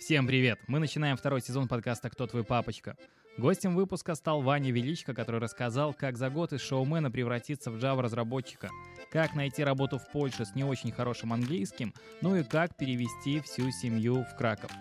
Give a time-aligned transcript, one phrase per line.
[0.00, 0.58] Всем привет!
[0.66, 2.96] Мы начинаем второй сезон подкаста «Кто твой папочка?».
[3.36, 8.70] Гостем выпуска стал Ваня Величко, который рассказал, как за год из шоумена превратиться в Java-разработчика,
[9.12, 11.92] как найти работу в Польше с не очень хорошим английским,
[12.22, 14.72] ну и как перевести всю семью в Краков.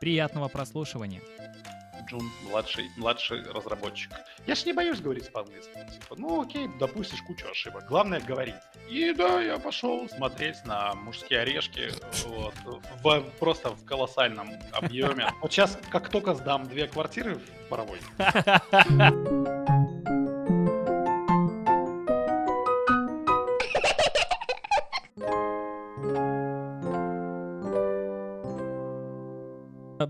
[0.00, 1.22] Приятного прослушивания!
[2.08, 4.10] Джун, младший, младший разработчик.
[4.46, 5.72] Я ж не боюсь говорить по-английски.
[5.92, 7.86] Типа, ну окей, допустишь кучу ошибок.
[7.88, 8.54] Главное говорить.
[8.88, 11.90] И да, я пошел смотреть на мужские орешки
[12.26, 12.54] вот,
[13.02, 15.30] в, просто в колоссальном объеме.
[15.42, 18.00] Вот сейчас, как только сдам две квартиры в Боровой,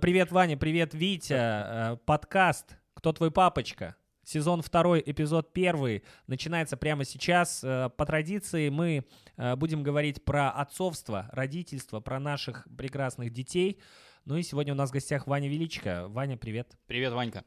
[0.09, 1.35] Привет, Ваня, привет, Витя.
[1.35, 3.95] Э, Подкаст «Кто твой папочка?»
[4.25, 7.63] Сезон второй, эпизод первый начинается прямо сейчас.
[7.63, 9.05] Э, По традиции мы
[9.37, 13.81] э, будем говорить про отцовство, родительство, про наших прекрасных детей.
[14.25, 16.07] Ну и сегодня у нас в гостях Ваня Величко.
[16.09, 16.75] Ваня, привет.
[16.87, 17.45] Привет, Ванька!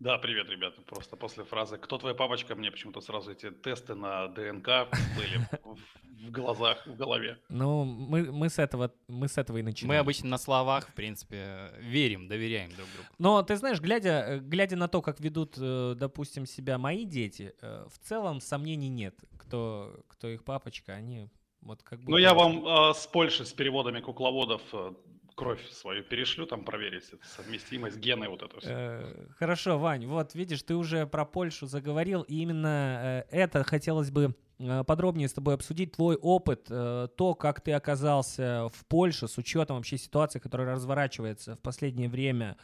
[0.00, 0.80] Да, привет, ребята.
[0.82, 6.30] Просто после фразы «Кто твоя папочка?» мне почему-то сразу эти тесты на ДНК были в-
[6.30, 7.38] глазах, в голове.
[7.48, 9.88] Ну, мы, мы, с, этого, мы с этого и начинаем.
[9.88, 13.08] Мы обычно на словах, в принципе, верим, доверяем друг другу.
[13.18, 17.86] Но ты знаешь, глядя, глядя на то, как ведут, э, допустим, себя мои дети, э,
[17.90, 21.28] в целом сомнений нет, кто, кто их папочка, они
[21.60, 22.10] вот как бы...
[22.12, 24.92] Ну, я вам э, с Польши, с переводами кукловодов э,
[25.38, 28.68] кровь свою перешлю, там проверить совместимость, гены, вот это все.
[28.70, 34.10] Э, Хорошо, Вань, вот видишь, ты уже про Польшу заговорил, и именно э, это хотелось
[34.10, 39.38] бы э, подробнее с тобой обсудить, твой опыт, то, как ты оказался в Польше с
[39.38, 42.56] учетом вообще ситуации, которая разворачивается в последнее время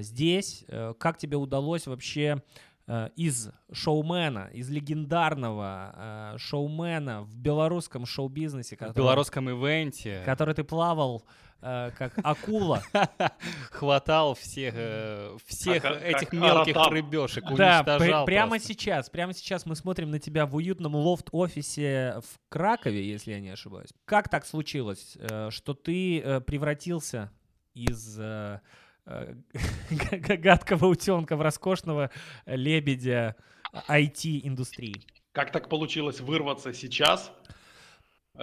[0.00, 0.64] здесь,
[0.98, 2.42] как тебе удалось вообще
[3.16, 10.64] из шоумена, из легендарного э, шоумена в белорусском шоу-бизнесе, В который, белорусском ивенте который ты
[10.64, 11.24] плавал
[11.62, 12.82] э, как акула,
[13.70, 16.92] хватал всех, э, всех Как- этих как мелких Аратап.
[16.92, 18.68] рыбешек, Да, пр- уничтожал прямо просто.
[18.68, 23.48] сейчас, прямо сейчас мы смотрим на тебя в уютном лофт-офисе в Кракове, если я не
[23.50, 23.90] ошибаюсь.
[24.04, 27.30] Как так случилось, э, что ты э, превратился
[27.74, 28.58] из э, э,
[29.90, 32.10] гадкого утенка в роскошного
[32.46, 33.36] лебедя
[33.88, 34.94] IT-индустрии?
[35.32, 37.32] Как так получилось вырваться сейчас?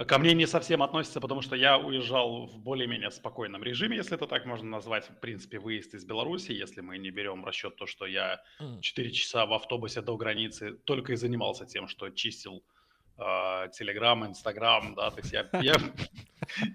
[0.06, 4.26] Ко мне не совсем относится, потому что я уезжал в более-менее спокойном режиме, если это
[4.26, 5.10] так можно назвать.
[5.10, 8.80] В принципе, выезд из Беларуси, если мы не берем в расчет то, что я М.
[8.80, 12.64] 4 часа в автобусе до границы только и занимался тем, что чистил
[13.72, 15.74] Телеграм, Инстаграм, да, то есть я, я,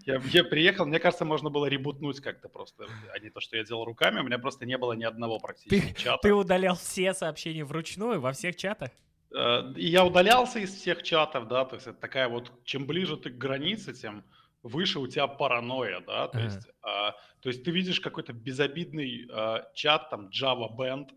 [0.05, 3.63] я, я приехал, мне кажется, можно было ребутнуть как-то просто, а не то, что я
[3.63, 6.19] делал руками, у меня просто не было ни одного практически чата.
[6.21, 8.91] Ты удалял все сообщения вручную во всех чатах?
[9.35, 13.17] Э, И я удалялся из всех чатов, да, то есть это такая вот, чем ближе
[13.17, 14.23] ты к границе, тем
[14.63, 16.45] выше у тебя паранойя, да, то Ага.
[16.45, 21.09] есть, а, то есть ты видишь какой-то безобидный а, чат, там, Java Band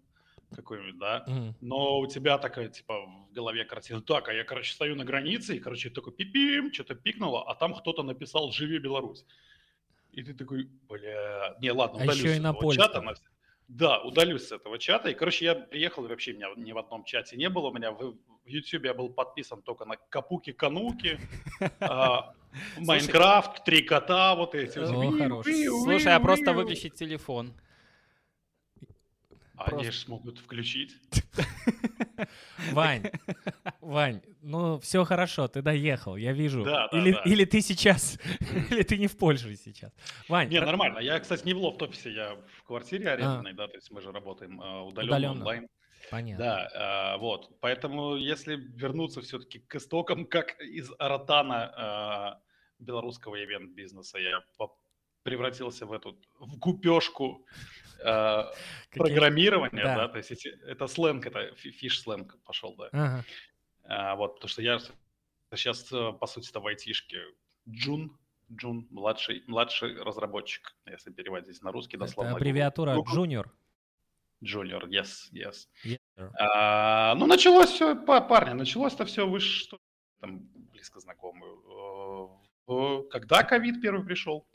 [0.55, 1.55] какой-нибудь, да, Мгм.
[1.61, 5.57] но у тебя такая, типа, в голове картина, так, а я, короче, стою на границе,
[5.57, 9.25] и, короче, такой пипим, что-то пикнуло, а там кто-то написал «Живи Беларусь».
[10.13, 13.01] И ты такой, бля, не, ладно, А удалюсь еще и на этого чата.
[13.01, 13.05] польском.
[13.05, 13.15] на
[13.69, 15.09] Да, удалюсь с этого чата.
[15.11, 17.69] И, короче, я приехал, и вообще меня ни в одном чате не было.
[17.69, 21.21] У меня в, в YouTube я был подписан только на Капуки-Кануки,
[21.81, 22.35] а,
[22.79, 24.85] Майнкрафт, Три кота, вот эти.
[24.85, 27.53] Слушай, а просто выключить телефон.
[29.67, 30.97] Они же смогут включить.
[32.73, 33.11] Вань,
[33.81, 36.65] Вань, ну все хорошо, ты доехал, я вижу.
[36.65, 37.23] Да, да, или, да.
[37.25, 38.19] или ты сейчас,
[38.71, 39.93] или ты не в Польше сейчас.
[40.29, 40.99] Вань, Не, нормально.
[40.99, 44.61] Я, кстати, не в лофт-офисе, я в квартире арендной, да, то есть мы же работаем
[44.61, 45.33] а, удаленно, Удаленно.
[45.33, 45.69] онлайн.
[46.11, 46.45] понятно.
[46.45, 47.59] Да, а, вот.
[47.61, 52.41] Поэтому, если вернуться все-таки к истокам, как из Аратана а,
[52.79, 54.43] белорусского ивент-бизнеса, я
[55.23, 57.80] превратился в эту в гупешку а,
[58.91, 59.97] программирования, да.
[59.97, 60.09] да.
[60.09, 62.89] то есть это сленг, это фиш-сленг пошел, да.
[62.93, 63.25] Ага.
[63.85, 64.79] А, вот, потому что я
[65.55, 67.19] сейчас, по сути-то, в айтишке
[67.69, 68.17] Джун,
[68.53, 72.37] Джун, младший, младший разработчик, если переводить на русский, Это дословно.
[72.37, 73.45] аббревиатура Google-.
[74.43, 75.69] Junior, yes, yes.
[76.39, 79.79] А, ну, началось все, парни, началось-то все, вы что,
[80.21, 81.53] там, близко знакомые.
[82.69, 84.47] Э, Когда ковид первый пришел?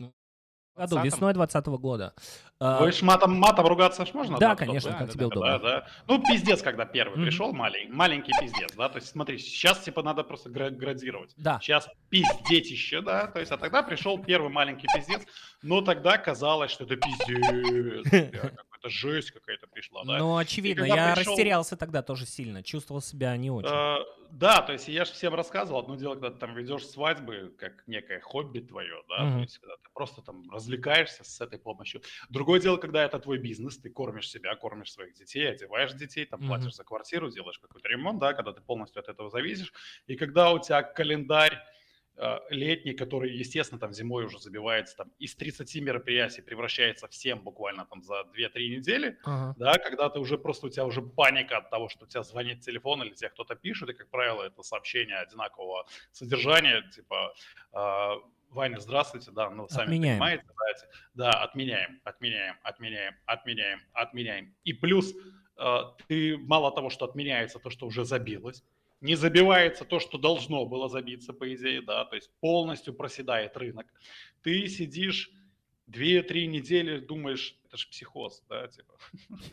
[0.76, 1.04] Году, 20-м?
[1.06, 2.14] весной 2020 года.
[2.60, 4.38] А, Вы ж матом, матом ругаться ж можно?
[4.38, 4.98] Да, там, конечно, кто-то?
[5.00, 5.52] как да, тебе да, удобно.
[5.52, 5.88] Да, да.
[6.08, 10.24] Ну, пиздец, когда первый пришел, малень- маленький пиздец, да, то есть смотри, сейчас, типа, надо
[10.24, 11.34] просто гра- градировать.
[11.38, 11.60] Да.
[11.62, 15.22] Сейчас пиздетище, да, то есть, а тогда пришел первый маленький пиздец,
[15.64, 18.44] но тогда казалось, что это пиздец,
[18.86, 20.18] какая-то жесть какая-то пришла, да.
[20.18, 23.70] Ну, очевидно, я пришел- растерялся тогда тоже сильно, чувствовал себя не очень.
[23.70, 23.98] Э,
[24.32, 27.88] да, то есть я же всем рассказывал, одно дело, когда ты там ведешь свадьбы, как
[27.88, 29.34] некое хобби твое, да, Мгм.
[29.34, 32.02] то есть когда ты просто там развлекаешься с этой помощью.
[32.30, 36.40] Другое дело, когда это твой бизнес, ты кормишь себя, кормишь своих детей, одеваешь детей, там
[36.40, 36.48] Мгм.
[36.50, 39.74] платишь за квартиру, делаешь какой-то ремонт, да, когда ты полностью от этого зависишь.
[40.08, 41.64] И когда у тебя календарь
[42.50, 47.86] летний, который, естественно, там зимой уже забивается, там из 30 мероприятий превращается в 7 буквально
[47.86, 49.56] там за 2-3 недели, Ага.
[49.58, 52.62] да, когда ты уже просто, у тебя уже паника от того, что у тебя звонит
[52.62, 57.34] телефон или тебе кто-то пишет, и, как правило, это сообщение одинакового содержания, типа,
[57.74, 58.16] а,
[58.50, 60.20] Ваня, здравствуйте, да, ну, сами Отменяем.
[60.20, 60.46] понимаете,
[61.14, 64.56] да, да, отменяем, отменяем, отменяем, отменяем, отменяем.
[64.64, 65.14] И плюс
[65.58, 65.78] э,
[66.08, 68.64] ты мало того, что отменяется то, что уже забилось,
[69.06, 73.86] не забивается то, что должно было забиться, по идее, да, то есть полностью проседает рынок.
[74.42, 75.32] Ты сидишь
[75.88, 78.94] две-три недели, думаешь, это же психоз, да, типа.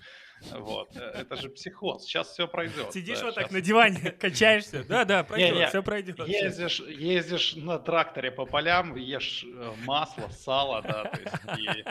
[0.51, 2.93] Вот, э, это же психоз, сейчас все пройдет.
[2.93, 4.85] Сидишь да, вот так щас- на диване, качаешься.
[4.89, 6.19] Да, да, пройдет, Не-не, все пройдет.
[6.27, 11.85] Ездишь, ездишь на тракторе по полям, ешь э, масло, сало, да, то есть и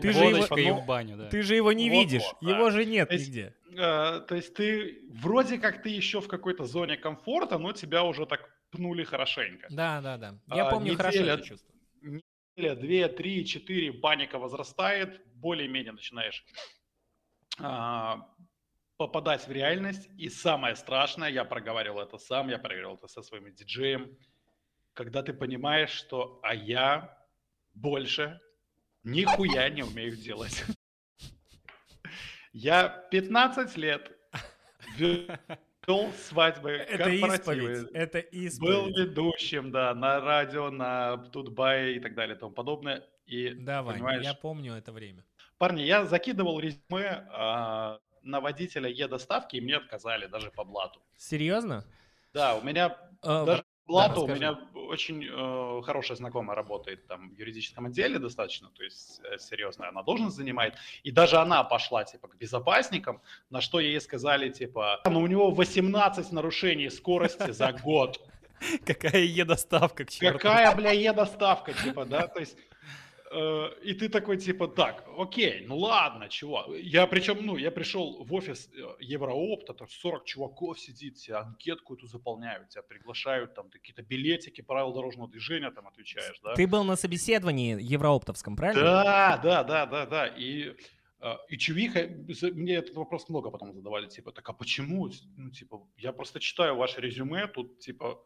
[0.00, 1.28] Ты же его- и ну, в баню, да.
[1.28, 2.50] Ты же его не Вот-вот, видишь, да.
[2.50, 3.54] его же нет То есть- нигде.
[3.76, 8.26] Э, то есть ты вроде как ты еще в какой-то зоне комфорта, но тебя уже
[8.26, 9.66] так пнули хорошенько.
[9.70, 10.38] Да, да, да.
[10.54, 11.74] Я А, помню хорошо неделя- это чувство.
[12.02, 16.44] Неделя, две, три, четыре, паника возрастает, более-менее начинаешь
[17.60, 18.26] а,
[18.96, 20.08] попадать в реальность.
[20.16, 24.16] И самое страшное, я проговаривал это сам, я проговорил это со своим диджеем,
[24.94, 27.16] когда ты понимаешь, что а я
[27.74, 28.40] больше
[29.04, 30.64] нихуя не умею делать.
[32.52, 34.10] Я 15 лет
[34.96, 38.96] вел свадьбы, Это исповедь, это был исповедь.
[38.96, 43.04] ведущим, да, на радио, на Тутбай и так далее и тому подобное.
[43.26, 45.24] И, Да, Вань, понимаешь, я помню это время.
[45.58, 51.00] парни, я закидывал резюме а, на водителя Е-доставки, и мне отказали даже по блату.
[51.16, 51.84] Серьезно?
[52.32, 57.30] Да, у меня А, даже по блату, у меня очень э, хорошая знакомая работает там
[57.30, 62.04] в юридическом отделе достаточно, то есть э, серьезная она должность занимает, и даже она пошла
[62.04, 67.72] типа к безопасникам, на что ей сказали типа, ну у него 18 нарушений скорости за
[67.72, 68.20] год.
[68.84, 70.04] Какая е-доставка.
[70.20, 72.58] Какая, бля, е-доставка, типа, да, то есть,
[73.84, 78.32] и ты такой, типа, так, окей, ну ладно, чего, я причем, ну, я пришел в
[78.34, 84.02] офис э, Евроопта, там 40 чуваков сидит, тебе анкетку эту заполняют, тебя приглашают, там, какие-то
[84.02, 86.54] билетики правил дорожного движения там отвечаешь, да.
[86.54, 88.82] Ты был на собеседовании еврооптовском, правильно?
[88.82, 90.74] Да, да, да, да, да, и...
[91.20, 92.08] э, И чувиха,
[92.54, 95.10] мне этот вопрос много потом задавали, типа, так а почему?
[95.36, 98.18] Ну, типа, я просто читаю ваше резюме, тут, типа,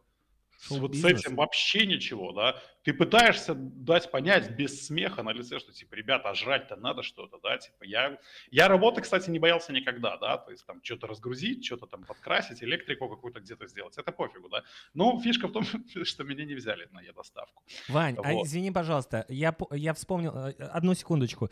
[0.63, 2.61] с вот с этим вообще ничего, да.
[2.83, 7.39] Ты пытаешься дать понять без смеха на лице, что, типа, ребята, а жрать-то надо что-то,
[7.41, 8.17] да, типа, я...
[8.51, 12.63] Я работы, кстати, не боялся никогда, да, то есть там что-то разгрузить, что-то там подкрасить,
[12.63, 14.63] электрику какую-то где-то сделать, это пофигу, да.
[14.93, 15.63] Но фишка в том,
[16.03, 17.63] что меня не взяли на доставку.
[17.87, 18.47] Вань, а Вот.
[18.47, 21.49] извини, пожалуйста, я, я вспомнил, э, одну секундочку.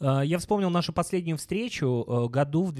[0.00, 2.72] Э, Я вспомнил нашу последнюю встречу э, году в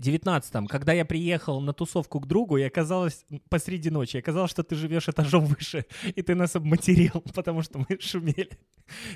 [0.00, 4.74] 2019, когда я приехал на тусовку к другу, и оказалось посреди ночи, оказалось, что ты
[4.74, 5.84] живешь этажом выше,
[6.16, 8.58] и ты нас обматерил, потому что мы шумели.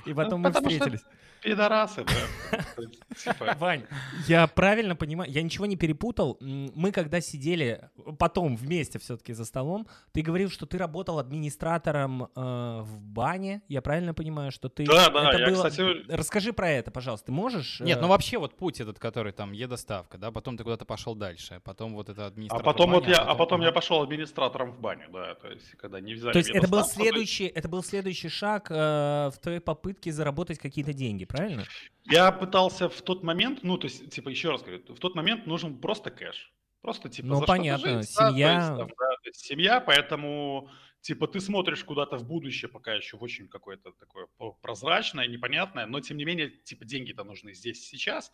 [0.06, 1.04] И потом мы потому что- встретились.
[1.42, 2.58] Пидорасы, да.
[3.22, 3.82] Типа, Вань,
[4.28, 6.38] я правильно понимаю, я ничего не перепутал.
[6.40, 12.26] Мы когда сидели потом вместе все-таки за столом, ты говорил, что ты работал администратором э,
[12.34, 13.60] в бане.
[13.69, 14.86] Я правильно понимаю, что ты...
[14.86, 17.26] Да, да, это я, было- кстати, Расскажи про это, пожалуйста.
[17.26, 17.79] Ты можешь?
[17.81, 21.14] Нет, э, ну вообще вот путь этот, который там е-доставка, да, потом ты куда-то пошел
[21.14, 23.74] дальше, потом вот это А администратор потом вот бани, я, а потом я ага.
[23.76, 27.46] пошел администратором в баню, да, то есть когда не взяли То есть это был следующий,
[27.46, 31.64] это был следующий шаг э, в твоей попытке заработать какие-то деньги, правильно?
[32.04, 35.46] Я пытался в тот момент, ну, то есть, типа, еще раз говорю, в тот момент
[35.46, 36.52] нужен просто кэш.
[36.82, 38.54] Просто, типа, Ну, за понятно, жить, да, то семья.
[38.56, 40.69] есть, там, да, то есть семья, поэтому,
[41.00, 44.26] типа, ты смотришь куда-то в будущее, пока еще в очень какое-то такое
[44.60, 48.31] прозрачное, непонятное, но, тем не менее, типа, деньги-то нужны здесь и сейчас.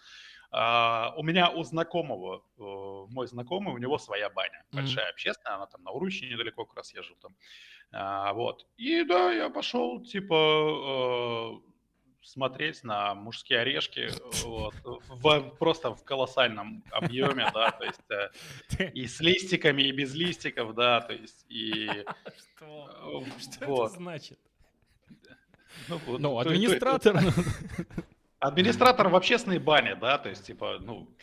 [0.53, 2.63] А, у меня у знакомого, э,
[3.13, 6.93] мой знакомый, у него своя баня, большая общественная, она там на Уруче недалеко как раз
[6.95, 7.37] езжу там.
[7.93, 8.67] А, вот.
[8.77, 10.35] И да, я пошел, типа,
[11.63, 11.71] э,
[12.23, 14.09] смотреть на мужские орешки
[14.45, 14.75] вот,
[15.09, 20.75] в- просто в колоссальном объеме, да, то есть э, и с листиками, и без листиков,
[20.75, 21.87] да, то есть и...
[22.57, 23.25] Что?
[23.27, 23.91] э, Что вот.
[23.91, 24.39] это значит?
[25.89, 27.17] Ну, вот, Ну, то- то- администратор.
[28.41, 31.15] Администратор в общественной бане, да, то есть, типа, ну,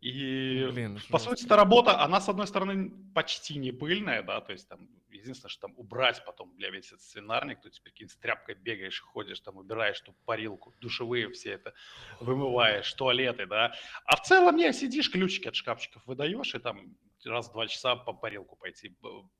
[0.00, 4.52] и Блин, по сути, эта работа, она, с одной стороны, почти не пыльная, да, то
[4.52, 8.16] есть, там, единственное, что там убрать потом, бля, весь этот свинарник, то есть, прикинь, с
[8.16, 11.72] тряпкой бегаешь, ходишь, там, убираешь ту парилку, душевые все это
[12.20, 16.94] вымываешь, туалеты, да, а в целом, не, сидишь, ключики от шкафчиков выдаешь, и там
[17.24, 18.96] раз в два часа по парилку пойти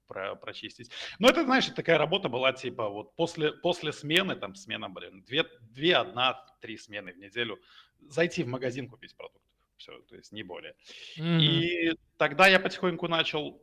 [0.07, 0.91] про, прочистить.
[1.19, 5.45] Но это, знаешь, такая работа была, типа, вот после, после смены, там, смена, блин, две,
[5.61, 7.59] две, одна, три смены в неделю,
[8.01, 9.41] зайти в магазин купить продукты.
[9.77, 10.75] Все, то есть не более.
[11.19, 11.41] Mm-hmm.
[11.41, 13.61] И тогда я потихоньку начал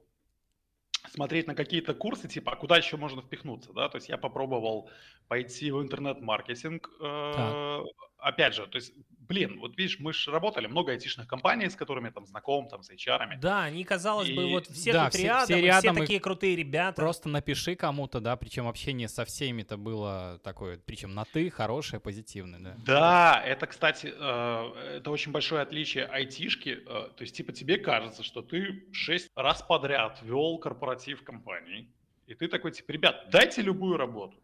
[1.10, 4.90] смотреть на какие-то курсы, типа, а куда еще можно впихнуться, да, то есть я попробовал
[5.28, 7.80] пойти в интернет-маркетинг, э,
[8.24, 8.94] опять же, то есть
[9.28, 12.92] блин, вот видишь, мы же работали, много айтишных компаний, с которыми там знаком, там, с
[12.92, 13.38] HR.
[13.40, 14.36] Да, они, казалось и...
[14.36, 17.02] бы, вот все да, тут все, рядом, все, рядом, все такие крутые ребята.
[17.02, 22.00] Просто напиши кому-то, да, причем общение со всеми это было такое, причем на ты, хорошее,
[22.00, 22.76] позитивное, да.
[22.86, 28.24] Да, это, кстати, э, это очень большое отличие айтишки, э, то есть, типа, тебе кажется,
[28.24, 31.92] что ты шесть раз подряд вел корпоратив компании,
[32.28, 34.43] и ты такой, типа, ребят, дайте любую работу.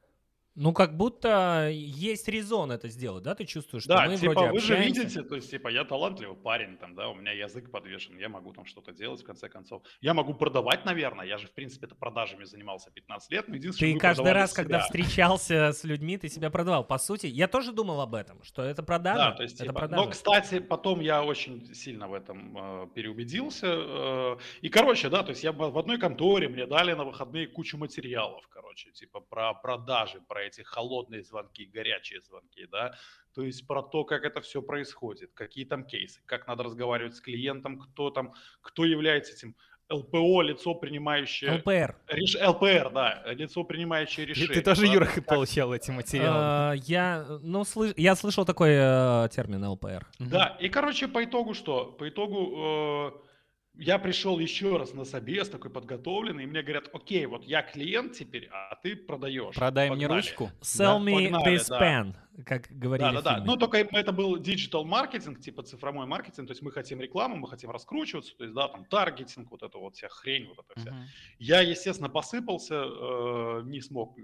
[0.61, 3.33] Ну, как будто есть резон это сделать, да?
[3.33, 4.75] Ты чувствуешь, что да, мы типа, вроде вы общаемся.
[4.75, 8.27] же видите, то есть, типа, я талантливый парень, там, да, у меня язык подвешен, я
[8.27, 9.83] могу там что-то делать, в конце концов.
[10.01, 13.93] Я могу продавать, наверное, я же, в принципе, это продажами занимался 15 лет, но единственное,
[13.93, 14.63] Ты каждый раз, себя.
[14.63, 16.83] когда встречался с людьми, ты себя продавал.
[16.83, 19.29] По сути, я тоже думал об этом, что это продажа.
[19.29, 20.03] Да, то есть, это типа, продажа.
[20.03, 23.67] но, кстати, потом я очень сильно в этом э, переубедился.
[23.69, 27.77] Э, и, короче, да, то есть я в одной конторе, мне дали на выходные кучу
[27.77, 32.95] материалов, короче, типа, про продажи, про эти холодные звонки, горячие звонки, да,
[33.33, 37.21] то есть про то, как это все происходит, какие там кейсы, как надо разговаривать с
[37.21, 39.55] клиентом, кто там, кто является этим
[39.91, 41.53] ЛПО, лицо принимающее...
[41.53, 41.95] ЛПР.
[42.07, 42.35] Реш...
[42.35, 44.53] ЛПР, да, лицо принимающее решение.
[44.53, 44.93] Ты тоже, да?
[44.93, 45.25] Юра, как...
[45.25, 46.37] получал эти материалы.
[46.37, 47.93] А, я, ну, слыш...
[47.97, 50.05] я слышал такой э, термин ЛПР.
[50.19, 51.85] Да, и, короче, по итогу что?
[51.85, 53.15] По итогу...
[53.25, 53.28] Э,
[53.75, 58.13] я пришел еще раз на собес, такой подготовленный, и мне говорят, окей, вот я клиент
[58.13, 59.55] теперь, а ты продаешь.
[59.55, 60.07] Продай Погнали.
[60.07, 60.51] мне ручку.
[60.61, 61.11] Sell да?
[61.11, 61.81] me Погнали, this да.
[61.81, 63.43] pen, как говорили Да, да, да.
[63.45, 67.47] Ну, только это был digital маркетинг, типа цифровой маркетинг, то есть мы хотим рекламу, мы
[67.47, 70.91] хотим раскручиваться, то есть, да, там, таргетинг, вот это вот вся хрень, вот это вся.
[70.91, 71.05] Uh-huh.
[71.39, 74.17] Я, естественно, посыпался, э, не смог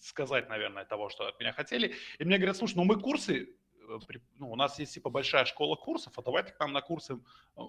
[0.00, 1.94] сказать, наверное, того, что от меня хотели.
[2.18, 3.48] И мне говорят, слушай, ну мы курсы
[4.38, 7.16] ну, у нас есть типа большая школа курсов, а давайте к нам на курсы э,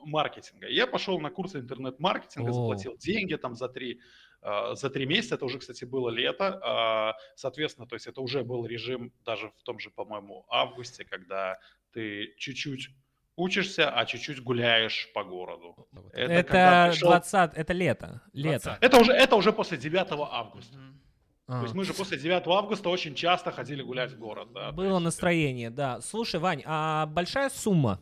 [0.06, 0.68] маркетинга.
[0.68, 4.02] Я пошел на курсы интернет-маркетинга, заплатил деньги там за три,
[4.42, 8.44] э, за три месяца, это уже, кстати, было лето, а, соответственно, то есть это уже
[8.44, 11.60] был режим даже в том же, по-моему, августе, когда
[11.92, 12.90] ты чуть-чуть
[13.36, 15.88] учишься, а чуть-чуть гуляешь по городу.
[16.14, 17.10] Это, это пришел...
[17.10, 18.78] 20, это лето, лето.
[18.82, 20.78] Это уже, это уже после 9 августа.
[20.78, 21.07] Mm-hmm.
[21.48, 21.60] А.
[21.60, 24.52] То есть мы же после 9 августа очень часто ходили гулять в город.
[24.54, 25.04] Да, Было есть...
[25.06, 26.02] настроение, да.
[26.02, 28.02] Слушай, Вань, а большая сумма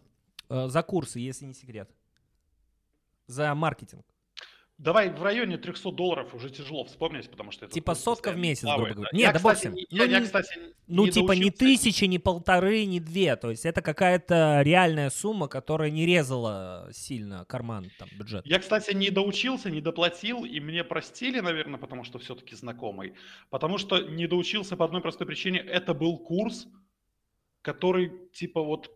[0.49, 1.89] э, за курсы, если не секрет?
[3.27, 4.05] За маркетинг?
[4.77, 7.73] Давай в районе 300 долларов уже тяжело вспомнить, потому что это...
[7.73, 9.09] Типа сотка в месяц, грубо говоря.
[9.09, 9.17] Да.
[9.17, 12.85] Нет, да, кстати, не, ну, я, я, кстати, ну, не типа не тысячи, не полторы,
[12.85, 13.37] не две.
[13.37, 18.45] То есть это какая-то реальная сумма, которая не резала сильно карман, там, бюджет.
[18.45, 23.13] Я, кстати, не доучился, не доплатил, и мне простили, наверное, потому что все-таки знакомый.
[23.49, 25.59] Потому что не доучился по одной простой причине.
[25.59, 26.67] Это был курс,
[27.61, 28.91] который, типа, вот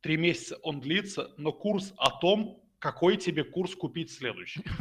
[0.00, 4.62] три месяца он длится, но курс о том, какой тебе курс купить следующий.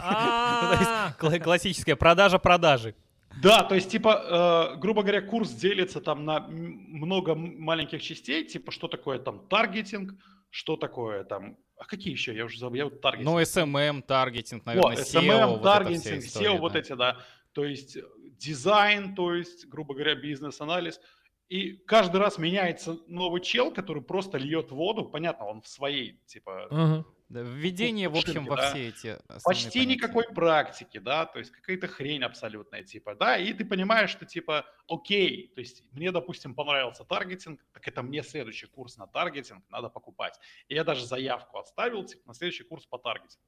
[0.00, 1.12] А.
[1.18, 2.94] Классическая продажа продажи.
[3.42, 8.70] Да, то есть, типа, э, грубо говоря, курс делится там на много маленьких частей, типа,
[8.70, 10.14] что такое там таргетинг,
[10.50, 13.28] что такое там, а какие еще, я уже забыл, я вот таргетинг.
[13.28, 17.16] Ну, SMM, таргетинг, наверное, О, SEO, SMM, таргетинг, SEO, вот эти, да.
[17.52, 17.98] То есть,
[18.38, 21.00] дизайн, то есть, грубо говоря, бизнес-анализ.
[21.48, 26.68] И каждый раз меняется новый чел, который просто льет воду, понятно, он в своей, типа,
[26.70, 28.70] uh-huh введение, в общем, во да?
[28.70, 29.86] все эти Почти понятия.
[29.86, 34.66] никакой практики, да, то есть какая-то хрень абсолютная, типа, да, и ты понимаешь, что, типа,
[34.88, 39.88] окей, то есть мне, допустим, понравился таргетинг, так это мне следующий курс на таргетинг надо
[39.88, 40.38] покупать.
[40.68, 43.44] И я даже заявку оставил, типа, на следующий курс по таргетингу.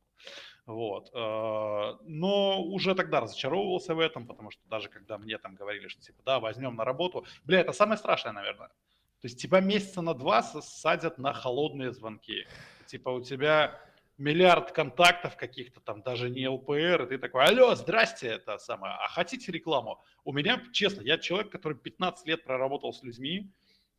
[0.66, 1.10] Вот.
[1.14, 6.02] Э, но уже тогда разочаровывался в этом, потому что даже когда мне там говорили, что,
[6.02, 8.68] типа, да, возьмем на работу, бля, это самое страшное, наверное.
[8.68, 12.46] То есть тебя месяца на два садят на холодные звонки.
[12.90, 13.80] Типа у тебя
[14.18, 19.06] миллиард контактов каких-то там, даже не ЛПР, и ты такой, алло, здрасте, это самое, а
[19.08, 20.02] хотите рекламу?
[20.24, 23.48] У меня, честно, я человек, который 15 лет проработал с людьми,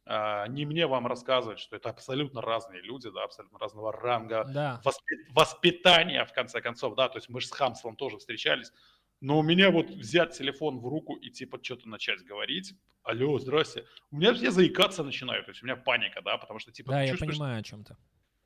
[0.05, 4.81] а, не мне вам рассказывать, что это абсолютно разные люди, да, абсолютно разного ранга, да.
[4.83, 8.73] воспи- воспитания, в конце концов, да, то есть мы же с хамством тоже встречались,
[9.21, 13.85] но у меня вот взять телефон в руку и типа что-то начать говорить, алло, здрасте,
[14.11, 16.91] у меня я заикаться начинаю, то есть у меня паника, да, потому что типа...
[16.91, 17.95] Да, я понимаю о чем-то.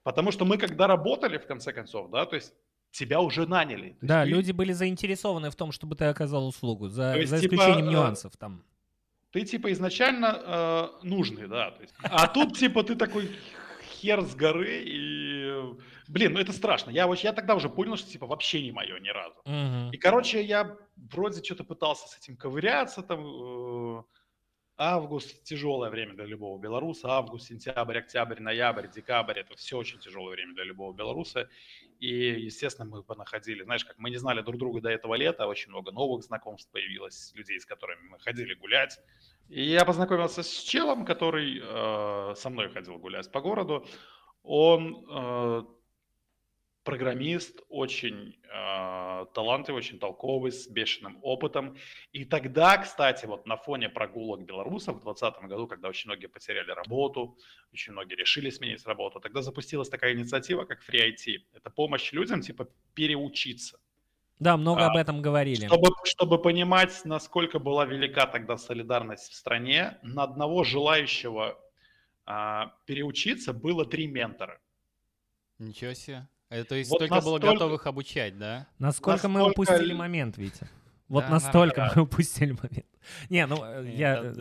[0.06, 2.54] Потому что мы когда работали, в конце концов, да, то есть
[2.92, 3.98] тебя уже наняли.
[4.02, 4.30] Да, ты...
[4.30, 7.92] люди были заинтересованы в том, чтобы ты оказал услугу, за, есть, за типа, исключением типа,
[7.92, 8.64] нюансов там.
[9.32, 11.72] Ты типа изначально э, нужный, да.
[11.72, 13.32] То есть, а тут типа ты такой
[13.96, 15.76] хер с горы, и
[16.08, 16.92] блин, ну это страшно.
[16.92, 19.42] Я, я тогда уже понял, что типа вообще не мое ни разу.
[19.46, 19.90] Мгм.
[19.92, 24.04] И, короче, я вроде что-то пытался с этим ковыряться, там, э,
[24.78, 30.32] август тяжелое время для любого белоруса, август, сентябрь, октябрь, ноябрь, декабрь, это все очень тяжелое
[30.32, 31.50] время для любого белоруса.
[32.00, 32.08] И,
[32.42, 35.92] естественно, мы понаходили, знаешь, как мы не знали друг друга до этого лета, очень много
[35.92, 39.00] новых знакомств появилось, людей, с которыми мы ходили гулять.
[39.48, 43.86] И я познакомился с челом, который э, со мной ходил гулять по городу.
[44.44, 45.64] Он э,
[46.86, 51.76] программист, очень э, талантливый, очень толковый, с бешеным опытом.
[52.14, 56.72] И тогда, кстати, вот на фоне прогулок белорусов в 2020 году, когда очень многие потеряли
[56.72, 57.38] работу,
[57.74, 61.40] очень многие решили сменить работу, тогда запустилась такая инициатива, как Free IT.
[61.54, 63.80] Это помощь людям, типа, переучиться.
[64.40, 65.66] Да, много А, об этом говорили.
[65.66, 71.58] Чтобы, чтобы понимать, насколько была велика тогда солидарность в стране, на одного желающего
[72.26, 74.60] а, переучиться было три ментора.
[75.58, 76.28] Ничего себе.
[76.50, 78.68] Это, то есть Вот столько было настолько- готовых обучать, да?
[78.80, 80.68] Насколько мы Настолько упустили момент, Витя.
[81.08, 81.94] Вот Да, настолько нормально.
[81.96, 82.86] мы упустили момент.
[83.30, 84.34] Не, ну э, Не, я, э,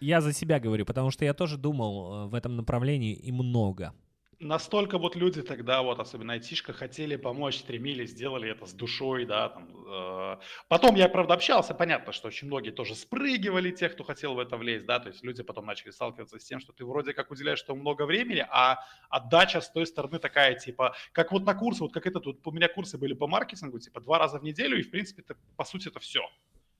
[0.00, 3.92] я за себя говорю, потому что я тоже думал э, в этом направлении и много.
[4.40, 9.48] Настолько вот люди тогда, вот особенно айтишка, хотели помочь, стремились, сделали это с душой, да,
[9.48, 9.68] там.
[9.88, 10.38] э.
[10.68, 14.56] Потом я, правда, общался, понятно, что очень многие тоже спрыгивали, тех, кто хотел в это
[14.56, 17.62] влезть, да, то есть люди потом начали сталкиваться с тем, что ты вроде как уделяешь
[17.64, 18.78] этому много времени, а
[19.10, 22.52] отдача с той стороны такая, типа, как вот на курсы, вот как это тут, у
[22.52, 25.64] меня курсы были по маркетингу, типа, два раза в неделю, и, в принципе, это, по
[25.64, 26.20] сути, это все.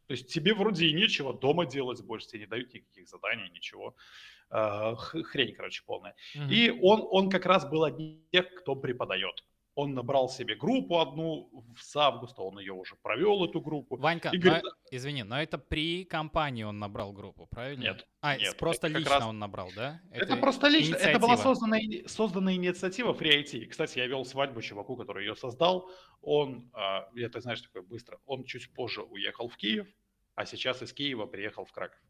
[0.06, 3.96] То есть тебе вроде и нечего дома делать больше, тебе не дают никаких заданий, ничего.
[4.50, 6.14] Э, Хрень, короче, полная.
[6.34, 6.50] Мгм.
[6.50, 9.44] И он, он как раз был одним из тех, кто преподает.
[9.74, 13.96] Он набрал себе группу одну с августа, он ее уже провел, эту группу.
[13.96, 17.82] Ванька, И но- говорит, извини, но это при компании он набрал группу, правильно?
[17.82, 20.00] Нет, А, нет, просто это лично раз- он набрал, да?
[20.10, 21.54] это, просто лично, это была инициатива.
[21.54, 23.66] создана, ини- создана инициатива Free IT.
[23.66, 25.88] Кстати, я вел свадьбу чуваку, который ее создал.
[26.22, 26.72] Он,
[27.14, 29.86] я, ты знаешь, такое быстро, он чуть позже уехал в Киев,
[30.34, 32.00] а сейчас из Киева приехал в Краков.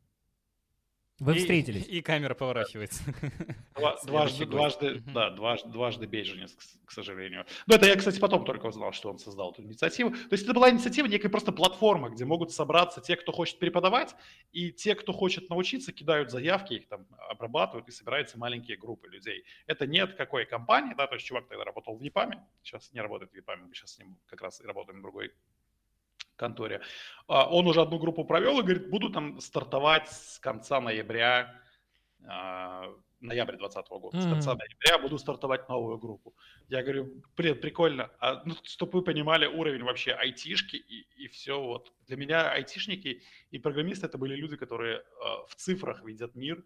[1.21, 1.87] Вы И- встретились.
[1.89, 3.03] И камера поворачивается.
[3.75, 7.45] Два- Дважды, дважды, да, дважды, дважды беженец, к, к сожалению.
[7.67, 10.11] Но это я, кстати, потом только узнал, что он создал эту инициативу.
[10.11, 14.15] То есть это была инициатива, некая просто платформа, где могут собраться те, кто хочет преподавать,
[14.53, 19.45] и те, кто хочет научиться, кидают заявки, их там обрабатывают, и собираются маленькие группы людей.
[19.67, 23.33] Это нет какой компании, да, то есть чувак тогда работал в ВИПАМе, сейчас не работает
[23.33, 25.33] в ВИПАМе, мы сейчас с ним как раз и работаем в другой
[26.39, 26.81] конторе.
[27.27, 31.55] А, Он уже одну группу провел и говорит, буду там стартовать с конца ноября,
[32.27, 32.87] а,
[33.21, 36.35] ноябрь 2020 года, с конца ноября буду стартовать новую группу.
[36.69, 38.11] Я говорю, блин, прикольно.
[38.21, 41.93] А, ну, чтобы вы понимали уровень вообще айтишки и, и все вот.
[42.07, 46.65] Для меня айтишники и программисты это были люди, которые а, в цифрах видят мир.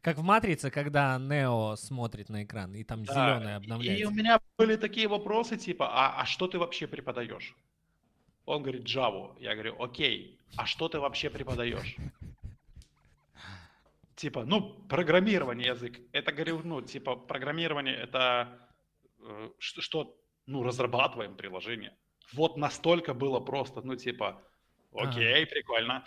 [0.00, 4.10] Как в «Матрице», когда Нео смотрит на экран, и там Да, зеленое И у обновляется.
[4.12, 7.56] меня были такие вопросы, типа, а, а что ты вообще преподаешь?
[8.44, 9.36] Он говорит, Java.
[9.40, 11.96] Я говорю, окей, а что ты вообще преподаешь?
[14.16, 15.98] Типа, ну, программирование язык.
[16.12, 18.58] Это, говорю, ну, типа, программирование это
[19.20, 21.96] э, что, ну, разрабатываем приложение.
[22.32, 24.42] Вот настолько было просто, ну, типа,
[24.92, 26.04] окей, прикольно.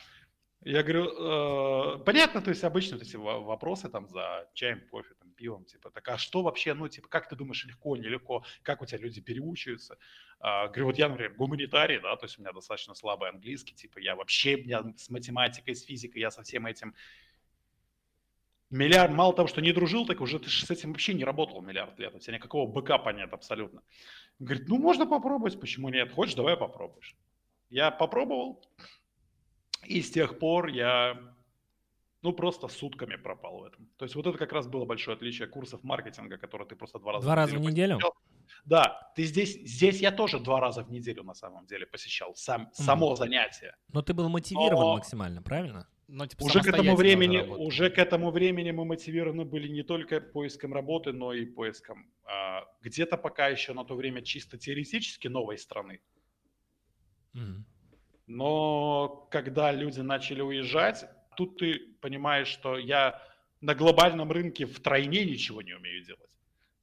[0.62, 5.25] Я говорю, э, понятно, то есть обычно эти во- вопросы там за чаем, кофе, там,
[5.36, 8.86] пивом, типа, так а что вообще, ну, типа, как ты думаешь, легко, нелегко, как у
[8.86, 9.98] тебя люди переучиваются?
[10.40, 14.00] А, говорю, вот я, например, гуманитарий, да, то есть у меня достаточно слабый английский, типа,
[14.00, 16.96] я вообще, меня с математикой, с физикой, я со всем этим
[18.70, 22.00] миллиард, мало того, что не дружил, так уже ты с этим вообще не работал миллиард
[22.00, 23.84] лет, у тебя никакого бэкапа нет абсолютно.
[24.40, 26.12] Говорит, ну, можно попробовать, почему нет?
[26.12, 27.16] Хочешь, давай попробуешь.
[27.70, 28.64] Я попробовал,
[29.86, 31.35] и с тех пор я,
[32.26, 33.88] ну, просто сутками пропал в этом.
[33.98, 37.14] То есть вот это как раз было большое отличие курсов маркетинга, которые ты просто два
[37.14, 37.96] раза Два раза в неделю?
[37.96, 38.14] посещал.
[38.66, 42.70] Да, ты здесь, здесь я тоже два раза в неделю на самом деле посещал, сам,
[42.74, 43.76] само занятие.
[43.94, 45.88] Но ты был мотивирован Но- максимально, правильно?
[46.08, 50.22] Ну, типа, Уже к этому времени, уже к этому времени мы мотивированы были не только
[50.22, 55.58] поиском работы, но и поиском а, где-то пока еще на то время чисто теоретически новой
[55.58, 56.00] страны.
[57.34, 57.66] Мгм.
[58.28, 63.22] Но когда люди начали уезжать, тут ты понимаешь, что я
[63.62, 66.22] на глобальном рынке втройне ничего не умею делать.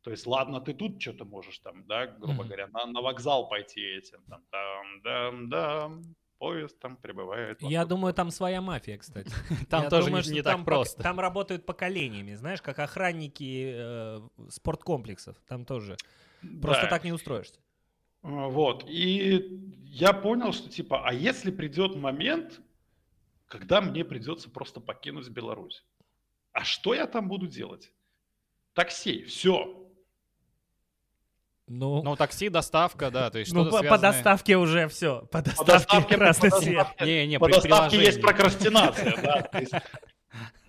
[0.02, 2.46] То есть, ладно, ты тут что-то можешь там, да, грубо Мгм.
[2.48, 6.02] говоря, на, на вокзал пойти этим, там, там, там, там,
[6.38, 7.62] поезд там прибывает.
[7.62, 7.88] Я вокруг.
[7.88, 9.30] думаю, там своя мафия, кстати.
[9.70, 11.00] Там Я тоже думаю, не- так просто.
[11.02, 15.36] Там работают поколениями, знаешь, как охранники э, спорткомплексов.
[15.46, 15.96] Там тоже.
[16.60, 16.88] Просто Да.
[16.88, 17.60] так не устроишься.
[18.22, 18.84] Вот.
[18.88, 22.60] И я понял, что типа, а если придет момент,
[23.52, 25.84] когда мне придется просто покинуть Беларусь?
[26.52, 27.92] А что я там буду делать?
[28.72, 29.78] Такси, все.
[31.68, 34.12] Ну, Ну, такси, доставка, да, то есть ну, что-то по, по связанное...
[34.12, 35.20] доставке уже все.
[35.30, 36.78] По По доставке доставке, красный по свет.
[36.78, 39.50] доставке- Не, не, по доставке есть прокрастинация, да.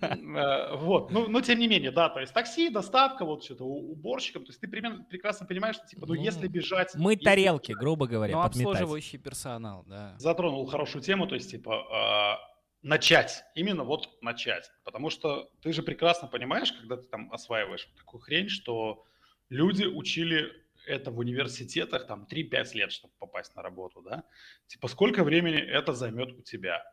[0.02, 4.44] э, Вот, ну, но тем не менее, да, то есть такси, доставка, вот что-то уборщиком,
[4.44, 6.94] то есть ты примерно прекрасно понимаешь, что типа, ну, Ну, если бежать...
[6.94, 8.66] Если тарелки, грубо говоря, Ну, подметать.
[8.74, 10.14] обслуживающий персонал, да.
[10.18, 12.53] затронул хорошую тему, то есть, типа, а,
[12.84, 14.70] начать, именно вот начать.
[14.84, 19.04] Потому что ты же прекрасно понимаешь, когда ты там осваиваешь такую хрень, что
[19.48, 20.52] люди учили
[20.86, 24.22] это в университетах там 3-5 лет, чтобы попасть на работу, да?
[24.66, 26.84] Типа, сколько времени это займет у тебя?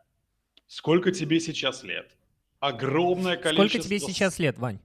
[0.66, 2.16] Сколько тебе сейчас лет?
[2.60, 3.68] Огромное количество...
[3.68, 4.80] Сколько тебе сейчас лет, Вань?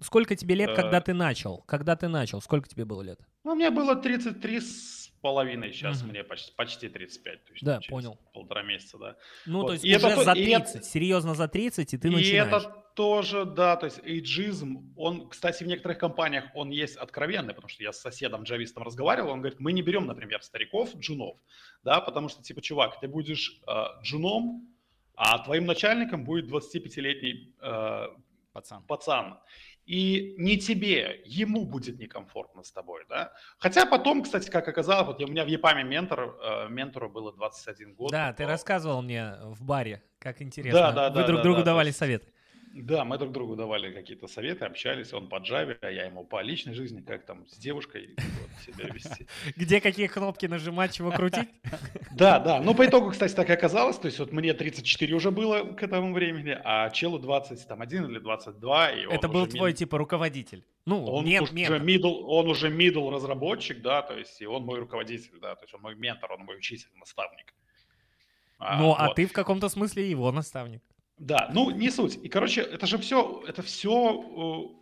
[0.00, 1.62] Сколько тебе лет, Э, когда ты начал?
[1.66, 2.42] Когда ты начал?
[2.42, 3.20] Сколько тебе было лет?
[3.44, 6.10] Ну, мне было 33 с половиной, сейчас Мгм.
[6.10, 7.44] мне почти, почти 35.
[7.44, 8.18] То есть Да, понял.
[8.34, 9.16] Полтора месяца, да.
[9.46, 9.66] Ну, Вот.
[9.68, 12.08] то есть И это уже то- за и это- 30, серьезно за 30, и ты
[12.08, 12.48] и начинаешь.
[12.64, 17.68] это тоже, да, то есть эйджизм, он, кстати, в некоторых компаниях он есть откровенный, потому
[17.68, 21.38] что я с соседом джавистом разговаривал, он говорит, мы не берем, например, стариков, джунов,
[21.84, 24.68] да, потому что, типа, чувак, ты будешь э, джуном,
[25.14, 28.06] а твоим начальником будет 25-летний э,
[28.52, 28.82] Пацан.
[28.82, 29.38] пацан.
[29.84, 33.32] И не тебе, ему будет некомфортно с тобой, да.
[33.58, 37.94] Хотя потом, кстати, как оказалось, вот у меня в ЕПАМе ментор, э, ментору было 21
[37.94, 38.10] год.
[38.12, 40.80] Да, ты рассказывал мне в баре, как интересно.
[40.80, 42.31] Да, да, Вы да, друг да, другу да, давали есть- советы.
[42.74, 46.40] Да, мы друг другу давали какие-то советы, общались, он по джаве, а я ему по
[46.40, 49.26] личной жизни, как там с девушкой вот, себя вести.
[49.56, 51.48] Где какие кнопки нажимать, чего крутить?
[52.12, 55.30] Да, да, ну по итогу, кстати, так и оказалось, то есть вот мне 34 уже
[55.30, 59.96] было к этому времени, а челу 21 или 22, и он Это был твой, типа,
[59.96, 60.64] руководитель.
[60.84, 61.70] Ну, Он нет, уже нет.
[61.70, 65.74] middle, он уже middle разработчик, да, то есть и он мой руководитель, да, то есть
[65.74, 67.54] он мой ментор, он мой учитель, наставник.
[68.58, 69.16] Ну, а вот.
[69.16, 70.82] ты в каком-то смысле его наставник.
[71.18, 72.18] Да, ну не суть.
[72.22, 73.92] И, короче, это же все, это все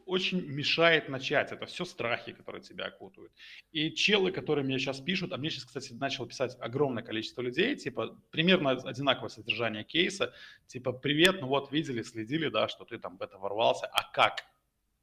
[0.07, 1.53] очень мешает начать.
[1.53, 3.33] Это все страхи, которые тебя окутывают.
[3.73, 7.77] И челы, которые мне сейчас пишут, а мне сейчас, кстати, начало писать огромное количество людей,
[7.77, 10.33] типа, примерно одинаковое содержание кейса,
[10.66, 14.45] типа, привет, ну вот, видели, следили, да, что ты там в это ворвался, а как?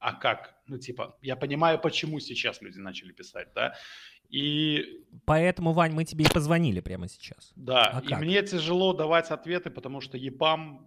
[0.00, 0.54] А как?
[0.66, 3.74] Ну, типа, я понимаю, почему сейчас люди начали писать, да,
[4.28, 7.52] и Поэтому, Вань, мы тебе и позвонили прямо сейчас.
[7.56, 8.20] да, А и как?
[8.20, 10.86] мне тяжело давать ответы, потому что ЕПАМ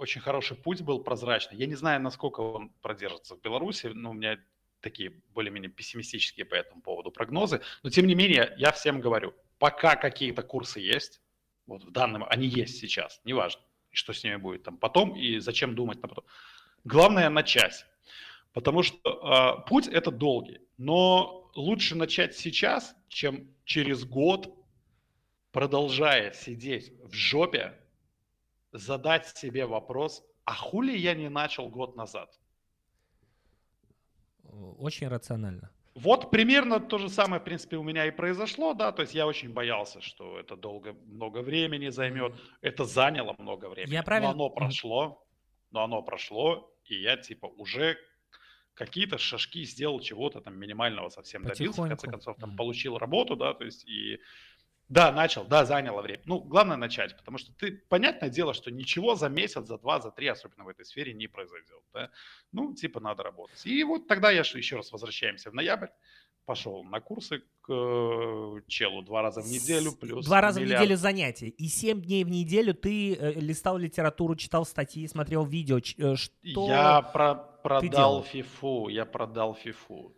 [0.00, 1.58] очень хороший путь был прозрачный.
[1.58, 4.38] Я не знаю, насколько он продержится в Беларуси, но у меня
[4.80, 7.60] такие более-менее пессимистические по этому поводу прогнозы.
[7.82, 11.20] Но тем не менее, я всем говорю, пока какие-то курсы есть,
[11.66, 13.60] вот в данном, они есть сейчас, неважно,
[13.90, 16.24] что с ними будет там потом, и зачем думать на потом.
[16.84, 17.84] Главное начать.
[18.54, 24.52] Потому что э, путь это долгий, но лучше начать сейчас, чем через год,
[25.52, 27.79] продолжая сидеть в жопе,
[28.72, 32.38] задать себе вопрос, а хули я не начал год назад?
[34.78, 35.70] Очень рационально.
[35.94, 39.26] Вот примерно то же самое, в принципе, у меня и произошло, да, то есть я
[39.26, 44.44] очень боялся, что это долго, много времени займет, это заняло много времени, Я правильно- но
[44.46, 45.26] оно прошло,
[45.72, 47.96] но оно прошло, и я, типа, уже
[48.74, 53.52] какие-то шажки сделал чего-то там минимального совсем добился, в конце концов, там получил работу, да,
[53.52, 54.20] то есть и
[54.90, 56.20] да, начал, да, заняло время.
[56.26, 60.10] Ну, главное начать, потому что ты, понятное дело, что ничего за месяц, за два, за
[60.10, 62.10] три, особенно в этой сфере, не произойдет, да.
[62.52, 63.64] Ну, типа, надо работать.
[63.64, 65.88] И вот тогда я еще раз возвращаемся в ноябрь,
[66.44, 70.82] пошел на курсы к э, челу два раза в неделю, плюс Два раза в миллиард.
[70.82, 71.48] неделю занятия.
[71.48, 75.78] И семь дней в неделю ты э, листал литературу, читал статьи, смотрел видео.
[75.78, 76.66] э, Что...
[76.66, 80.16] Я про- продал фифу, я продал фифу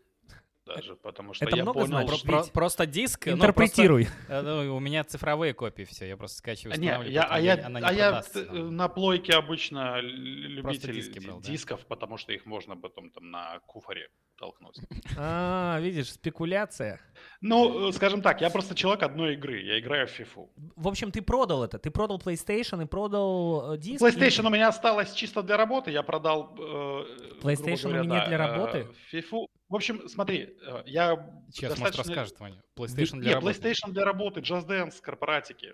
[0.65, 2.17] даже, потому что это я много понял, значит?
[2.19, 2.27] что...
[2.29, 3.27] Про- просто диск.
[3.27, 4.05] ну, Интерпретируй.
[4.05, 7.23] просто, э, ну, у меня цифровые копии, все, я просто скачиваю, А, Не, устанавливаю, я,
[7.25, 8.77] а я, она не а я продастся нам.
[8.77, 11.47] на плойке обычно любитель диски ди- брал, да?
[11.49, 14.77] дисков, потому что их можно потом там на куфоре толкнуть.
[15.17, 17.01] А, видишь, спекуляция.
[17.41, 20.51] Ну, э, скажем так, я просто человек одной игры, я играю в фифу.
[20.77, 21.79] В общем, ты продал это.
[21.79, 24.03] Ты продал PlayStation и продал э, диск.
[24.03, 26.55] PlayStation у меня осталось чисто для работы, я продал...
[26.59, 27.05] э,
[27.43, 28.87] PlayStation у говоря, меня да, для работы?
[29.11, 29.49] Фифу.
[29.73, 31.15] В общем, смотри, э, я
[31.51, 32.63] Сейчас, может, достаточно- расскажет, Ваня.
[32.77, 33.59] PlayStation для Не, работы.
[33.59, 35.73] PlayStation для работы, Just Dance, корпоратики,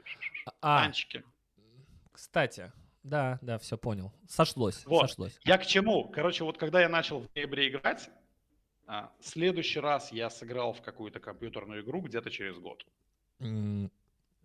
[0.61, 1.25] А, танчики.
[2.13, 2.71] кстати.
[3.03, 4.13] Да, да, все понял.
[4.29, 5.09] Сошлось, Вот.
[5.09, 5.37] сошлось.
[5.45, 6.09] Я к чему?
[6.11, 8.09] Короче, вот когда я начал в ноябре играть,
[8.87, 12.87] а, следующий раз я сыграл в какую-то компьютерную игру где-то через год.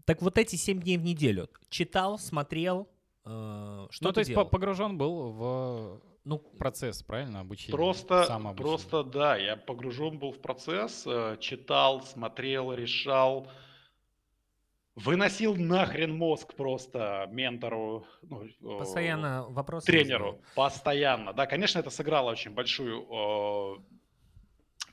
[0.06, 1.48] Так вот эти семь дней в неделю.
[1.70, 2.90] Читал, смотрел,
[3.24, 4.46] э, что Ну, ты то есть делал?
[4.46, 7.74] по- погружен был в Ну, процесс, правильно, обучения?
[7.74, 13.52] Просто, просто, да, я погружен был в процесс, э, читал, смотрел, решал,
[14.96, 19.86] выносил нахрен мозг просто ментору, ну, э, постоянно вопросы.
[19.86, 21.34] тренеру, постоянно.
[21.34, 23.86] Да, конечно, это сыграло очень большую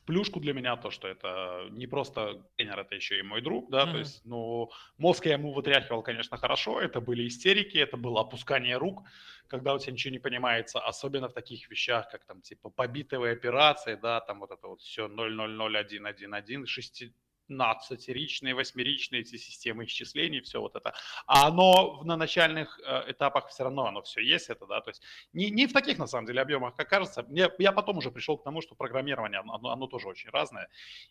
[0.06, 3.84] плюшку для меня то, что это не просто тренер, это еще и мой друг, да,
[3.84, 3.92] mm-hmm.
[3.92, 8.76] то есть, ну, мозг я ему вытряхивал, конечно, хорошо, это были истерики, это было опускание
[8.76, 9.02] рук,
[9.46, 13.96] когда у тебя ничего не понимается, особенно в таких вещах, как там, типа, побитые операции,
[13.96, 17.04] да, там вот это вот все 0001111, 6
[17.50, 20.94] 15-ричные, 8-ричные эти системы исчислений, все вот это.
[21.26, 25.02] А оно на начальных э, этапах все равно, оно все есть это, да, то есть
[25.32, 27.22] не, не в таких, на самом деле, объемах, как кажется.
[27.22, 30.68] Мне, я потом уже пришел к тому, что программирование, оно, оно тоже очень разное,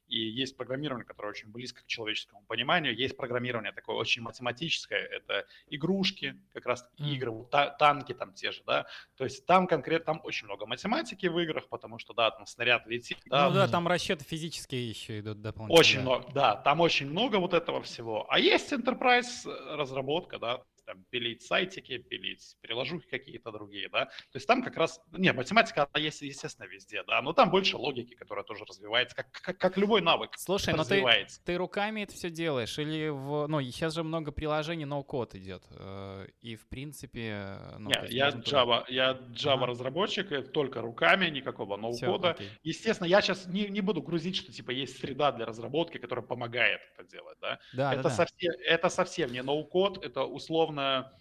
[0.07, 5.45] и есть программирование, которое очень близко к человеческому пониманию, есть программирование такое очень математическое, это
[5.67, 10.21] игрушки, как раз игры, та, танки там те же, да, то есть там конкретно, там
[10.23, 13.17] очень много математики в играх, потому что, да, там снаряд летит.
[13.25, 15.79] Да, ну да, там расчеты физические еще идут дополнительно.
[15.79, 18.25] Очень много, да, там очень много вот этого всего.
[18.29, 24.05] А есть enterprise э, разработка, да, там, пилить сайтики, пилить приложухи какие-то другие, да.
[24.05, 27.77] То есть там как раз, не, математика, она есть, естественно, везде, да, но там больше
[27.77, 31.05] логики, которая тоже развивается, как, как, как любой навык Слушай, но ты,
[31.45, 36.27] ты руками это все делаешь или в, ну, сейчас же много приложений, ноу-код идет, э,
[36.41, 37.59] и в принципе...
[37.77, 40.41] Ну, Нет, я Java, я Java разработчик, ага.
[40.41, 42.35] только руками, никакого ноу-кода.
[42.63, 46.81] Естественно, я сейчас не, не буду грузить, что типа есть среда для разработки, которая помогает
[46.95, 47.59] это делать, да.
[47.73, 48.63] да это, да, совсем, да.
[48.65, 51.11] это совсем не ноу-код, это условно условно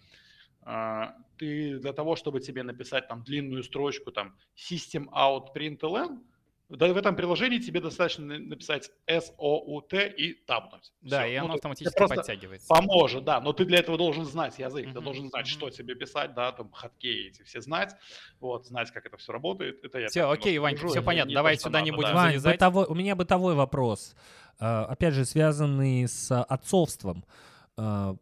[0.61, 6.19] а, ты для того, чтобы тебе написать там длинную строчку, там system out println,
[6.69, 10.93] в этом приложении тебе достаточно написать SOUT и табнуть.
[11.01, 11.31] Да, Все.
[11.31, 12.67] и оно ну, автоматически подтягивается.
[12.67, 15.49] Поможет, да, но ты для этого должен знать язык, uh-huh, ты должен знать, uh-huh.
[15.49, 17.95] что тебе писать, да, там хатки эти все знать,
[18.39, 19.83] вот, знать, как это все работает.
[19.83, 22.13] Это я все, окей, Вань, все понятно, давай сюда не будем да.
[22.13, 24.15] Вань, бытовой, у меня бытовой вопрос,
[24.59, 27.25] а, опять же, связанный с отцовством
[27.77, 28.15] а,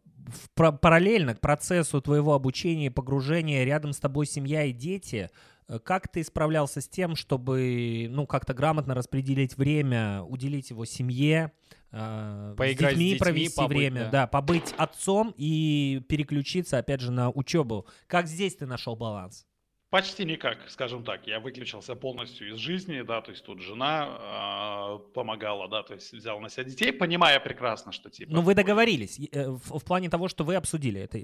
[0.54, 5.30] параллельно к процессу твоего обучения и погружения рядом с тобой семья и дети,
[5.68, 11.52] э, как ты справлялся с тем, чтобы, ну, как-то грамотно распределить время, уделить его семье,
[11.92, 14.10] э, Поиграть с детьми, с детьми провести побыть, время, да.
[14.10, 17.86] да, побыть отцом и переключиться, опять же, на учебу.
[18.06, 19.46] Как здесь ты нашел баланс?
[19.90, 21.26] Почти никак, скажем так.
[21.26, 26.12] Я выключился полностью из жизни, да, то есть тут жена э, помогала, да, то есть
[26.12, 28.30] взял на себя детей, понимая прекрасно, что типа...
[28.30, 31.18] Ну вы договорились э, в, в плане того, что вы обсудили это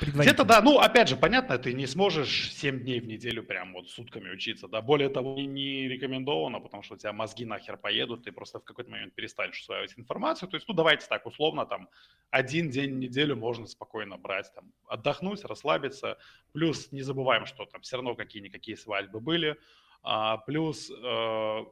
[0.00, 3.90] Где-то да, ну опять же, понятно, ты не сможешь 7 дней в неделю прям вот
[3.90, 8.30] сутками учиться, да, более того, не рекомендовано, потому что у тебя мозги нахер поедут, ты
[8.30, 11.88] просто в какой-то момент перестанешь усваивать информацию, то есть, ну давайте так, условно, там,
[12.30, 16.16] один день в неделю можно спокойно брать, там, отдохнуть, расслабиться,
[16.52, 19.56] плюс не забываем, что там все равно равно какие-никакие свадьбы были.
[20.02, 21.64] А, плюс э,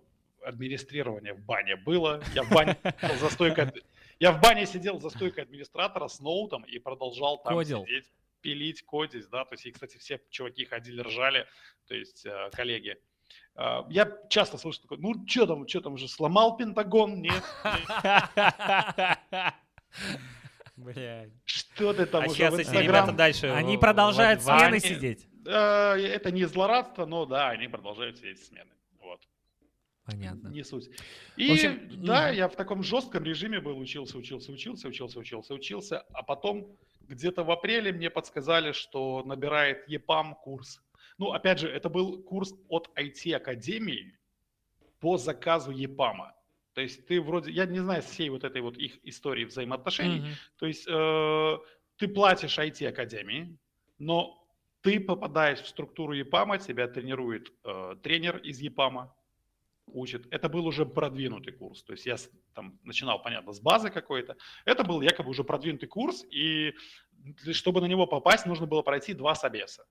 [0.44, 2.22] администрирование в бане было.
[2.34, 2.76] Я в бане
[3.20, 3.72] за стойкой,
[4.18, 7.84] я в бане сидел за стойкой администратора с ноутом и продолжал там Кодил.
[7.84, 11.46] сидеть, пилить, кодить, да, то есть, и, кстати, все чуваки ходили, ржали,
[11.86, 12.96] то есть, э, коллеги.
[13.54, 17.20] Э, я часто слышу такое, ну, что там, что там уже сломал Пентагон?
[17.20, 17.42] Нет.
[20.76, 21.32] Блядь.
[21.44, 25.28] Что ты там а уже сейчас эти ребята дальше Они продолжают смены сидеть.
[25.46, 28.70] Э, это не злорадство, но да, они продолжают сидеть смены.
[29.00, 29.20] Вот.
[30.04, 30.48] Понятно.
[30.48, 30.90] Не суть.
[31.36, 35.54] И в общем, да, я в таком жестком режиме был, учился, учился, учился, учился, учился,
[35.54, 40.82] учился, а потом где-то в апреле мне подсказали, что набирает ЕПАМ курс.
[41.18, 44.18] Ну, опять же, это был курс от IT-академии
[44.98, 46.34] по заказу ЕПАМа.
[46.74, 50.58] То есть ты вроде, я не знаю всей вот этой вот их истории взаимоотношений, mm-hmm.
[50.58, 51.58] то есть э,
[51.96, 53.58] ты платишь IT-академии,
[53.98, 54.41] но
[54.82, 59.14] ты попадаешь в структуру ЕПАМа, тебя тренирует э, тренер из ЕПАМа,
[59.86, 60.26] учит.
[60.30, 61.82] Это был уже продвинутый курс.
[61.82, 62.16] То есть я
[62.54, 64.36] там начинал, понятно, с базы какой-то.
[64.64, 66.74] Это был якобы уже продвинутый курс, и
[67.52, 69.84] чтобы на него попасть, нужно было пройти два собеса.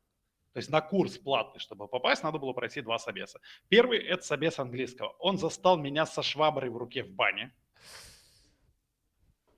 [0.54, 3.40] То есть на курс платный, чтобы попасть, надо было пройти два собеса.
[3.70, 5.16] Первый– это собес английского.
[5.20, 7.54] Он застал меня со шваброй в руке в бане.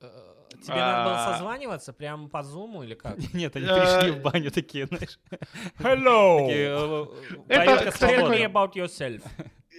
[0.03, 1.33] Э, Тебе надо было а.
[1.33, 3.17] созваниваться прямо по зуму или как?
[3.33, 5.19] Нет, они пришли в баню такие, знаешь.
[5.79, 6.47] Hello!
[6.49, 7.05] Э,
[7.47, 9.23] это, tell me about yourself.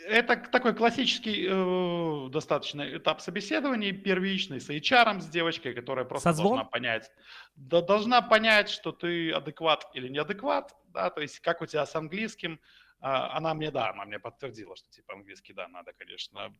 [0.06, 6.56] Это такой классический э, достаточно этап собеседования, первичный, с HR, с девочкой, которая просто Созвон?
[6.56, 7.10] должна понять,
[7.56, 11.94] да, должна понять, что ты адекват или неадекват, да, то есть как у тебя с
[11.94, 12.60] английским,
[13.00, 16.52] а, она мне, да, она мне подтвердила, что типа английский, да, надо, конечно,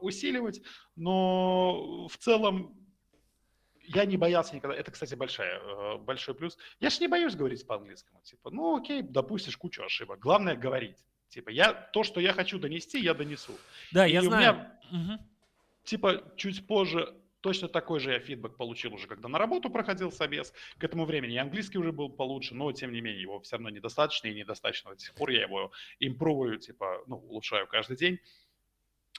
[0.00, 0.60] усиливать,
[0.94, 2.83] но в целом
[3.86, 4.76] я не боялся никогда.
[4.76, 6.56] Это, кстати, большая, э, большой плюс.
[6.80, 8.20] Я же не боюсь говорить по-английскому.
[8.22, 10.18] Типа, ну окей, допустишь кучу ошибок.
[10.18, 10.96] Главное говорить.
[11.28, 13.54] Типа, я то, что я хочу донести, я донесу.
[13.92, 14.54] Да, И я знаю.
[14.54, 15.24] Меня, угу.
[15.84, 20.54] Типа, чуть позже точно такой же я фидбэк получил уже, когда на работу проходил собес.
[20.78, 24.28] К этому времени английский уже был получше, но тем не менее его все равно недостаточно
[24.28, 24.94] и недостаточно.
[24.94, 28.18] До сих пор я его импровую, типа, ну, улучшаю каждый день.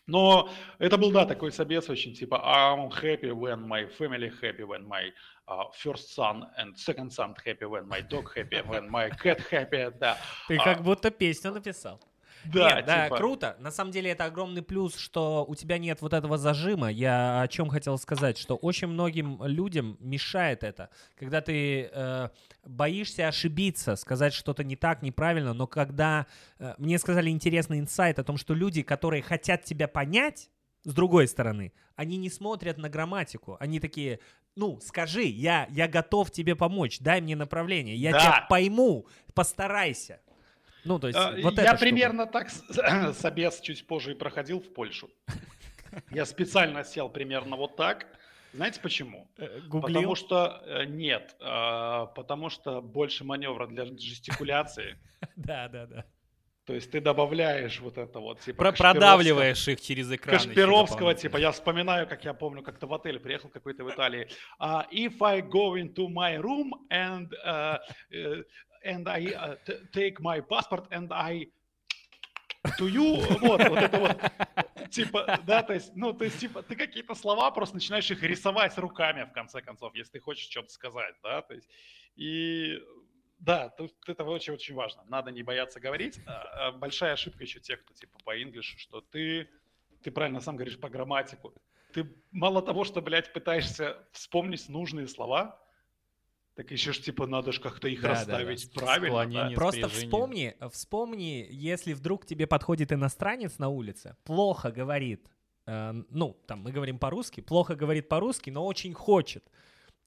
[0.07, 4.87] Но это был, да, такой собес очень типа I'm happy when my family happy, when
[4.87, 5.11] my
[5.47, 9.91] uh, first son and second son happy, when my dog happy, when my cat happy,
[9.99, 10.17] да.
[10.47, 11.99] Ты А, как будто песню написал.
[12.53, 13.55] Да, Нет, да, типа, круто.
[13.59, 16.89] На самом деле это огромный плюс, что у тебя нет вот этого зажима.
[16.91, 22.29] Я о чем хотел сказать, что очень многим людям мешает это, когда ты э,
[22.65, 26.27] боишься ошибиться, сказать что-то не так, неправильно, но когда
[26.59, 30.49] э, мне сказали интересный инсайт о том, что люди, которые хотят тебя понять,
[30.83, 34.19] с другой стороны, они не смотрят на грамматику, они такие,
[34.55, 38.19] ну, скажи, я, я готов тебе помочь, дай мне направление, я Да.
[38.19, 40.21] тебя пойму, постарайся.
[40.85, 41.77] Ну, то есть, А, вот Я эта штука.
[41.79, 42.49] примерно так
[43.13, 45.09] собес чуть позже и проходил в Польшу.
[46.11, 48.07] Я специально сел примерно вот так.
[48.53, 49.27] Знаете почему?
[49.37, 49.81] Э, Гуглил?
[49.95, 54.97] Потому что э, нет, а, потому что больше маневра для жестикуляции.
[55.35, 56.05] Да, да, да.
[56.65, 60.37] То есть ты добавляешь вот это вот типа Про- продавливаешь их через экран.
[60.37, 64.27] Кашпировского, типа, я вспоминаю, как я помню, как-то в отель приехал какой-то в Италии.
[64.59, 67.77] А, if I go into my room and, uh,
[68.13, 68.43] uh,
[68.85, 69.55] and I uh,
[69.91, 71.47] take my passport and I
[72.77, 76.75] to you, вот, вот это вот, типа, да, то есть, ну, то есть, типа, ты
[76.75, 81.15] какие-то слова просто начинаешь их рисовать руками, в конце концов, если ты хочешь что-то сказать,
[81.23, 81.69] да, то есть,
[82.15, 82.79] и
[83.39, 85.03] да, тут это очень-очень важно.
[85.07, 86.19] Надо не бояться говорить.
[86.25, 89.49] А, а Большая ошибка еще тех, кто типа по инглишу, что ты,
[90.01, 91.53] ты правильно сам говоришь по грамматику.
[91.93, 95.59] Ты мало того, что, блядь, пытаешься вспомнить нужные слова,
[96.55, 98.37] так еще ж типа надо ж как-то их Да, да, да.
[98.39, 99.49] расставить правильно.
[99.49, 99.55] да.
[99.55, 105.27] Просто вспомни, вспомни, если вдруг тебе подходит иностранец на улице, плохо говорит,
[105.67, 109.43] э, ну, там мы говорим по-русски, плохо говорит по-русски, но очень хочет.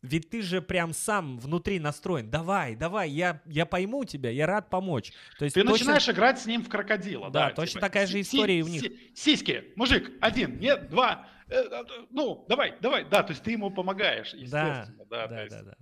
[0.00, 2.30] Ведь ты же прям сам внутри настроен.
[2.30, 5.12] Давай, давай, я, я пойму тебя, я рад помочь.
[5.40, 7.30] То есть Ты точно- начинаешь играть с ним в крокодила.
[7.30, 8.84] Да, Да, точно типа, такая же история и у них.
[9.14, 13.70] Сиськи, мужик, один, нет, два, э, э, ну, давай, давай, да, то есть ты ему
[13.70, 15.74] помогаешь, Да, естественно, да, да, есть да, да.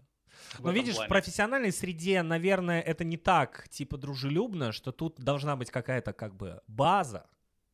[0.58, 1.08] В Но видишь, в плане.
[1.08, 6.60] профессиональной среде, наверное, это не так, типа, дружелюбно, что тут должна быть какая-то, как бы,
[6.66, 7.26] база,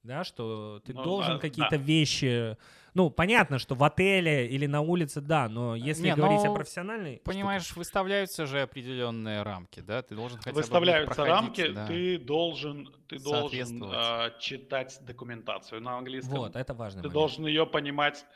[0.03, 1.85] да, что ты Ну, должен да, какие-то да.
[1.85, 2.57] вещи...
[2.95, 6.55] Ну, понятно, что в отеле или на улице, да, но если Не, говорить о ну,
[6.57, 7.15] профессиональной...
[7.15, 10.03] штуке- Понимаешь, выставляются же определенные рамки, да?
[10.03, 11.87] Ты должен хотя бы в Выставляются проходить, рамки, да.
[11.87, 16.37] ты должен, ты должен а, читать документацию на английском.
[16.37, 17.01] Вот, это важно.
[17.01, 18.27] Ты должен ее понимать.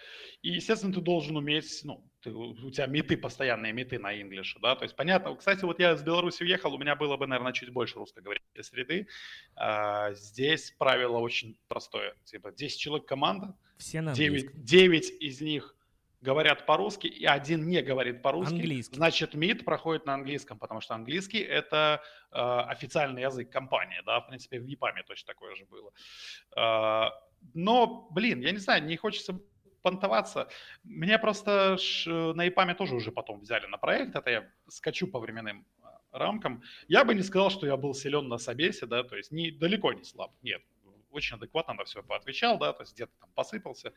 [0.41, 4.75] И, естественно, ты должен уметь, ну, ты- у тебя меты, постоянные меты на инглише, да,
[4.75, 5.35] то есть понятно.
[5.37, 9.09] Кстати, вот я из Беларуси уехал, у меня было бы, наверное, чуть больше русскоговорящей среды.
[9.55, 12.15] А, здесь правило очень простое.
[12.25, 14.65] Типа 10 человек команда, Все на 9, английском.
[14.65, 15.77] 9 из них
[16.21, 18.55] говорят по-русски, и один не говорит по-русски.
[18.55, 18.97] Английский.
[18.97, 24.27] Значит, МИД проходит на английском, потому что английский– это э, официальный язык компании, да, в
[24.27, 25.93] принципе, в ЕПАМе точно такое же было.
[26.57, 27.11] Э,
[27.55, 29.39] но, блин, я не знаю, не хочется
[29.87, 30.49] понтоваться.
[30.85, 35.21] Меня просто ш- на ЕПАМе тоже уже потом взяли на проект, это я скачу по
[35.21, 36.63] временным э, рамкам.
[36.89, 39.93] Я бы не сказал, что я был силен на собесе, да, то есть не, далеко
[39.93, 40.63] не слаб, нет.
[41.11, 43.93] Очень адекватно на все поотвечал, да, то есть где-то там посыпался.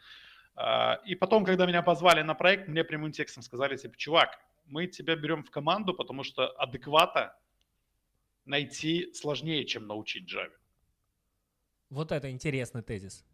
[0.55, 4.87] А, И потом, когда меня позвали на проект, мне прямым текстом сказали, типа, чувак, мы
[4.87, 7.35] тебя берем в команду, потому что адеквата
[8.45, 10.51] найти сложнее, чем научить Java.
[11.89, 13.25] Вот это интересный тезис.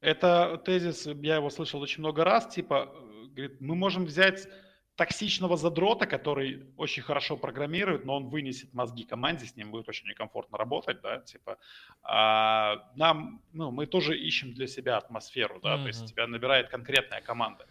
[0.00, 4.48] Это тезис, я его слышал очень много раз, типа, э, говорит, мы можем взять
[4.96, 10.06] токсичного задрота, который очень хорошо программирует, но он вынесет мозги команде, с ним будет очень
[10.08, 11.56] некомфортно работать, да, типа,
[12.02, 15.86] а нам, ну, мы тоже ищем для себя атмосферу, да, то Мгм.
[15.86, 17.66] есть тебя набирает конкретная команда.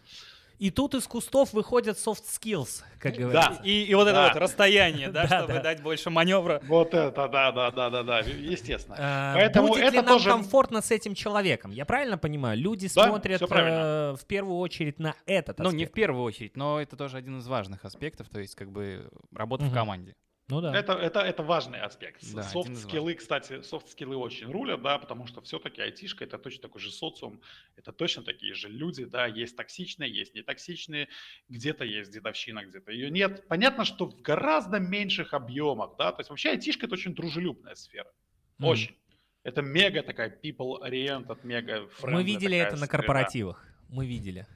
[0.60, 3.62] И тут из кустов выходят soft skills, как говорится.
[3.64, 4.28] И, и вот это Да.
[4.28, 5.60] вот расстояние, да, Да, чтобы да.
[5.62, 6.60] дать больше маневра.
[6.68, 8.94] Вот это, да, да, да, да, да, естественно.
[8.98, 11.70] А, Поэтому Будет ли это нам тоже- комфортно с этим человеком?
[11.70, 12.58] Я правильно понимаю?
[12.58, 15.94] Люди Да, смотрят э, в первую очередь на этот Ну, не в аспект.
[15.94, 19.72] первую очередь, но это тоже один из важных аспектов, то есть как бы работа Мгм.
[19.72, 20.14] в команде.
[20.50, 20.76] Ну да.
[20.76, 22.20] Это, это, это важный аспект.
[22.34, 26.90] Да, Софт-скиллы, кстати, софт-скиллы очень рулят, да, потому что все-таки айтишка это точно такой же
[26.90, 27.40] социум,
[27.76, 31.08] это точно такие же люди, да, есть токсичные, есть нетоксичные,
[31.48, 33.46] где-то есть дедовщина, где-то ее нет.
[33.46, 38.12] Понятно, что в гораздо меньших объемах, да, то есть вообще айтишка это очень дружелюбная сфера,
[38.58, 38.68] Мгм.
[38.68, 38.96] очень.
[39.44, 43.64] Это мега такая people-oriented, мега Мы видели это на корпоративах.
[43.88, 44.46] Мы видели.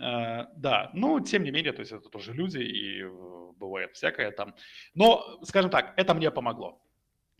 [0.00, 4.30] Э, Да, ну, тем не менее, то есть это тоже люди, и э, бывает всякое
[4.30, 4.54] там.
[4.94, 6.82] Но, скажем так, это мне помогло.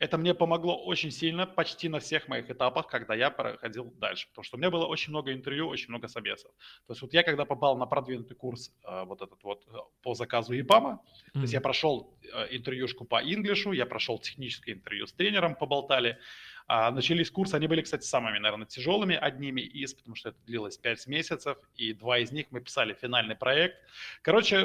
[0.00, 4.28] Это мне помогло очень сильно почти на всех моих этапах, когда я проходил дальше.
[4.28, 6.50] Потому что у меня было очень много интервью, очень много собесов.
[6.86, 10.14] То есть вот я когда попал на продвинутый курс э, вот этот вот э, по
[10.14, 11.32] заказу ИПАМа, mm-hmm.
[11.34, 16.18] то есть я прошел э, интервьюшку по инглишу, я прошел техническое интервью с тренером, поболтали.
[16.66, 20.78] А, начались курсы, они были, кстати, самыми, наверное, тяжелыми, одними из, потому что это длилось
[20.78, 23.76] 5 месяцев, и два из них мы писали финальный проект.
[24.22, 24.56] Короче,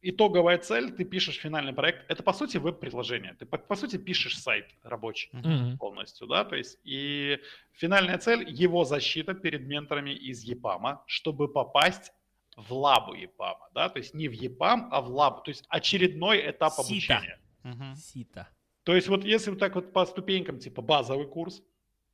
[0.00, 3.34] итоговая цель, ты пишешь финальный проект, это по сути веб-приложение.
[3.38, 5.76] Ты по, по сути пишешь сайт рабочий mm-hmm.
[5.78, 7.38] полностью, да, то есть и
[7.72, 12.12] финальная цель его защита перед менторами из ЕПАМа, чтобы попасть
[12.56, 16.50] в лабу ЕПАМа, да, то есть не в ЕПАМ, а в лабу, то есть очередной
[16.50, 16.82] этап Сита.
[16.82, 17.40] обучения.
[17.64, 17.94] Mm-hmm.
[17.96, 18.48] Сита.
[18.84, 21.62] То есть вот если вот так вот по ступенькам, типа базовый курс,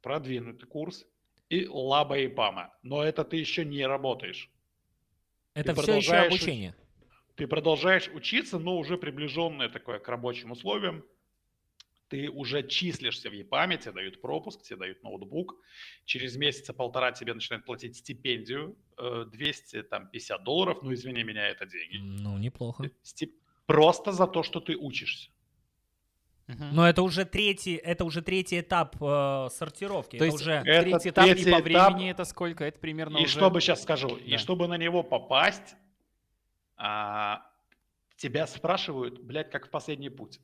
[0.02, 1.06] продвинутый курс
[1.48, 4.50] и лаба ЕПАМа, но это ты еще не работаешь.
[5.54, 6.70] Это ты все еще обучение.
[6.70, 6.88] Уч
[7.39, 11.05] ты продолжаешь учиться, но уже приближенное такое к рабочим условиям.
[12.09, 15.55] Ты уже числишься в ЕПАМе, тебе дают пропуск, тебе дают ноутбук.
[16.05, 20.78] Через месяца полтора тебе начинают платить стипендию 250 э, долларов.
[20.82, 21.99] Ну, извини меня, это деньги.
[21.99, 22.91] Ну, неплохо.
[23.03, 23.34] Стип...
[23.66, 25.30] Просто за то, что ты учишься.
[26.49, 30.16] Но это уже третий, это уже третий этап э, сортировки.
[30.16, 32.64] То это есть уже это третий этап третий и по времени это сколько?
[32.64, 33.32] Это примерно И уже...
[33.32, 34.24] чтобы сейчас скажу, да.
[34.24, 35.76] и чтобы на него попасть,
[36.78, 37.42] а,
[38.16, 40.40] тебя спрашивают, блядь, как в последний путь.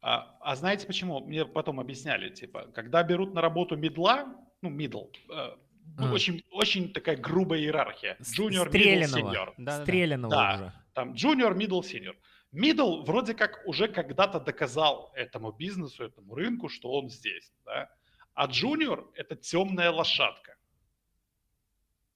[0.00, 1.20] А, а знаете почему?
[1.20, 4.26] Мне потом объясняли, типа, когда берут на работу медла,
[4.62, 5.56] ну, э,
[5.98, 6.12] ну, а.
[6.12, 8.16] очень, очень такая грубая иерархия.
[8.20, 9.54] Junior, middle, senior.
[9.56, 10.72] Да, Стрелянного да, уже.
[10.92, 12.14] там junior, middle, senior.
[12.52, 17.90] Middle вроде как уже когда-то доказал этому бизнесу, этому рынку, что он здесь, да?
[18.34, 20.56] А junior– это темная лошадка.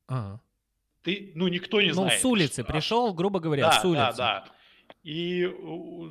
[0.07, 0.41] Ага.
[1.03, 2.13] Ты, ну, никто не ну, знает.
[2.15, 2.73] Ну, с улицы что...
[2.73, 3.97] пришел, грубо говоря, да, с улицы.
[3.97, 4.45] Да, да.
[5.03, 5.49] И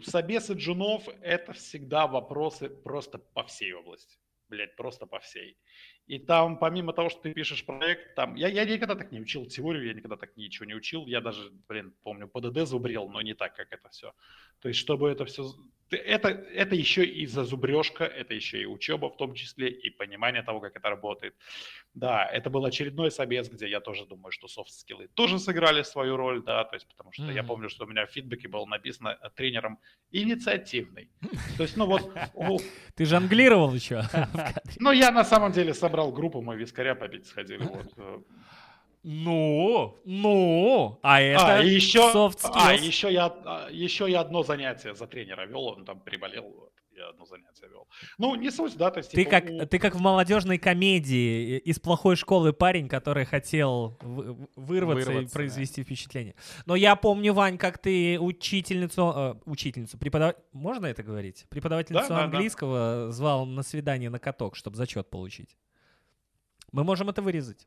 [0.03, 4.17] собесы джунов– это всегда вопросы просто по всей области.
[4.47, 5.57] Блять, просто по всей.
[6.07, 9.45] И там, помимо того, что ты пишешь проект, там, я, я никогда так не учил
[9.45, 11.05] теорию, я никогда так ничего не учил.
[11.05, 14.13] Я даже, блин, помню, ПДД зубрел, но не так, как это все.
[14.59, 15.53] То есть, чтобы это все
[15.97, 20.59] это, это еще и зазубрежка, это еще и учеба в том числе, и понимание того,
[20.59, 21.35] как это работает.
[21.93, 26.43] Да, это был очередной собес, где я тоже думаю, что софт-скиллы тоже сыграли свою роль,
[26.43, 27.35] да, то есть потому что mm-hmm.
[27.35, 29.79] я помню, что у меня в фидбэке было написано э, тренером
[30.11, 31.09] инициативный.
[31.57, 32.11] То есть, ну вот...
[32.95, 34.03] Ты жонглировал еще?
[34.79, 38.23] Ну, я на самом деле собрал группу, мы вискаря побить сходили, вот.
[39.03, 42.51] Ну, ну, а это а, еще, soft skills.
[42.53, 47.07] А, еще я, а, еще я одно занятие за тренера вел, он там приболел, я
[47.07, 47.87] одно занятие вел.
[48.17, 49.11] Ну, не суть, да, то есть...
[49.11, 49.65] Ты, типа, как, у...
[49.65, 55.81] ты как в молодежной комедии из плохой школы парень, который хотел вырваться, вырваться и произвести
[55.81, 55.85] да.
[55.85, 56.35] впечатление.
[56.65, 61.45] Но я помню, Вань, как ты учительницу, э, учительницу, преподаватель, можно это говорить?
[61.49, 63.11] Преподавательницу да, английского да.
[63.11, 65.55] звал на свидание на каток, чтобы зачет получить.
[66.73, 67.65] Мы можем это вырезать.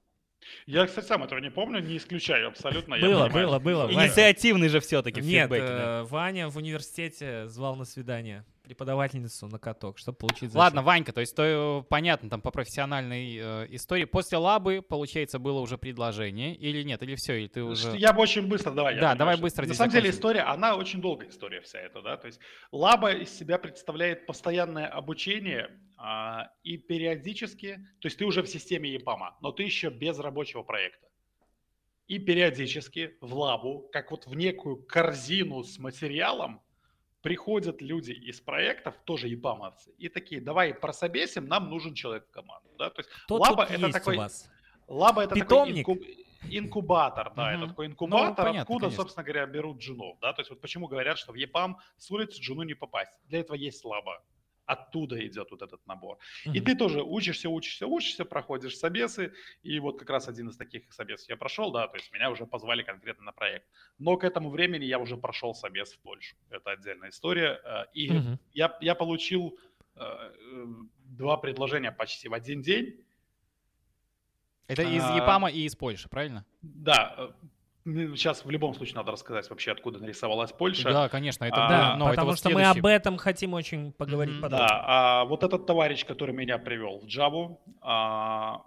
[0.67, 2.99] Я, кстати, сам этого не помню, не исключаю абсолютно.
[2.99, 3.93] Было, было, было.
[3.93, 10.19] Инициативный же все-таки Нет, э, Ваня в университете звал на свидание преподавательницу на каток, чтобы
[10.19, 10.55] получить зачет.
[10.55, 14.05] Ладно, Ванька, то есть то понятно, там по профессиональной э, истории.
[14.05, 17.97] После лабы, получается, было уже предложение или нет, или все, или ты уже...
[17.97, 18.99] Я бы очень быстро, давай.
[18.99, 19.67] Да, давай быстро.
[19.67, 22.41] На самом деле история, она очень долгая история вся эта, да, то есть
[22.71, 28.93] лаба из себя представляет постоянное обучение а, и периодически, то есть ты уже в системе
[28.93, 31.09] ЕПАМа, но ты еще без рабочего проекта.
[32.09, 36.61] И периодически в лабу, как вот в некую корзину с материалом,
[37.23, 42.69] приходят люди из проектов, тоже ЕПАМовцы, и такие, давай прособесим, нам нужен человек в команду.
[42.79, 42.91] Да?
[42.91, 44.19] То есть Кто лаба это такой...
[44.89, 45.87] Лаба это Питомник?
[45.87, 46.09] такой инкуб...
[46.51, 49.03] инкубатор, да, это такой инкубатор, ну, понятно, откуда, конечно.
[49.03, 52.41] собственно говоря, берут джунов, да, то есть вот почему говорят, что в ЕПАМ с улицы
[52.41, 53.13] джуну не попасть.
[53.29, 54.23] Для этого есть лаба
[54.73, 56.19] оттуда идет вот этот набор.
[56.47, 56.57] Mm-hmm.
[56.57, 60.93] И ты тоже учишься, учишься, учишься, проходишь собесы, и вот как раз один из таких
[60.93, 63.67] собесов я прошел, да, то есть меня уже позвали конкретно на проект.
[63.99, 66.37] Но к этому времени я уже прошел собес в Польшу.
[66.51, 67.61] Это отдельная история.
[67.65, 68.39] Э, и mm-hmm.
[68.53, 69.59] я, я получил
[69.97, 70.31] э,
[71.17, 73.05] два предложения почти в один день.
[74.69, 76.47] Это из а, ЕПАМа и из Польши, правильно?
[76.63, 77.29] Да, э,
[77.85, 80.93] Сейчас в любом случае надо рассказать вообще, откуда нарисовалась Польша.
[80.93, 82.81] Да, конечно, это а, да, но потому это что следующий...
[82.81, 84.41] мы об этом хотим очень поговорить mm-hmm.
[84.41, 84.69] подробно.
[84.69, 88.63] Да, а вот этот товарищ, который меня привел в Java, а,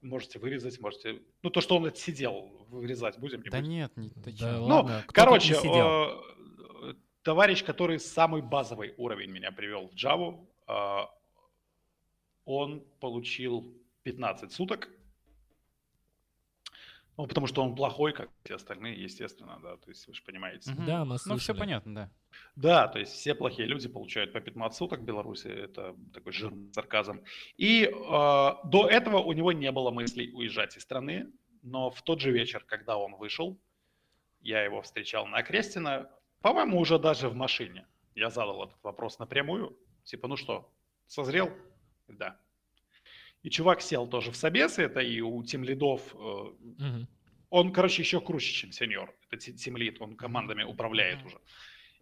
[0.00, 1.20] можете вырезать, можете...
[1.42, 3.42] Ну, то, что он сидел, вырезать будем?
[3.42, 3.70] Не да будем?
[3.70, 9.94] нет, не, да, Ну, ладно, короче, э, товарищ, который самый базовый уровень меня привел в
[9.94, 11.06] Java, э,
[12.46, 14.88] он получил 15 суток
[17.16, 20.70] Ну, потому что он плохой, как все остальные, естественно, да, то есть вы же понимаете.
[20.70, 20.84] Мгм.
[20.86, 21.58] Да, мы Ну, все слышали.
[21.58, 22.10] понятно, да.
[22.56, 26.70] Да, то есть все плохие люди получают по 15 суток в Беларуси, это такой жирный
[26.74, 27.22] сарказм.
[27.56, 32.20] И э, до этого у него не было мыслей уезжать из страны, но в тот
[32.20, 33.58] же вечер, когда он вышел,
[34.40, 36.10] я его встречал на Крестина,
[36.42, 37.86] по-моему, уже даже в машине.
[38.14, 40.70] Я задал этот вопрос напрямую, типа, ну что,
[41.06, 41.50] созрел?
[42.08, 42.38] Да.
[43.46, 46.44] И чувак сел тоже в собесы, это и у тимлидов э,
[46.80, 47.06] Мгм.
[47.50, 49.14] он, короче, еще круче, чем сеньор.
[49.30, 51.38] Это ти- тимлид, он командами управляет уже.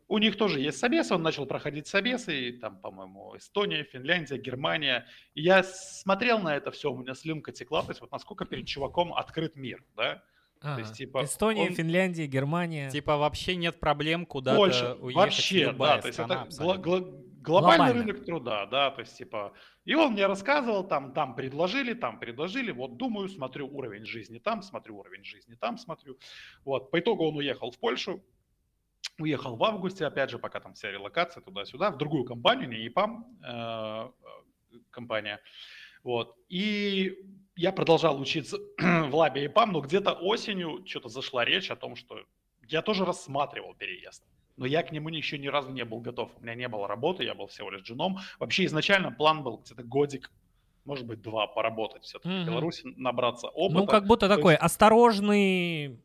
[0.09, 5.07] У них тоже есть собесы, он начал проходить собесы, и там, по-моему, Эстония, Финляндия, Германия.
[5.34, 8.66] И я смотрел на это все, у меня слюнка текла, то есть вот насколько перед
[8.66, 10.22] чуваком открыт мир, да?
[10.62, 10.80] Ага.
[10.80, 12.88] есть, типа, Эстония, он- Финляндия, Германия.
[12.88, 15.14] Типа вообще нет проблем куда-то Польша, уехать.
[15.16, 17.01] вообще, да, то есть это гла- гла-
[17.45, 18.12] глобальный Глобально.
[18.12, 19.53] рынок труда, да, то есть типа,
[19.84, 24.62] и он мне рассказывал, там, там предложили, там предложили, вот думаю, смотрю уровень жизни там,
[24.62, 26.18] смотрю уровень жизни там, смотрю,
[26.64, 28.24] вот, по итогу он уехал в Польшу,
[29.18, 33.38] уехал в августе, опять же, пока там вся релокация туда-сюда, в другую компанию, не ЕПАМ,
[33.47, 34.11] э,
[34.90, 35.40] компания,
[36.03, 37.18] вот, и
[37.57, 42.24] я продолжал учиться в лабе ЕПАМ, но где-то осенью что-то зашла речь о том, что
[42.68, 44.24] я тоже рассматривал переезд.
[44.57, 46.30] Но я к нему еще ни разу не был готов.
[46.38, 48.18] У меня не было работы, я был всего лишь джуном.
[48.38, 50.30] Вообще изначально план был где-то годик,
[50.84, 52.42] может быть, два поработать все-таки Мгм.
[52.44, 53.80] в Беларуси, набраться опыта.
[53.80, 55.98] Ну, как будто То такой есть- осторожный...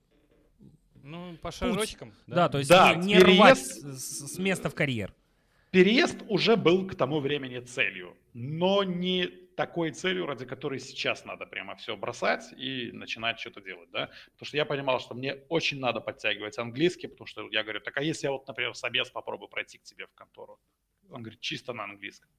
[1.03, 2.13] Ну, по шажочкам.
[2.27, 5.13] Да, то есть Да, не, не рвать переезд- с, с места в карьер.
[5.71, 9.29] Переезд уже был к тому времени целью, но не
[9.59, 14.47] такой целью, ради которой сейчас надо прямо все бросать и начинать что-то делать, да, потому
[14.47, 18.01] что я понимал, что мне очень надо подтягивать английский, потому что я говорю, так а
[18.01, 20.61] если я вот, например, собес попробую пройти к тебе в контору?
[21.09, 22.31] Он говорит, чисто на английском.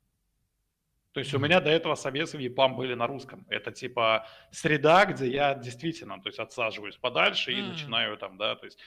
[1.12, 3.44] То есть у меня до этого собесы в ЕПАМ были на русском.
[3.48, 7.70] Это типа среда, где я действительно, то есть отсаживаюсь подальше и М.
[7.70, 8.78] начинаю там, да, то есть...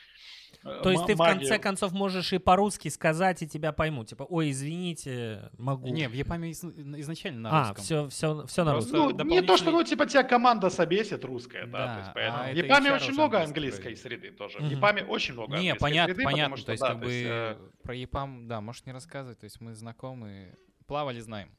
[0.63, 4.07] э, То есть ты в конце концов можешь и по-русски сказать, и тебя поймут.
[4.07, 5.89] Типа, ой, извините, могу.
[5.89, 7.83] Не, в Япаме из- изначально на а, русском.
[7.83, 8.95] все, все, все на русском.
[8.99, 12.11] Ну, не то, что, дополнительный- ну, типа, тебя команда собесит русская, да, Да, то есть,
[12.13, 12.43] поэтому...
[12.43, 14.59] а в Япаме очень много английской среды тоже.
[14.59, 14.69] В Мгм.
[14.69, 16.55] Япаме очень много Не, понятно, среды, понятно.
[16.55, 18.93] потому что, то есть, да, как то бы есть, э, про ЕПАМ, да, можешь не
[18.93, 19.39] рассказывать.
[19.39, 20.55] То есть мы знакомы,
[20.87, 21.49] плавали, знаем.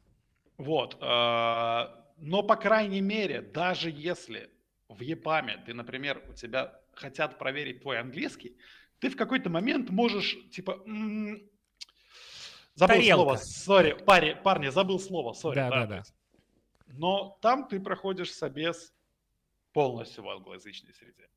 [0.56, 0.96] Вот.
[1.00, 1.86] э,
[2.18, 4.50] Но, по крайней мере, даже если
[4.88, 8.56] в ЕПАМе ты, например, у тебя хотят проверить твой английский,
[9.00, 11.42] ты в какой-то момент можешь, типа, м,
[12.74, 13.14] забыл Тарелка.
[13.14, 15.56] слово, сори, парни, парни, забыл слово, сори.
[15.56, 16.02] Да, да, да.
[16.86, 18.94] Но там ты проходишь собес
[19.72, 21.28] полностью в англоязычной среде.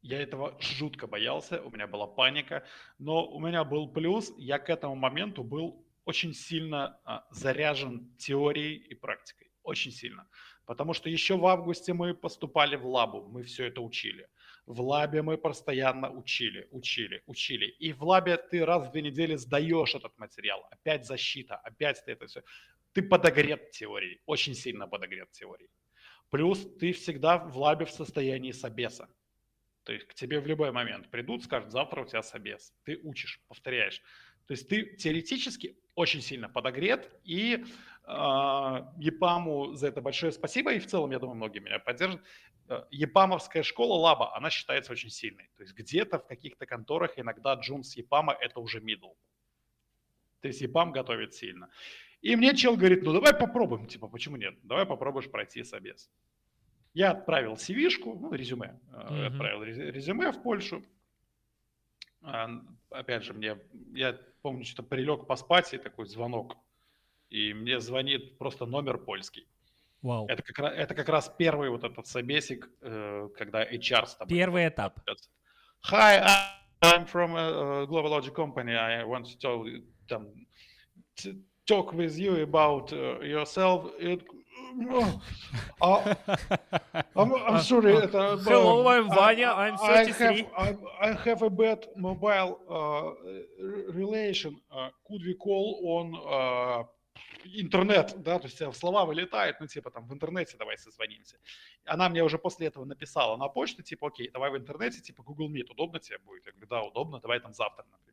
[0.00, 2.64] Я этого жутко боялся, у меня была паника,
[2.98, 8.76] но у меня был плюс, я к этому моменту был очень сильно а, заряжен теорией
[8.76, 10.28] и практикой, очень сильно.
[10.66, 14.28] Потому что еще в августе мы поступали в лабу, мы все это учили.
[14.66, 17.66] В лабе мы постоянно учили, учили, учили.
[17.66, 20.66] И в лабе ты раз в две недели сдаешь этот материал.
[20.70, 22.42] Опять защита, опять ты это все.
[22.92, 25.70] Ты подогрет теорией, очень сильно подогрет теорией.
[26.30, 29.08] Плюс ты всегда в лабе в состоянии собеса.
[29.84, 32.72] То есть к тебе в любой момент придут, скажут, завтра у тебя собес.
[32.84, 34.00] Ты учишь, повторяешь.
[34.46, 37.64] То есть ты теоретически очень сильно подогрет, и
[38.04, 38.08] э,
[38.98, 42.20] ЕПАМу за это большое спасибо, и в целом, я думаю, многие меня поддержат.
[42.68, 45.48] Э, ЕПАМовская школа лаба, она считается очень сильной.
[45.56, 49.14] То есть где-то в каких-то конторах иногда джун с ЕПАМа это уже middle.
[50.40, 51.70] То есть ЕПАМ готовит сильно.
[52.20, 54.54] И мне чел говорит, ну давай попробуем, типа, почему нет?
[54.62, 56.10] Давай попробуешь пройти собес.
[56.92, 59.26] Я отправил CV-шку, ну, резюме, Мгм.
[59.26, 60.84] отправил рез- резюме в Польшу.
[62.22, 62.48] А,
[62.90, 63.58] Опять же, мне,
[63.92, 66.56] я помню, что прилег поспать, и такой звонок.
[67.30, 69.48] И мне звонит просто номер польский.
[70.02, 70.26] Вау.
[70.28, 74.36] Это как, раз, это как раз первый вот этот собесик, э, когда HR с тобой
[74.36, 75.00] Первый этап.
[75.90, 76.20] Hi,
[76.82, 78.74] I'm from a Global Logic Company.
[78.74, 79.64] I want to tell
[80.08, 80.28] там,
[81.66, 83.94] talk with you about uh, yourself.
[83.98, 84.26] It-
[85.80, 86.16] А,
[87.14, 88.36] I'm, I'm sorry, это...
[88.44, 90.26] Hello, uh, I'm Vanya, I'm I 33.
[90.26, 93.12] have, I, I have a bad mobile uh,
[93.92, 94.56] relation.
[94.70, 96.84] Uh, could we call on uh,
[97.44, 101.38] интернет, да, то есть тебя слова вылетают, ну, типа, там, в интернете давай созвонимся.
[101.84, 105.50] Она мне уже после этого написала на почту, типа, окей, давай в интернете, типа, Google
[105.50, 106.46] Meet, удобно тебе будет?
[106.46, 108.03] Я говорю, да, удобно, давай там завтра, например.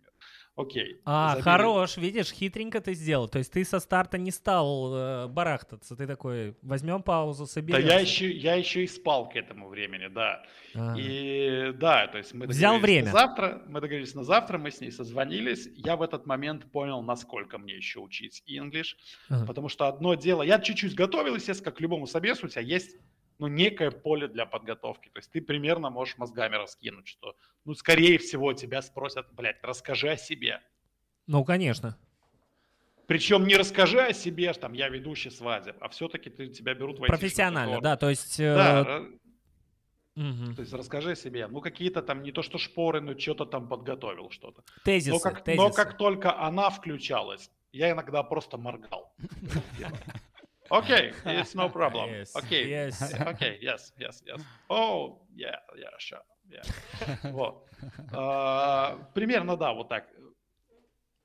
[0.56, 1.00] Окей.
[1.06, 1.44] А, забили.
[1.44, 3.30] хорош, видишь, хитренько ты сделал.
[3.30, 5.96] То есть ты со старта не стал э, барахтаться.
[5.96, 7.88] Ты такой, возьмем паузу, Да соберемся.
[7.88, 10.44] я еще, я еще и спал к этому времени, да.
[10.76, 10.94] А.
[10.98, 13.14] И да, то есть мы Взял договорились время.
[13.14, 15.70] на завтра, мы договорились на завтра, мы с ней созвонились.
[15.76, 18.96] Я в этот момент понял, насколько мне еще учить English,
[19.30, 19.46] Ага.
[19.46, 22.98] потому что одно дело, я чуть-чуть готовил, естественно, как к любому собесу, у тебя есть
[23.42, 25.10] ну, некое поле для подготовки.
[25.10, 27.36] То есть ты примерно можешь мозгами раскинуть, что,
[27.66, 30.62] ну, скорее всего, тебя спросят, блядь, расскажи о себе.
[31.26, 31.98] Ну, конечно.
[33.08, 37.02] Причем не расскажи о себе, там, я ведущий свадеб, а все-таки ты, тебя берут в
[37.02, 38.40] Профессионально, да, то есть...
[38.40, 39.06] Э, да,
[40.18, 40.56] Угу.
[40.56, 44.30] То есть расскажи себе, ну какие-то там не то что шпоры, но что-то там подготовил
[44.30, 44.62] что-то.
[44.84, 45.64] Тезисы, но как, тезисы.
[45.64, 49.16] но как только она включалась, я иногда просто моргал.
[50.72, 52.10] Окей, it's no problem.
[52.34, 54.42] Окей, окей, yes, yes, yes.
[54.70, 56.22] Oh, yeah, yeah, sure.
[56.50, 56.64] Yeah.
[57.32, 57.68] Вот.
[58.14, 60.08] Uh, примерно, да, вот так.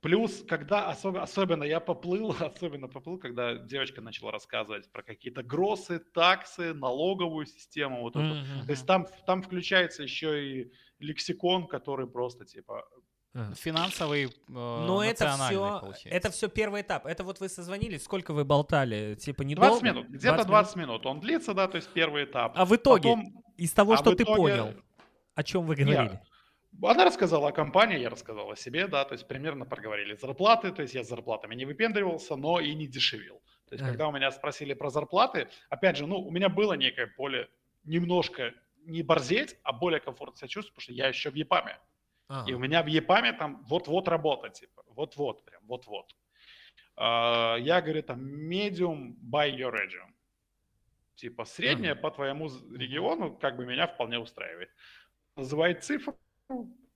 [0.01, 5.99] Плюс, когда особенно, особенно я поплыл, особенно поплыл, когда девочка начала рассказывать про какие-то гросы,
[6.13, 8.65] таксы, налоговую систему, вот mm-hmm.
[8.65, 12.85] То есть там, там включается еще и лексикон, который просто типа
[13.55, 16.09] Финансовый, э, Но это все, получается.
[16.09, 17.05] это все первый этап.
[17.05, 19.15] Это вот вы созвонились, сколько вы болтали?
[19.15, 19.69] Типа недолго?
[19.69, 21.05] 20 минут, где-то 20, 20 минут.
[21.05, 22.53] Он длится, да, то есть первый этап.
[22.55, 23.43] А в итоге, Потом...
[23.57, 24.37] из того, а что ты итоге...
[24.37, 24.73] понял,
[25.35, 26.11] о чем вы говорили?
[26.11, 26.21] Нет.
[26.83, 30.81] Она рассказала о компании, я рассказал о себе, да, то есть примерно проговорили зарплаты, то
[30.83, 33.41] есть я с зарплатами не выпендривался, но и не дешевил.
[33.67, 33.87] То есть, а.
[33.87, 37.49] когда у меня спросили про зарплаты, опять же, ну, у меня было некое поле
[37.83, 38.53] немножко
[38.85, 41.77] не борзеть, а более комфортно себя чувствовать, потому что я еще в ЕПАМе.
[42.27, 42.49] Ага.
[42.49, 46.15] И у меня в ЕПАМе там вот-вот работа, типа, вот-вот, прям, вот-вот.
[46.99, 48.19] Uh, я говорю, там,
[48.49, 50.13] medium by your region.
[51.15, 54.69] Типа, средняя по твоему региону, как бы меня вполне устраивает.
[55.35, 56.17] Называет цифру,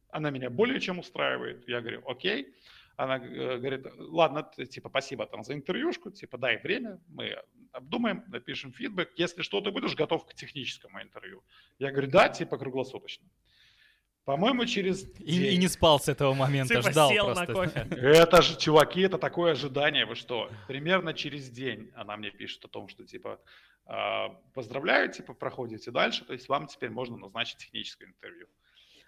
[0.10, 1.68] она меня более чем устраивает.
[1.68, 2.54] Я говорю, окей.
[2.98, 7.36] Она э, говорит, ладно, типа, спасибо там за интервьюшку, типа, дай время, мы
[7.72, 9.14] обдумаем, напишем фидбэк.
[9.16, 11.44] Если что, ты будешь готов к техническому интервью.
[11.80, 13.28] Я говорю, да, типа, круглосуточно.
[14.26, 17.48] По-моему, через и, и не спал с этого момента, типа ждал сел просто.
[17.48, 17.88] На кофе.
[17.90, 20.50] Это же, чуваки, это такое ожидание, вы что?
[20.68, 23.40] Примерно через день она мне пишет о том, что, типа,
[23.86, 28.48] «А, поздравляю, типа, проходите дальше, то есть вам теперь можно назначить техническое интервью.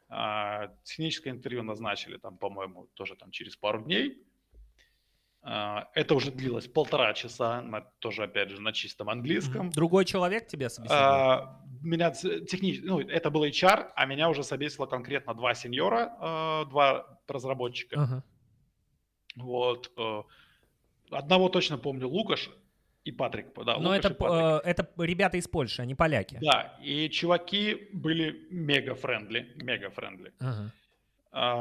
[0.10, 4.22] А, техническое интервью назначили там, по-моему, тоже там через пару дней.
[5.42, 7.64] А, это уже длилось полтора часа,
[8.00, 9.70] тоже, опять же, на чистом английском.
[9.70, 11.62] Другой человек тебя собеседовал?
[11.84, 17.20] Меня технически, ну, это был HR, а меня уже собесило конкретно два сеньора, а, два
[17.28, 17.96] разработчика.
[17.96, 18.22] Uh-huh.
[19.36, 19.92] Вот.
[19.98, 20.24] Э,
[21.12, 22.50] одного точно помню, Лукаш,
[23.04, 23.78] и Патрик, да.
[23.80, 26.40] Но это, э, это ребята из Польши, они поляки.
[26.42, 30.34] Да, и чуваки были мега friendly, мега friendly.
[30.40, 30.72] Ага.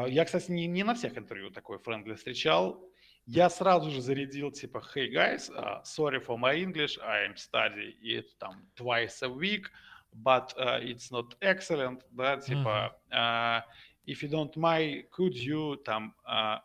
[0.09, 2.79] Я, кстати, не, не на всех интервью такой friendly встречал.
[3.27, 7.95] Я сразу же зарядил типа, hey guys, uh, sorry for my English, I am studying
[8.03, 9.67] it там twice a week,
[10.13, 13.63] but uh, it's not excellent, да, типа, uh,
[14.07, 16.59] if you don't mind, could you там uh,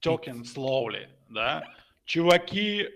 [0.00, 1.64] talking slowly, да,
[2.04, 2.88] чуваки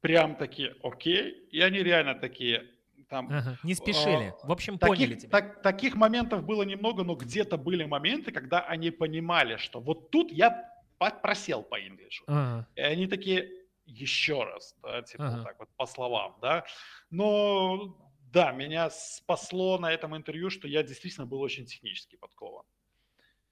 [0.00, 2.68] прям такие, окей, и они реально такие,
[3.08, 4.28] там, ага, не спешили.
[4.28, 5.30] Э, в общем, таких, поняли тебя.
[5.30, 10.30] Так, таких моментов было немного, но где-то были моменты, когда они понимали, что вот тут
[10.30, 12.24] я просел по инглишу.
[12.26, 12.66] Ага.
[12.76, 13.50] И они такие,
[13.86, 15.44] еще раз, да, типа ага.
[15.44, 16.64] так вот по словам, да.
[17.10, 17.96] Но
[18.32, 22.64] да, меня спасло на этом интервью, что я действительно был очень технически подкован.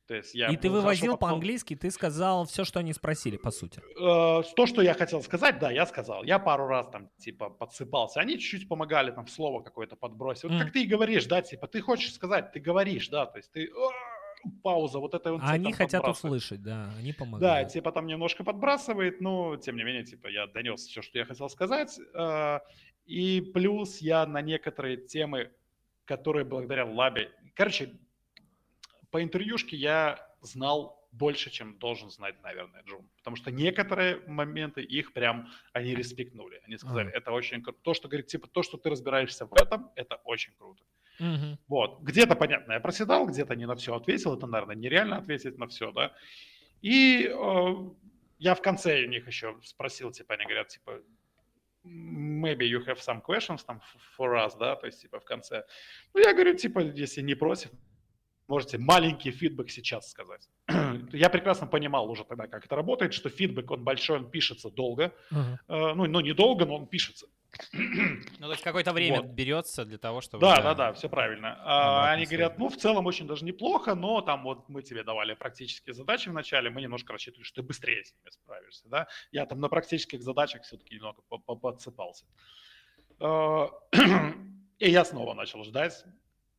[0.09, 3.80] То есть я и ты вывозил по-английски, ты сказал все, что они спросили, по сути.
[3.99, 6.24] Э, то, что я хотел сказать, да, я сказал.
[6.24, 8.20] Я пару раз там, типа, подсыпался.
[8.20, 10.45] Они чуть-чуть помогали, там, слово какое-то подбросить.
[10.45, 10.59] Вот mm.
[10.59, 13.70] как ты и говоришь, да, типа, ты хочешь сказать, ты говоришь, да, то есть ты
[14.62, 15.43] пауза, вот это вот.
[15.45, 17.40] Они хотят услышать, да, они помогают.
[17.40, 21.24] Да, типа там немножко подбрасывает, но тем не менее, типа я донес все, что я
[21.24, 21.99] хотел сказать.
[22.14, 22.61] Э,
[23.07, 25.51] и плюс я на некоторые темы,
[26.05, 27.90] которые благодаря лабе, короче,
[29.11, 33.07] по интервьюшке я знал больше, чем должен знать, наверное, Джун.
[33.18, 36.61] Потому что некоторые моменты их прям, они респектнули.
[36.66, 37.12] Они сказали, mm.
[37.12, 37.78] это очень круто.
[37.82, 40.82] То, что говорит, типа, то, что ты разбираешься в этом, это очень круто.
[41.20, 41.58] Mm-hmm.
[41.68, 42.00] Вот.
[42.02, 44.34] Где-то, понятно, я проседал, где-то не на все ответил.
[44.34, 46.12] Это, наверное, нереально ответить на все, да.
[46.80, 47.74] И э,
[48.38, 51.00] я в конце у них еще спросил, типа, они говорят, типа,
[51.84, 53.80] maybe you have some questions там
[54.18, 55.64] for us, да, то есть, типа, в конце.
[56.14, 57.70] Ну, я говорю, типа, если не против,
[58.48, 60.48] можете маленький фидбэк сейчас сказать.
[61.12, 65.14] Я прекрасно понимал уже тогда, как это работает, что фидбэк, он большой, он пишется долго.
[65.30, 65.94] Uh-huh.
[65.94, 67.26] Ну, ну, недолго, но он пишется.
[67.72, 69.30] Ну, то есть какое-то время вот.
[69.30, 70.40] берется для того, чтобы...
[70.40, 71.59] Да, да, да, все правильно.
[71.64, 75.34] А, они говорят, ну, в целом очень даже неплохо, но там вот мы тебе давали
[75.34, 79.09] практические задачи вначале, мы немножко рассчитывали, что ты быстрее с ними справишься, да.
[79.30, 81.22] Я там на практических задачах все-таки немного
[81.61, 82.24] подсыпался.
[83.20, 83.70] А,
[84.78, 86.05] и я снова начал ждать.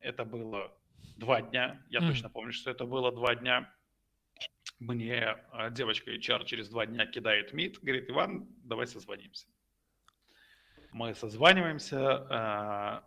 [0.00, 0.72] Это было
[1.16, 1.82] два дня.
[1.90, 2.06] Я mm.
[2.08, 3.72] точно помню, что это было два дня.
[4.78, 9.46] Мне а, девочка HR через два дня кидает мид, говорит, Иван, давай созвонимся.
[10.94, 13.02] Мы созваниваемся,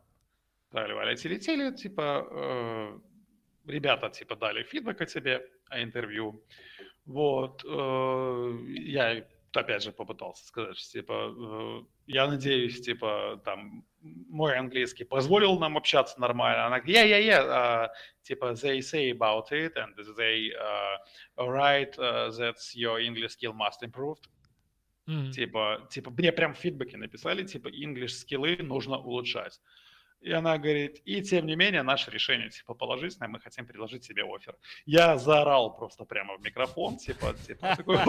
[0.71, 0.93] трали
[1.27, 2.99] летели, типа, э,
[3.65, 6.43] ребята, типа, дали фидбэк о тебе, о интервью.
[7.05, 14.57] Вот, э, я опять же попытался сказать, что, типа, э, я надеюсь, типа, там, мой
[14.57, 16.65] английский позволил нам общаться нормально.
[16.65, 17.89] Она говорит, yeah, yeah, yeah, uh,
[18.23, 20.97] типа, they say about it, and they uh,
[21.37, 24.17] write uh, that your English skill must improve.
[25.07, 25.31] Mm-hmm.
[25.31, 29.59] Типа, типа, мне прям фидбэки написали, типа, English скиллы нужно улучшать.
[30.19, 34.23] И она говорит, и тем не менее, наше решение, типа, положительное, мы хотим предложить себе
[34.23, 34.55] офер.
[34.85, 37.97] Я заорал просто прямо в микрофон, типа, типа, такой,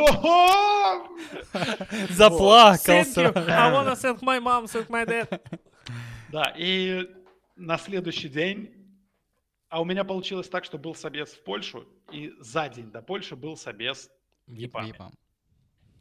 [2.08, 3.32] Заплакался.
[3.36, 5.40] I wanna send my mom, send my dad.
[6.30, 7.08] Да, и
[7.56, 8.70] на следующий день,
[9.70, 13.34] а у меня получилось так, что был собес в Польшу, и за день до Польши
[13.34, 14.10] был собес
[14.46, 14.92] в Япаме.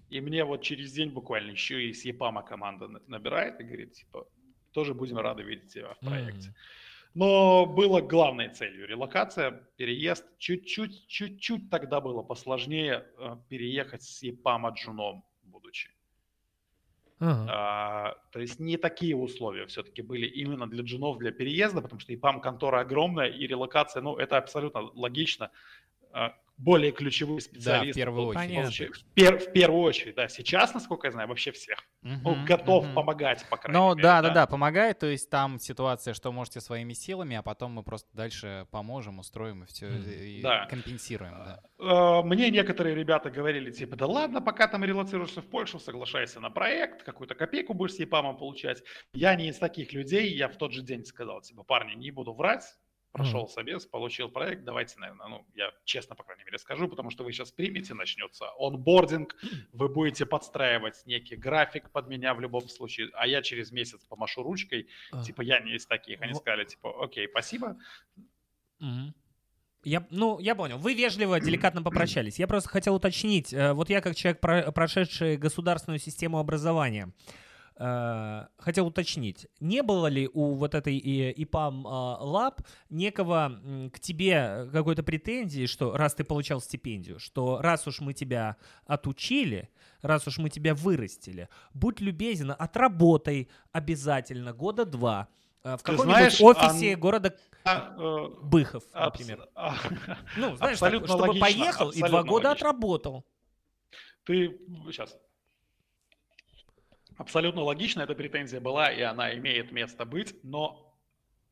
[0.10, 4.28] И мне вот через день буквально еще и с Япама команда набирает и говорит, типа,
[4.72, 6.50] тоже будем рады видеть тебя в проекте.
[6.50, 6.88] Mm-hmm.
[7.14, 10.24] Но было главной целью релокация, переезд.
[10.38, 15.90] Чуть-чуть, чуть-чуть тогда было посложнее э, переехать с ЕПАМа Джуном, будучи.
[17.20, 17.48] Uh-huh.
[17.50, 22.14] А, то есть не такие условия все-таки были именно для джунов для переезда, потому что
[22.14, 25.50] ИПАМ контора огромная и релокация, ну это абсолютно логично.
[26.58, 27.88] А, более ключевые специалисты.
[27.88, 28.96] Да, в первую очередь.
[28.96, 30.28] В, пер, в первую очередь, да.
[30.28, 31.80] Сейчас, насколько я знаю, вообще всех.
[32.04, 32.94] Uh-huh, ну, готов uh-huh.
[32.94, 34.04] помогать, по крайней ну, мере.
[34.04, 35.00] да, да, да, помогает.
[35.00, 39.64] То есть там ситуация, что можете своими силами, а потом мы просто дальше поможем, устроим
[39.64, 40.66] и все, и да.
[40.66, 41.34] компенсируем.
[41.34, 41.62] Да.
[41.80, 46.50] А, мне некоторые ребята говорили, типа, да ладно, пока там релацируешься в Польшу, соглашайся на
[46.50, 48.84] проект, какую-то копейку будешь с ЕПАМом получать.
[49.14, 52.34] Я не из таких людей, я в тот же день сказал, типа, парни, не буду
[52.34, 52.64] врать,
[53.12, 53.50] прошел mm-hmm.
[53.50, 57.32] собес, получил проект, давайте, наверное, ну, я честно, по крайней мере, скажу, потому что вы
[57.32, 59.36] сейчас примете, начнется онбординг,
[59.74, 64.44] вы будете подстраивать некий график под меня в любом случае, а я через месяц помашу
[64.44, 65.24] ручкой, uh-huh.
[65.24, 66.22] типа, я не из таких.
[66.22, 67.78] Они сказали, типа, окей, спасибо.
[68.82, 69.14] Mm-hmm.
[69.84, 70.78] Я, ну, я понял.
[70.78, 72.40] Вы вежливо, деликатно попрощались.
[72.40, 73.54] Я просто хотел уточнить.
[73.54, 77.14] Э, вот я как человек, прошедший государственную систему образования,
[77.78, 83.60] хотел уточнить, не было ли у вот этой ИПАМ Лаб некого
[83.94, 88.58] к тебе какой-то претензии, что раз ты получал стипендию, что раз уж мы тебя
[88.88, 89.70] отучили,
[90.02, 95.28] раз уж мы тебя вырастили, будь любезен, отработай обязательно года два
[95.64, 99.48] э, в каком-нибудь офисе города а, э, Быхов, например.
[99.56, 99.76] А,
[100.38, 102.70] ну, знаешь, так, чтобы логично, поехал и два года логично.
[102.70, 103.26] отработал.
[104.24, 104.60] Ты
[104.92, 105.16] сейчас
[107.18, 110.96] Абсолютно логично эта претензия была, и она имеет место быть, но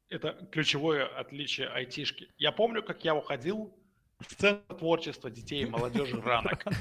[0.09, 2.29] это ключевое отличие айтишки.
[2.37, 3.75] Я помню, как я уходил
[4.19, 6.63] в Центр творчества детей и молодежи ранок.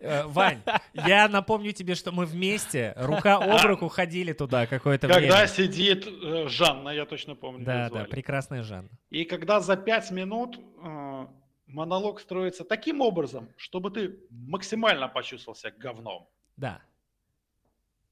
[0.00, 0.60] Э, Вань,
[0.94, 5.20] я напомню тебе, что мы вместе, рука об руку, ходили туда какое-то время.
[5.20, 7.64] Когда сидит э, Жанна, я точно помню.
[7.64, 8.88] Да, да, прекрасная Жанна.
[9.10, 11.26] И когда за пять минут э,
[11.66, 16.28] монолог строится таким образом, чтобы ты максимально почувствовал себя говном.
[16.56, 16.82] Да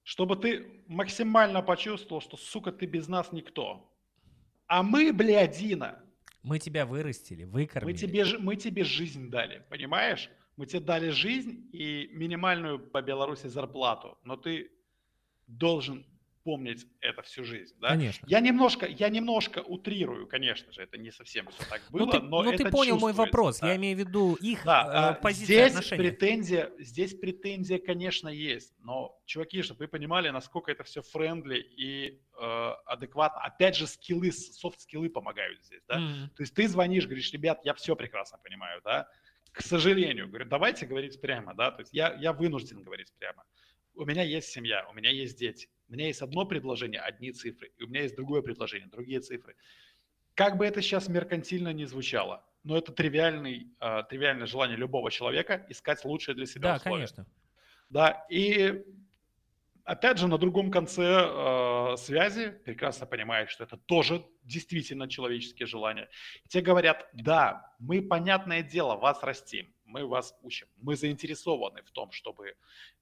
[0.02, 3.92] чтобы ты максимально почувствовал, что, сука, ты без нас никто.
[4.66, 6.02] А мы, блядина.
[6.42, 7.92] Мы тебя вырастили, выкормили.
[7.92, 10.30] Мы тебе, мы тебе жизнь дали, понимаешь?
[10.56, 14.70] Мы тебе дали жизнь и минимальную по Беларуси зарплату, но ты
[15.46, 16.06] должен
[16.42, 17.74] помнить это всю жизнь.
[17.80, 17.90] Да?
[17.90, 18.26] Конечно.
[18.28, 22.20] Я немножко, я немножко утрирую, конечно же, это не совсем все так было, ну, ты,
[22.20, 23.68] но ну, это ты понял мой вопрос, да.
[23.70, 26.02] я имею в виду их да, э, позицию здесь отношения.
[26.02, 32.20] претензия, здесь претензия, конечно, есть, но, чуваки, чтобы вы понимали, насколько это все friendly и
[32.38, 33.42] э, адекватно.
[33.42, 35.98] Опять же, скиллы, софт-скиллы помогают здесь, да.
[35.98, 36.28] Mm-hmm.
[36.36, 39.08] То есть ты звонишь, говоришь, ребят, я все прекрасно понимаю, да.
[39.52, 43.44] К сожалению, говорю, давайте говорить прямо, да, то есть я, я вынужден говорить прямо.
[44.00, 47.72] У меня есть семья, у меня есть дети у меня есть одно предложение, одни цифры,
[47.76, 49.56] и у меня есть другое предложение, другие цифры.
[50.34, 55.66] Как бы это сейчас меркантильно не звучало, но это тривиальный, э, тривиальное желание любого человека
[55.68, 56.94] искать лучшее для себя да, условия.
[56.94, 57.26] конечно.
[57.88, 58.84] Да, и
[59.82, 66.08] опять же, на другом конце э, связи прекрасно понимаешь, что это тоже действительно человеческие желания.
[66.48, 72.10] Те говорят, да, мы, понятное дело, вас растим, мы вас учим, мы заинтересованы в том,
[72.12, 72.54] чтобы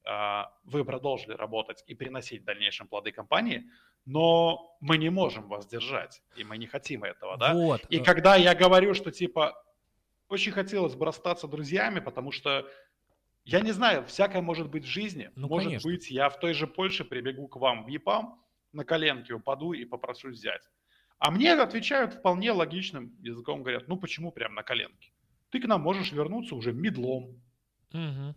[0.05, 3.71] э, вы продолжили работать и приносить в дальнейшем плоды компании,
[4.07, 7.55] но мы не можем вас держать, и мы не хотим этого, да?
[7.55, 7.85] Вот.
[7.91, 8.05] И э.
[8.05, 9.63] когда я говорю, что типа
[10.29, 12.67] очень хотелось бы расстаться друзьями, потому что
[13.45, 15.31] я не знаю, всякое может быть в жизни.
[15.35, 15.91] Ну, может конечно.
[15.91, 18.39] быть, я в той же Польше прибегу к вам в ЕПАМ,
[18.73, 20.63] на коленке упаду и попрошу взять.
[21.19, 25.11] А мне отвечают вполне логичным языком, говорят, ну почему прям на коленке?
[25.51, 27.41] Ты к нам можешь вернуться уже медлом.
[27.93, 28.35] Угу.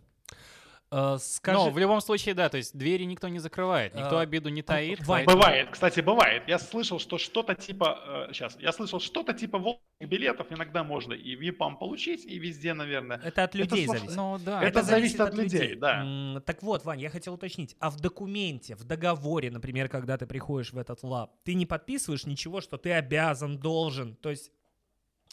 [0.94, 4.20] Э, Скажи, Но в любом случае, да, то есть двери никто не закрывает, никто А,
[4.20, 5.00] обиду не таит.
[5.06, 6.42] Поэтому- Бывает, кстати, бывает.
[6.48, 8.28] Я слышал, что что-то типа...
[8.32, 12.74] сейчас, я слышал, что-то типа волшебных билетов иногда можно и в ЕПАМ получить, и везде,
[12.74, 13.18] наверное.
[13.24, 14.16] это от людей слов- зависит.
[14.16, 14.62] Ну да.
[14.62, 16.02] Это зависит от людей, да.
[16.02, 17.74] М, Так вот, Вань, я хотел уточнить.
[17.80, 22.26] А в документе, в договоре, например, когда ты приходишь в этот лаб, ты не подписываешь
[22.26, 24.14] ничего, что ты обязан, должен.
[24.16, 24.50] То есть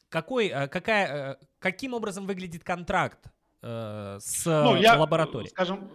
[0.09, 3.19] какой, э, какая, э, каким образом выглядит контракт
[3.61, 5.49] э, с Ну, я, лабораторией?
[5.49, 5.89] скажем,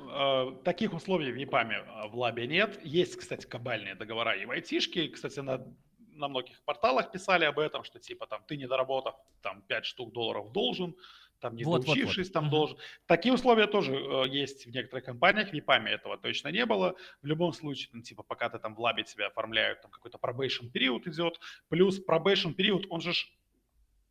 [0.65, 2.81] таких условий в ЕПАМе в лабе нет.
[2.85, 5.09] Есть, кстати, кабальные договора и в айтишке.
[5.09, 5.67] Кстати, на,
[5.99, 10.12] на многих порталах писали об этом, что типа там ты не доработав, там 5 штук
[10.12, 10.95] долларов должен,
[11.41, 11.97] там не Вот, вот, вот.
[11.97, 12.79] доучившись, там должен.
[13.07, 15.51] Такие условия тоже э, есть в некоторых компаниях.
[15.51, 16.95] В ЕПАМе этого точно не было.
[17.23, 20.71] В любом случае, ну, типа, пока ты там в лабе тебя оформляют, там какой-то probation
[20.71, 21.41] период идет.
[21.69, 23.12] Плюс probation период, он же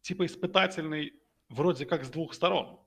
[0.04, 1.14] типа испытательный
[1.50, 2.80] вроде как с двух сторон.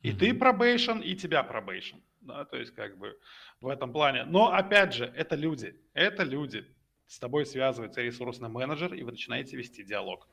[0.00, 0.38] И ты Мгм.
[0.40, 1.96] пробейшн, и тебя пробейшн.
[2.22, 3.18] Да, то есть как бы
[3.60, 4.24] в этом плане.
[4.24, 5.80] Но опять же, это люди.
[5.92, 6.64] Это люди.
[7.06, 10.28] С тобой связывается ресурсный менеджер, и вы начинаете вести диалог.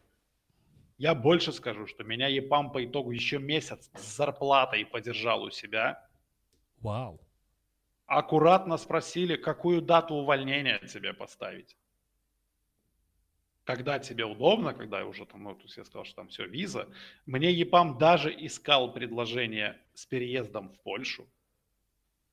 [0.98, 6.08] Я больше скажу, что меня EPAM по итогу еще месяц с зарплатой подержал у себя.
[6.82, 7.20] Вау.
[8.06, 11.76] Аккуратно спросили, какую дату увольнения тебе поставить.
[13.70, 16.48] Когда тебе удобно, когда я уже там, ну, то есть я сказал, что там все,
[16.48, 16.88] виза.
[17.28, 21.24] Мне EPAM даже искал предложение с переездом в Польшу.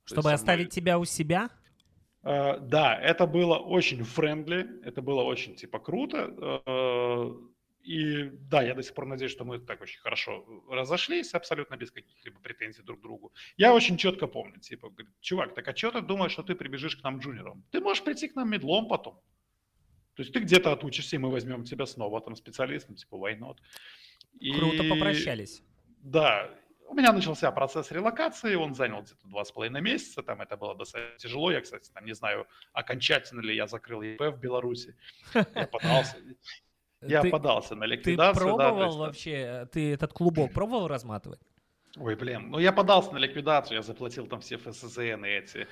[0.07, 1.51] То Чтобы оставить тебя у себя?
[2.23, 6.17] Э, Да, это было очень friendly, это было очень типа круто.
[6.67, 7.35] э,
[7.83, 11.91] И да, я до сих пор надеюсь, что мы так очень хорошо разошлись, абсолютно без
[11.91, 13.33] каких-либо претензий друг к другу.
[13.59, 16.97] Я очень четко помню, типа, говорит, чувак, так а что ты думаешь, что ты прибежишь
[16.97, 17.63] к нам джуниором?
[17.73, 19.21] Ты можешь прийти к нам медлом потом.
[20.17, 23.59] То есть ты где-то отучишься, и мы возьмем тебя снова там специалистом, типа, why not?
[24.59, 25.63] Круто И- попрощались.
[26.01, 26.51] да,
[26.89, 30.75] у меня начался процесс релокации, он занял где-то два с половиной месяца, там это было
[30.75, 34.97] достаточно тяжело, я, кстати, там не знаю, окончательно ли я закрыл ЕП в Беларуси,
[35.35, 36.17] я пытался,
[37.03, 38.17] я ты, подался на ты ликвидацию.
[38.17, 41.41] да, то пробовал есть, вообще, ты этот клубок пробовал разматывать?
[41.99, 45.67] Ой, блин, ну я подался на ликвидацию, я заплатил там все ФСЗН и эти,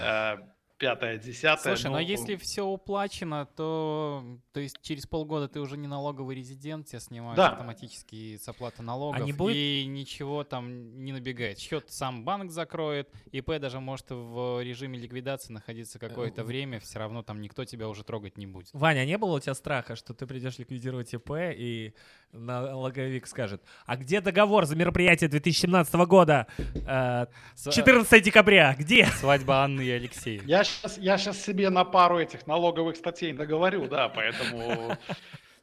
[0.00, 0.36] э,
[0.78, 1.74] пятое, десятое.
[1.76, 6.36] Слушай, но ну, если все уплачено, то то есть через полгода ты уже не налоговый
[6.36, 7.50] резидент, тебя снимают Да.
[7.50, 11.58] автоматически с оплаты налогов, А не будет- и ничего там не набегает.
[11.58, 16.98] Счет сам банк закроет, ИП даже может в режиме ликвидации находиться какое-то Э, время, все
[16.98, 18.68] равно там никто тебя уже трогать не будет.
[18.72, 21.94] Ваня, а не было у тебя страха, что ты придешь ликвидировать ИП и
[22.32, 26.46] налоговик скажет, а где договор за мероприятие 2017 года?
[26.86, 29.06] Э, С- 14 декабря, где?
[29.06, 30.42] Свадьба Анны и Алексея.
[30.44, 34.96] Я сейчас, я сейчас себе на пару этих налоговых статей договорю, да, поэтому...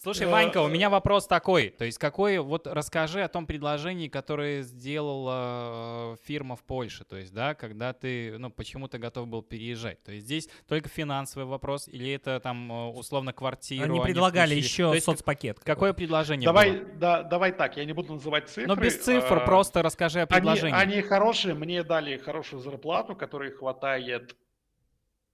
[0.04, 1.70] Слушай, Э, Ванька, у меня вопрос такой.
[1.70, 7.04] То есть какой, вот расскажи о том предложении, которое сделала э, фирма в Польше.
[7.04, 10.02] То есть, да, когда ты, ну, почему ты готов был переезжать.
[10.04, 14.68] То есть здесь только финансовый вопрос или это там э, условно квартиру Они предлагали включили?
[14.68, 15.60] еще То есть соцпакет.
[15.60, 16.90] Какое предложение Давай, было?
[16.96, 18.66] да, давай так, я не буду называть цифры.
[18.66, 20.76] Но без цифр, э, просто расскажи о Они, предложении.
[20.76, 24.36] они хорошие, мне дали хорошую зарплату, которой хватает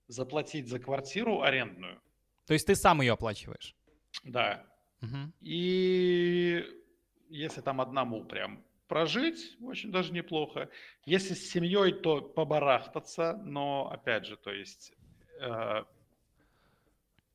[0.08, 2.00] заплатить за квартиру арендную.
[2.46, 3.74] То есть ты сам ее оплачиваешь.
[4.24, 4.64] Да.
[5.00, 5.32] Мгм.
[5.40, 6.64] И
[7.28, 10.70] если там одному прям прожить, очень даже неплохо.
[11.04, 14.92] Если с семьей, то побарахтаться, но опять же, то есть...
[15.40, 15.84] э,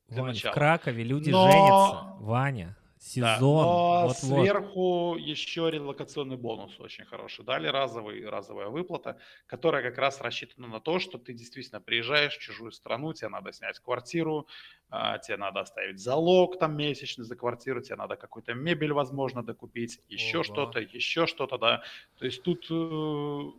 [0.08, 0.50] для Вань, в.
[0.52, 2.16] Кракове люди Но- женятся.
[2.24, 2.76] Ваня,
[3.16, 3.40] да, сезон.
[3.40, 4.16] но вот-вот.
[4.16, 7.44] сверху еще релокационный бонус очень хороший.
[7.44, 12.40] Дали разовый, разовая выплата, которая как раз рассчитана на то, что ты действительно приезжаешь в
[12.40, 14.46] чужую страну, тебе надо снять квартиру,
[14.90, 20.00] а, тебе надо оставить залог там месячный за квартиру, тебе надо какую-то мебель, возможно, докупить,
[20.08, 20.44] еще Ого.
[20.44, 21.82] что-то, еще что-то, да.
[22.18, 23.50] То есть тут, э,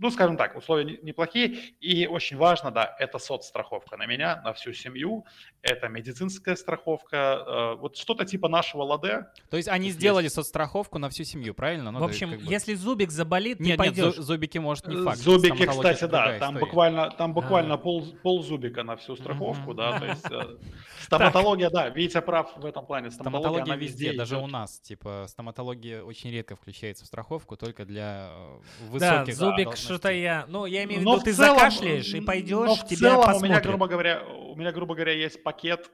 [0.00, 1.56] ну, скажем так, условия не- неплохие.
[1.80, 5.24] И очень важно, да, это соцстраховка на меня, на всю семью,
[5.62, 10.98] это медицинская страховка, э, вот что-то типа нашего ладе, То есть они Тут сделали соцстраховку
[10.98, 11.90] на всю семью, правильно?
[11.90, 14.16] Ну, В общем, есть как бы- если зубик заболит, Нет, нет, пойдешь.
[14.18, 15.18] зу- зубики, может, не Э, факт.
[15.18, 16.60] Зубики, Стоматология кстати, да, там история.
[16.66, 17.78] буквально, там буквально А.
[17.78, 20.56] пол, пол зубика на всю страховку, да, то есть э,
[21.02, 26.02] стоматология, да, Витя прав в этом плане, стоматология, она везде, даже у нас, типа, стоматология
[26.02, 28.58] очень редко включается в страховку, только для э,
[28.98, 29.76] Да, высоких зубик.
[29.90, 30.46] Что-то я...
[30.46, 33.40] Ну, я имею в виду, ты целом, закашляешь и пойдешь, но в тебя целом у
[33.40, 35.90] меня, грубо говоря, у меня, грубо говоря, есть пакет,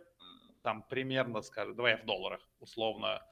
[0.62, 3.22] там, примерно, скажем, давай в долларах, условно,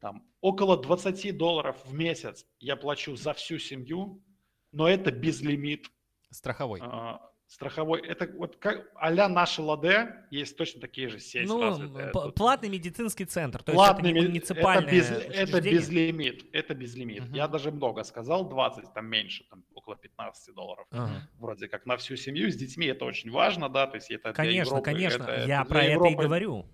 [0.00, 4.22] там, около 20 долларов в месяц я плачу за всю семью,
[4.70, 5.90] но это безлимит
[6.30, 6.80] Страховой.
[6.82, 12.10] А, страховой, это вот как а-ля наши ладе, есть точно такие же сети Ну, развитые.
[12.34, 13.62] платный медицинский центр.
[13.62, 17.24] То есть платный это не ми- муниципальное это, без, это безлимит, это безлимит.
[17.24, 17.34] Мгм.
[17.34, 20.86] Я даже много сказал, 20, там меньше, там около 15 долларов.
[20.90, 21.28] Ага.
[21.38, 24.70] Вроде как на всю семью, с детьми это очень важно, да, то есть это Конечно,
[24.70, 25.22] Европы, конечно.
[25.24, 26.22] это Я про это и Европы.
[26.24, 26.66] говорю.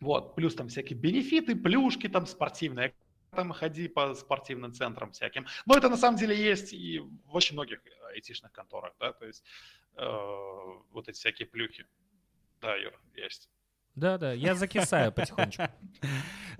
[0.00, 2.94] Вот, плюс там всякие бенефиты, плюшки там спортивные,
[3.30, 5.46] там ходи по спортивным центрам всяким.
[5.66, 9.26] Но это на самом деле есть и в очень многих э, айтишных конторах, да, то
[9.26, 9.44] есть
[9.96, 10.04] э,
[10.90, 11.86] вот эти всякие плюхи.
[12.60, 13.48] Да, Юр, есть.
[13.94, 15.64] Да-да, я закисаю потихонечку.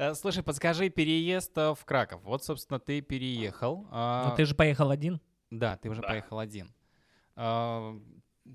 [0.00, 2.22] Э, Слушай, подскажи, переезд э, в Краков.
[2.22, 3.88] Вот, собственно, ты переехал.
[3.90, 5.20] а, Но ты же поехал один?
[5.50, 6.06] Да, ты уже Да.
[6.08, 6.72] поехал один.
[7.34, 7.98] А,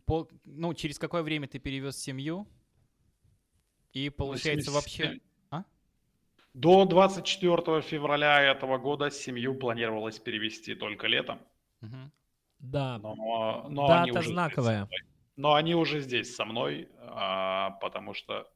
[0.06, 2.48] по- ну, через какое время ты перевез семью?
[3.92, 5.20] И получается Ну, вообще...
[6.54, 11.40] До 24 февраля этого года семью планировалось перевести только летом.
[11.82, 12.12] Мгм.
[12.60, 13.00] Да.
[13.00, 14.88] Но, но Дата они уже знаковая.
[15.36, 18.48] Но они уже здесь со мной, а, потому что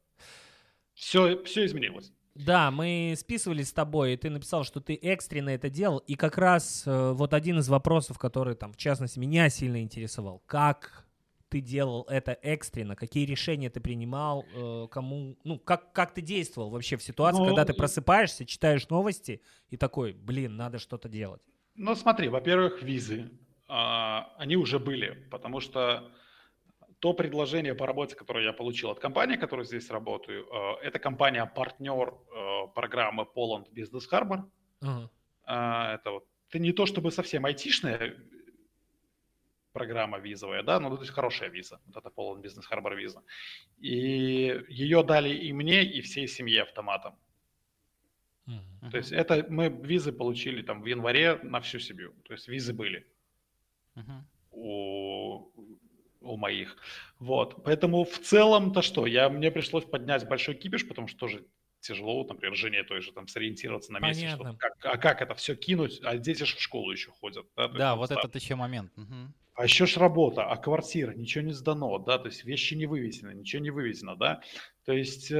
[0.93, 2.13] все, все изменилось.
[2.35, 5.97] Да, мы списывались с тобой, и ты написал, что ты экстренно это делал.
[5.99, 10.43] И как раз э, вот один из вопросов, который там, в частности, меня сильно интересовал.
[10.45, 11.06] Как
[11.49, 12.95] ты делал это экстренно?
[12.95, 14.45] Какие решения ты принимал?
[14.53, 15.37] э, кому?
[15.43, 19.77] Ну, как, как ты действовал вообще в ситуации, Ну, когда ты просыпаешься, читаешь новости и
[19.77, 21.41] такой, блин, надо что-то делать?
[21.75, 23.29] Ну, смотри, во-первых, визы,
[23.67, 26.11] а, они уже были, потому что
[26.99, 32.13] то предложение по работе, которое я получил от компании, которой здесь работаю, а, это компания-партнер
[32.13, 34.43] а, программы Poland Business Harbor.
[35.45, 38.15] А, Это вот, это не то чтобы совсем айтишная
[39.77, 43.21] программа визовая, да, но то есть хорошая виза, вот это Poland Business Harbor виза.
[43.79, 47.13] И ее дали и мне, и всей семье автоматом.
[48.45, 48.91] Мгм.
[48.91, 52.13] То есть это мы визы получили там в январе на всю семью.
[52.23, 53.05] То есть визы были.
[53.95, 54.27] Мгм.
[54.51, 55.51] у,
[56.21, 56.77] у моих.
[57.19, 57.63] Вот.
[57.63, 59.07] Поэтому в целом-то что?
[59.07, 61.45] Я, мне пришлось поднять большой кипиш, потому что тоже
[61.79, 65.55] тяжело, например, жене той же там сориентироваться на месте, что, как, а как это все
[65.55, 67.45] кинуть, а дети же в школу еще ходят.
[67.55, 68.91] Да, Да, вот этот еще момент.
[68.97, 69.33] Мгм.
[69.57, 73.33] А еще ж работа, а квартира, ничего не сдано, да, то есть вещи не вывезены,
[73.33, 74.41] ничего не вывезено, да.
[74.85, 75.35] То есть, э,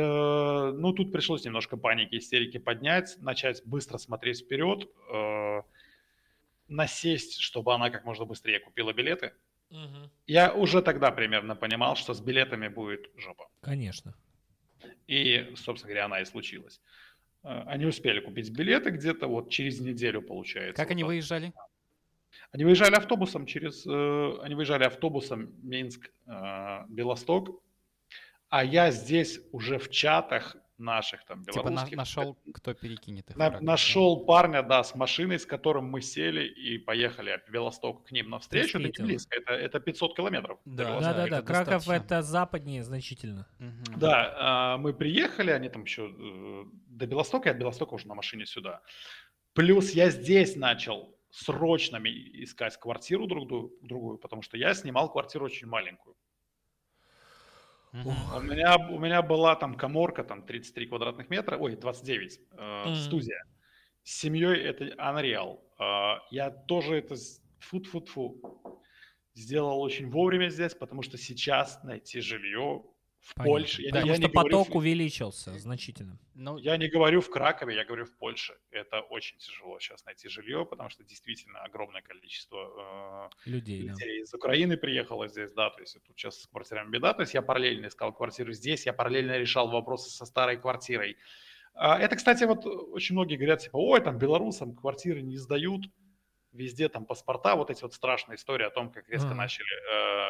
[0.76, 5.62] ну, тут пришлось немножко паники, истерики поднять, начать быстро смотреть вперед, э,
[6.68, 9.34] насесть, чтобы она как можно быстрее купила билеты.
[9.70, 10.10] Мгм.
[10.26, 13.48] Я уже тогда примерно понимал, что с билетами будет жопа.
[13.62, 14.16] Конечно.
[15.06, 16.82] И, собственно говоря, она и случилась.
[17.44, 20.74] Э, Они успели купить билеты где-то вот через неделю, получается.
[20.74, 21.08] Как вот они так.
[21.08, 21.54] выезжали?
[22.52, 23.86] Они выезжали автобусом через...
[23.86, 27.62] э, Они выезжали автобусом Минск, э, Белосток.
[28.50, 33.36] А я здесь уже в чатах наших там Типа на- белорусских нашел, кто перекинет их.
[33.36, 33.60] на- да?
[33.62, 38.30] нашел парня, да, с машиной, с которым мы сели и поехали в Белосток к ним
[38.30, 38.78] навстречу.
[38.80, 40.60] Это близко, это, это 500 километров.
[40.66, 41.14] Да, Белостока.
[41.14, 42.06] Да-да-да, это Краков достаточно.
[42.06, 43.48] это западнее значительно.
[43.60, 43.84] Мгм.
[44.00, 48.14] Да, а, мы приехали, они там еще э, до Белостока, и от Белостока уже на
[48.14, 48.82] машине сюда.
[49.54, 51.98] Плюс я здесь начал срочно
[52.44, 53.48] искать квартиру друг
[53.82, 56.16] другую, потому что я снимал квартиру очень маленькую.
[57.94, 63.44] У меня, у меня была там коморка, там 33 квадратных метра, ой, 29, э, студия.
[64.04, 65.60] С семьей это Unreal.
[65.80, 67.16] А, я тоже это
[67.60, 68.82] фу-фу-фу
[69.34, 72.84] сделал очень вовремя здесь, потому что сейчас найти жилье
[73.28, 73.52] в Понятно.
[73.52, 73.82] Польше.
[73.82, 76.18] Я, Потому я что говорю поток в- увеличился значительно.
[76.34, 78.54] Ну, я не говорю в Кракове, я говорю в Польше.
[78.72, 83.92] Это очень тяжело сейчас найти жилье, потому что действительно огромное количество э, Людей, да.
[83.94, 87.34] людей из Украины приехало здесь, да, то есть тут сейчас с квартирами беда, то есть
[87.34, 91.18] я параллельно искал квартиру здесь, я параллельно решал вопросы со старой квартирой.
[91.74, 95.82] А, Это, кстати, вот очень многие говорят, типа, ой, там белорусам квартиры не сдают,
[96.52, 99.36] везде там паспорта, вот эти вот страшные истории о том, как резко Ага.
[99.36, 99.68] начали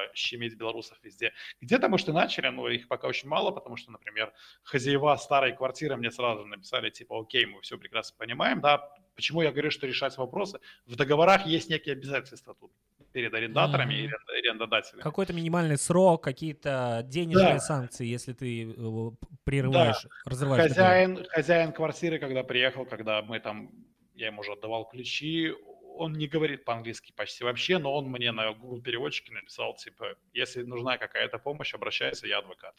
[0.10, 1.34] э, щемить белорусов везде.
[1.62, 5.96] Где-то, может, и начали, но их пока очень мало, потому что, например, хозяева старой квартиры
[5.98, 8.78] мне сразу написали, типа, окей, мы все прекрасно понимаем, да,
[9.16, 10.60] почему я говорю, что решать вопросы?
[10.86, 12.72] В договорах есть некие обязательства тут
[13.14, 14.14] перед арендаторами и Мгм.
[14.16, 15.04] арен- арендодателями.
[15.04, 17.60] Какой-то минимальный срок, какие-то денежные Да.
[17.60, 19.12] санкции, если ты э,
[19.44, 20.64] прерываешь, разрываешь.
[20.70, 20.92] договор.
[20.94, 23.70] Хозяин, хозяин квартиры, когда приехал, когда мы там,
[24.16, 25.54] я ему уже отдавал ключи,
[25.98, 30.64] он не говорит по-английски почти вообще, но он мне на Google переводчике написал, типа, если
[30.64, 32.76] нужна какая-то помощь, обращайся, я адвокат.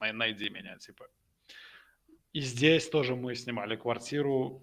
[0.00, 1.06] Най- Найди меня, типа.
[2.32, 4.62] И здесь тоже мы снимали квартиру,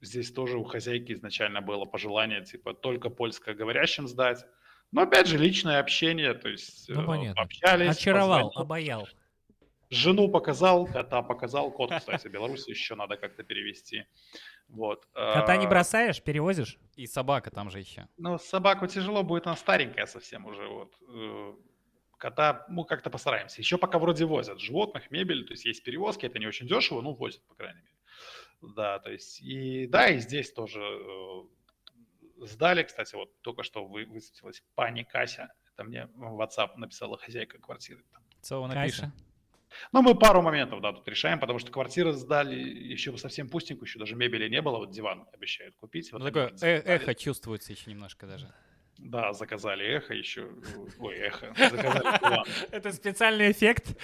[0.00, 4.44] здесь тоже у хозяйки изначально было пожелание, типа, только польскоговорящим сдать.
[4.92, 7.42] Но опять же, личное общение, то есть Ну, э, понятно.
[7.42, 7.96] общались.
[7.98, 8.62] Очаровал, позвонил.
[8.62, 9.08] обаял.
[9.90, 14.04] Жену показал, кота показал, кот, кстати, Беларусь еще надо как-то перевести.
[14.68, 15.06] Вот.
[15.14, 16.78] Кота не А, бросаешь, перевозишь?
[16.96, 18.08] И собака там же еще.
[18.16, 20.66] Ну, собаку тяжело будет, она старенькая совсем уже.
[20.66, 20.94] Вот.
[21.08, 21.54] Э,
[22.18, 23.60] Кота, ну, как-то постараемся.
[23.60, 27.14] Еще пока вроде возят животных, мебель, то есть есть перевозки, это не очень дешево, но
[27.14, 27.92] возят, по крайней мере.
[28.74, 31.42] Да, то есть, и да, и здесь тоже э,
[32.46, 37.58] сдали, кстати, вот только что вы, высветилась пани Кася, это мне в WhatsApp написала хозяйка
[37.58, 38.02] квартиры.
[38.12, 38.22] Там.
[38.40, 38.80] Целого Кася.
[38.80, 39.12] напиши.
[39.92, 43.98] Ну, мы пару моментов, да, тут решаем, потому что квартиры сдали еще совсем пустенькую, еще
[43.98, 46.12] даже мебели не было, вот диван обещают купить.
[46.12, 48.52] Вот Ну, такое э- эхо чувствуется еще немножко даже.
[48.98, 50.48] Да, заказали эхо еще,
[50.98, 52.46] ой, эхо, заказали диван.
[52.70, 53.94] Это специальный эффект.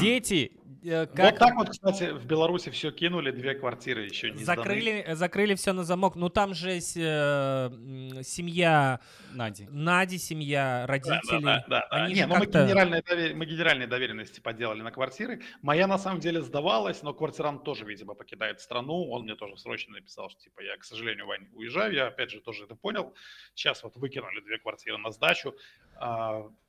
[0.00, 0.52] Дети,
[0.84, 1.38] э, Вот как...
[1.38, 4.56] так вот, кстати, в Беларуси все кинули, две квартиры еще не сданы.
[4.62, 6.16] Закрыли, закрыли все на замок.
[6.16, 9.00] Ну там же с- э, семья
[9.32, 9.66] Нади.
[9.70, 11.20] Нади, семья Да, родителей.
[11.30, 12.04] да, да, да, да.
[12.04, 15.40] Они Не, же ну мы, генеральные довер- мы генеральные доверенности поделали на квартиры.
[15.62, 19.08] Моя на самом деле сдавалась, но квартирант тоже, видимо, покидает страну.
[19.10, 21.94] Он мне тоже срочно написал, что типа я, к сожалению, Вань, уезжаю.
[21.94, 23.14] Я опять же тоже это понял.
[23.54, 25.54] Сейчас вот выкинули две квартиры на сдачу.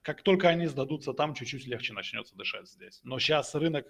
[0.03, 2.99] Как только они сдадутся там, чуть-чуть легче начнется дышать здесь.
[3.03, 3.87] Но сейчас рынок,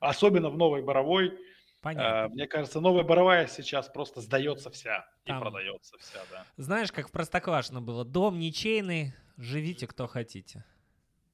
[0.00, 1.36] особенно в Новой Боровой,
[1.82, 2.24] Понятно.
[2.24, 6.46] а, мне кажется, Новая Боровая сейчас просто сдается вся и Там- продается вся, да.
[6.56, 8.04] Знаешь, как в Простоквашино было?
[8.04, 10.64] Дом ничейный, живите кто хотите.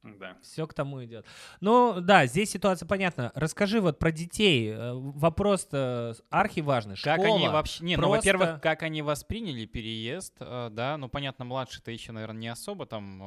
[0.03, 0.37] Да.
[0.43, 1.25] Все к тому идет.
[1.61, 3.31] Ну, да, здесь ситуация понятна.
[3.37, 4.71] Расскажи вот про детей.
[4.73, 6.97] Э, Вопрос-то архиважный.
[6.97, 7.37] Как Школа.
[7.37, 7.85] они вообще...
[7.85, 12.41] Не, ну, просто- во-первых, как они восприняли переезд, э, да, ну, понятно, младший-то еще, наверное,
[12.41, 13.25] не особо там э,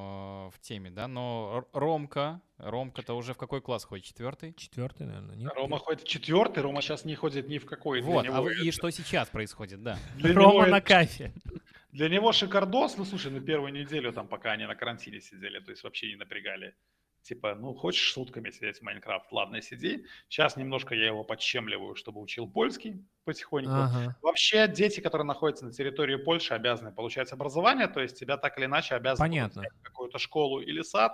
[0.52, 4.06] в теме, да, но Ромка, Ромка-то уже в какой класс ходит?
[4.06, 4.54] Четвертый?
[4.54, 5.52] Четвертый, наверное, нет?
[5.56, 8.02] Рома ходит в четвертый, Рома сейчас не ходит ни в какой.
[8.02, 9.98] Вот, а вы- и это- что сейчас происходит, да?
[10.22, 11.32] Рома на это- кафе.
[11.96, 15.72] Для него шикардос, ну слушай, на первую неделю там, пока они на карантине сидели, то
[15.72, 16.76] есть вообще не напрягали.
[17.22, 20.06] Типа, ну хочешь сутками сидеть в Майнкрафт, ладно, сиди.
[20.28, 23.72] Сейчас немножко я его подщемливаю, чтобы учил польский потихоньку.
[23.72, 24.18] Ага.
[24.22, 28.66] Вообще дети, которые находятся на территории Польши, обязаны получать образование, то есть тебя так или
[28.66, 29.64] иначе обязаны Понятно.
[29.82, 31.14] какую-то школу или сад.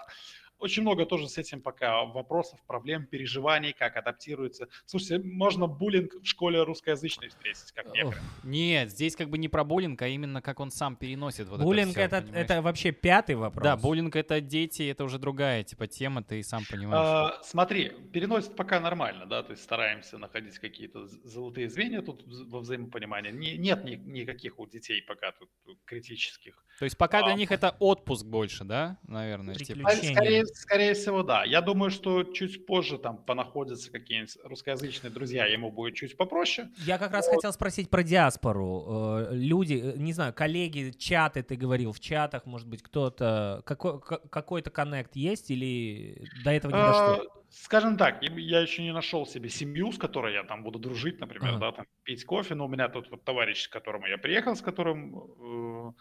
[0.62, 4.68] Очень много тоже с этим пока вопросов, проблем, переживаний, как адаптируется.
[4.86, 8.22] Слушайте, можно буллинг в школе русскоязычной встретить, как некоторые.
[8.44, 11.98] Нет, здесь как бы не про буллинг, а именно как он сам переносит вот Буллинг
[11.98, 13.64] это, всё, это, это вообще пятый вопрос.
[13.64, 17.08] Да, буллинг это дети, это уже другая типа тема, ты и сам понимаешь.
[17.08, 22.60] А, смотри, переносит пока нормально, да, то есть стараемся находить какие-то золотые звенья тут во
[22.60, 23.32] взаимопонимании.
[23.32, 25.50] Не- нет ни- никаких у детей пока тут,
[25.86, 26.64] критических.
[26.78, 29.90] То есть пока для а, них это отпуск больше, да, наверное, типа.
[29.90, 31.44] Скорее, скорее всего, да.
[31.44, 36.70] Я думаю, что чуть позже там понаходятся какие-нибудь русскоязычные друзья, ему будет чуть попроще.
[36.86, 38.86] Я как раз хотел спросить про диаспору.
[38.88, 44.00] Э, Люди, э, не знаю, коллеги, чаты, ты говорил, в чатах, может быть, кто-то, какой,
[44.02, 47.26] ка- какой-то коннект есть или до этого не дошло?
[47.38, 51.20] А, Скажем так, я- еще не нашел себе семью, с которой я там буду дружить,
[51.20, 51.60] например, Ага.
[51.60, 52.56] да, там пить кофе.
[52.56, 55.92] Но у меня тут вот товарищ, к которому я приехал, с которым э,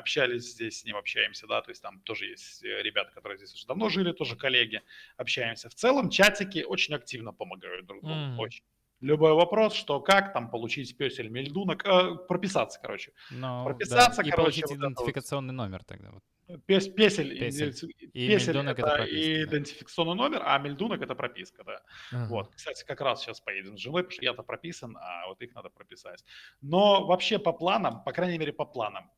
[0.00, 3.54] общались здесь, с ним общаемся, да, то есть там тоже есть э, ребята, которые здесь
[3.54, 4.82] уже давно жили, тоже коллеги,
[5.16, 5.68] общаемся.
[5.68, 8.40] В целом чатики очень активно помогают друг другу, Мгм.
[8.40, 8.64] очень.
[9.00, 13.12] Любой вопрос, что как там получить песель мельдунок, э, прописаться, короче.
[13.30, 14.28] Ну, прописаться, да.
[14.28, 14.92] И короче, получить вот это вот.
[14.92, 16.10] идентификационный номер тогда.
[16.10, 16.22] Вот.
[16.66, 17.74] Пес- песель, Песель.
[18.12, 19.50] И песель мельдунок это это прописка, и да.
[19.50, 21.80] идентификационный номер, а мельдунок это прописка, да.
[22.12, 22.26] Ага.
[22.28, 25.54] Вот, кстати, как раз сейчас поедем с женой, потому что я-то прописан, а вот их
[25.54, 26.24] надо прописать.
[26.60, 29.10] Но вообще по планам, по крайней мере по планам,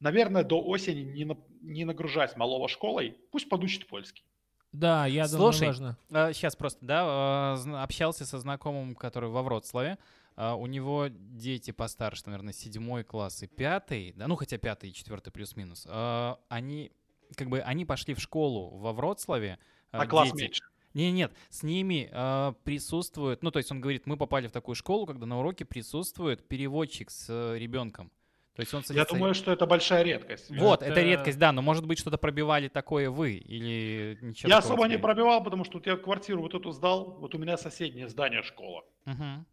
[0.00, 4.24] наверное, до осени не, на- не нагружать малого школой, пусть подучит польский.
[4.72, 5.96] Да, я думаю, Слушай, важно.
[6.34, 9.98] сейчас просто, да, а, общался со знакомым, который во Вроцлаве.
[10.36, 14.92] А, У него дети постарше, наверное, седьмой класс и пятый, да, ну хотя пятый и
[14.92, 15.86] четвертый плюс-минус.
[15.88, 16.92] А, Они,
[17.36, 19.58] как бы, они пошли в школу во Вроцлаве.
[19.92, 20.42] а, На класс дети.
[20.42, 20.62] меньше.
[20.92, 24.74] Не, нет, с ними э, присутствует, ну, то есть он говорит, мы попали в такую
[24.74, 28.10] школу, когда на уроке присутствует переводчик с э, ребенком.
[28.56, 29.14] То есть он Я садится...
[29.14, 30.50] думаю, что это большая редкость.
[30.50, 31.02] Вот, Это- это...
[31.02, 35.44] редкость, да, но может быть что-то пробивали такое вы или ничего Я особо не пробивал,
[35.44, 38.82] потому что вот я квартиру вот эту сдал, вот у меня соседнее здание школа.
[39.04, 39.44] Мгм.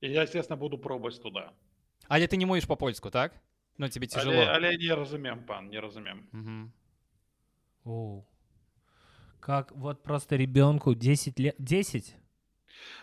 [0.00, 1.52] И я, естественно, буду пробовать туда.
[2.08, 3.32] Але ты не можешь по-польску, так?
[3.76, 4.32] Ну, тебе тяжело.
[4.32, 6.26] Але, але не разумем, пан, не разумем.
[6.32, 6.72] Мгм.
[7.84, 8.24] Оу.
[9.40, 11.54] Как вот просто ребенку 10 лет.
[11.58, 12.14] 10?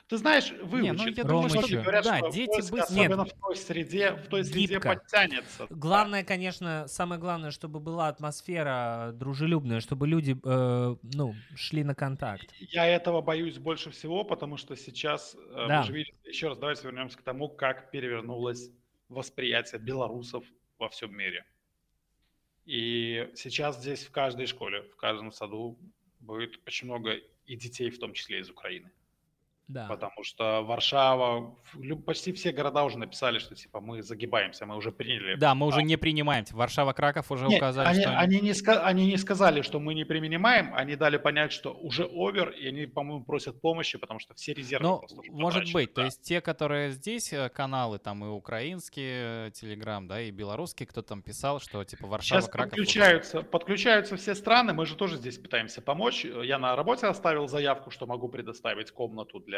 [0.07, 0.83] Ты знаешь, выучит.
[0.83, 3.33] Не, ну, я думаю, что- говорят, да, что дети поиск, быстро- особенно Нет.
[3.33, 4.89] в той среде, в той среде Гибко.
[4.95, 5.67] подтянется.
[5.71, 12.53] Главное, конечно, самое главное, чтобы была атмосфера дружелюбная, чтобы люди, э, ну, шли на контакт.
[12.59, 15.81] Я этого боюсь больше всего, потому что сейчас, э, Да.
[15.81, 18.69] вы же видите, еще раз давайте вернемся к тому, как перевернулось
[19.09, 20.43] восприятие белорусов
[20.77, 21.45] во всем мире.
[22.65, 25.77] И сейчас здесь в каждой школе, в каждом саду
[26.19, 27.13] будет очень много
[27.45, 28.91] и детей, в том числе из Украины.
[29.67, 29.87] Да.
[29.87, 31.55] Потому что Варшава,
[32.05, 35.35] почти все города уже написали, что типа мы загибаемся, мы уже приняли.
[35.35, 36.45] Да, мы уже не принимаем.
[36.51, 39.79] Варшава, Краков уже Нет, указали, они, что они- они не ска- они не сказали, что
[39.79, 44.19] мы не принимаем, они дали понять, что уже овер, и они, по-моему, просят помощи, потому
[44.19, 45.93] что все резервы Ну, просто уже может потрачены, быть.
[45.93, 46.05] То да.
[46.05, 51.21] есть те, которые здесь э, каналы, там и украинские, Телеграм, да, и белорусские, кто там
[51.23, 52.73] писал, что типа Варшава, Сейчас Краков.
[52.73, 56.23] уже- подключаются, подключаются все страны, мы же тоже здесь пытаемся помочь.
[56.25, 59.54] Я на работе оставил заявку, что могу предоставить комнату для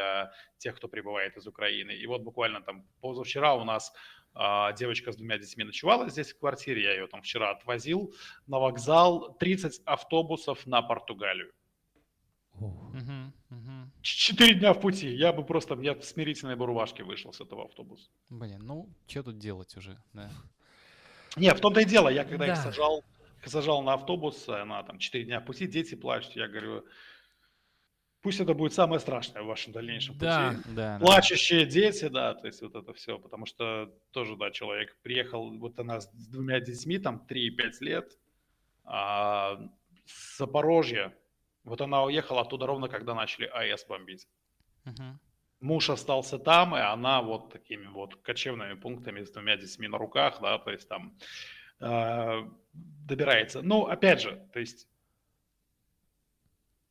[0.57, 1.91] тех, кто прибывает из Украины.
[1.91, 3.93] И вот буквально там позавчера у нас
[4.33, 8.13] а, девочка с двумя детьми ночевала здесь в квартире, я ее там вчера отвозил
[8.45, 11.51] на вокзал, 30 автобусов на Португалию.
[14.01, 17.65] Четыре дня в пути, я бы просто, я в смирительной бы рубашке вышел с этого
[17.65, 18.09] автобуса.
[18.29, 20.31] Блин, ну, что тут делать уже, да.
[21.35, 22.63] Не, в том-то и дело, я когда их Да.
[22.63, 23.03] сажал,
[23.45, 26.85] сажал на автобус, на там 4 дня пути, дети плачут, я говорю,
[28.27, 30.51] пусть это будет самое страшное в вашем дальнейшем Да.
[30.51, 30.61] пути.
[30.75, 31.05] Да, да.
[31.05, 35.79] Плачущие дети, да, то есть вот это все, потому что тоже, да, человек приехал, вот
[35.79, 38.11] она с двумя детьми, там 3 и 5 лет,
[38.83, 39.61] а,
[40.05, 41.13] с Запорожья,
[41.63, 44.27] вот она уехала оттуда ровно, когда начали АЭС бомбить.
[44.83, 45.21] Мгм.
[45.61, 50.39] Муж остался там, и она вот такими вот кочевными пунктами с двумя детьми на руках,
[50.41, 51.17] да, то есть там
[51.79, 52.41] э,
[52.73, 53.61] добирается.
[53.61, 54.89] Ну, опять же, то есть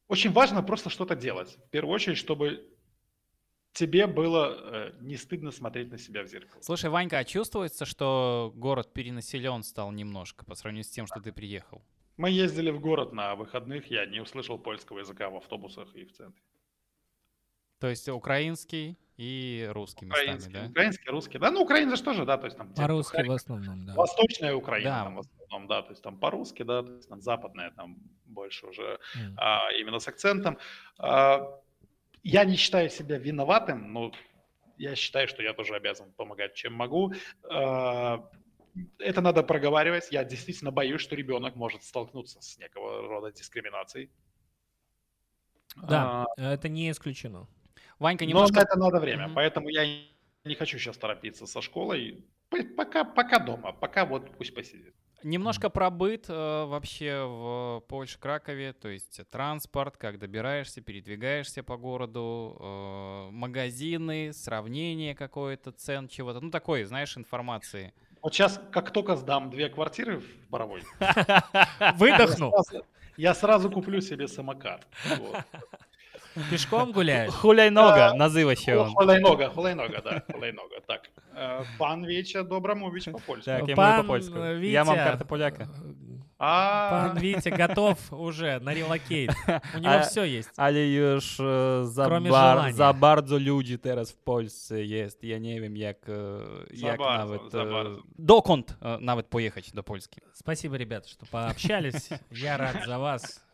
[0.09, 1.57] очень важно просто что-то делать.
[1.66, 2.69] В первую очередь, чтобы
[3.73, 6.62] тебе было э, не стыдно смотреть на себя в зеркало.
[6.62, 11.33] Слушай, Ванька, а чувствуется, что город перенаселен стал немножко по сравнению с тем, что ты
[11.33, 11.83] приехал?
[12.16, 16.12] Мы ездили в город на выходных, я не услышал польского языка в автобусах и в
[16.12, 16.43] центре.
[17.78, 20.66] То есть украинский и русский местами, Украинский, да?
[20.70, 21.39] украинский, русский.
[21.39, 22.73] Да, ну, Украина же тоже, да, то есть там...
[22.73, 23.95] По-русски Харьков, в основном, да.
[23.95, 25.05] Восточная Украина, Да.
[25.05, 28.98] там, основном, да, то есть там по-русски, да, то есть там западная, там больше уже
[29.14, 29.35] М.
[29.36, 30.59] а, именно с акцентом.
[30.98, 31.60] А,
[32.23, 34.12] я не считаю себя виноватым, но
[34.78, 37.12] я считаю, что я тоже обязан помогать, чем могу.
[37.51, 38.28] А,
[38.98, 40.09] это надо проговаривать.
[40.12, 44.10] Я действительно боюсь, что ребенок может столкнуться с некого рода дискриминацией.
[45.77, 47.48] Да, А, это не исключено.
[47.98, 48.56] Ванька, но немножко...
[48.56, 49.35] на это надо время, Мгм.
[49.35, 49.85] поэтому я
[50.44, 52.24] не хочу сейчас торопиться со школой.
[52.77, 54.94] Пока, пока дома, пока вот пусть посидит.
[55.27, 61.77] Немножко про быт э, вообще в Польше, Кракове, то есть транспорт, как добираешься, передвигаешься по
[61.77, 67.93] городу, э, магазины, сравнение какое-то, цен чего-то, ну такой, знаешь, информации.
[68.23, 70.85] Вот сейчас, как только сдам две квартиры в Боровой,
[72.53, 72.85] сразу-
[73.16, 74.86] я сразу куплю себе самокат.
[76.51, 77.33] Пешком гуляешь?
[77.33, 78.91] Хуляйнога, называ ще О, он.
[78.95, 80.81] Хулайнога, хулайнога, да, хулайнога.
[80.87, 81.01] Так,
[81.35, 83.45] э, пан Віча Добромович по-польски.
[83.45, 84.37] Так, я можу по-польську.
[84.39, 85.69] э, Я мам Витя, карта поляка.
[86.39, 89.31] А, Пан Витя готов уже на релокейт.
[89.75, 90.51] У него А- все есть.
[90.57, 92.73] Але już Кроме bar, желания.
[92.73, 95.25] za bardzo ludzi teraz w Polsce jest.
[95.25, 95.97] Ja nie wiem, jak,
[96.75, 97.43] jak nawet...
[98.19, 100.21] Dokąd nawet pojechać do Polski?
[100.35, 102.11] Спасибо, ребята, что пообщались.
[102.31, 103.45] Я рад за вас.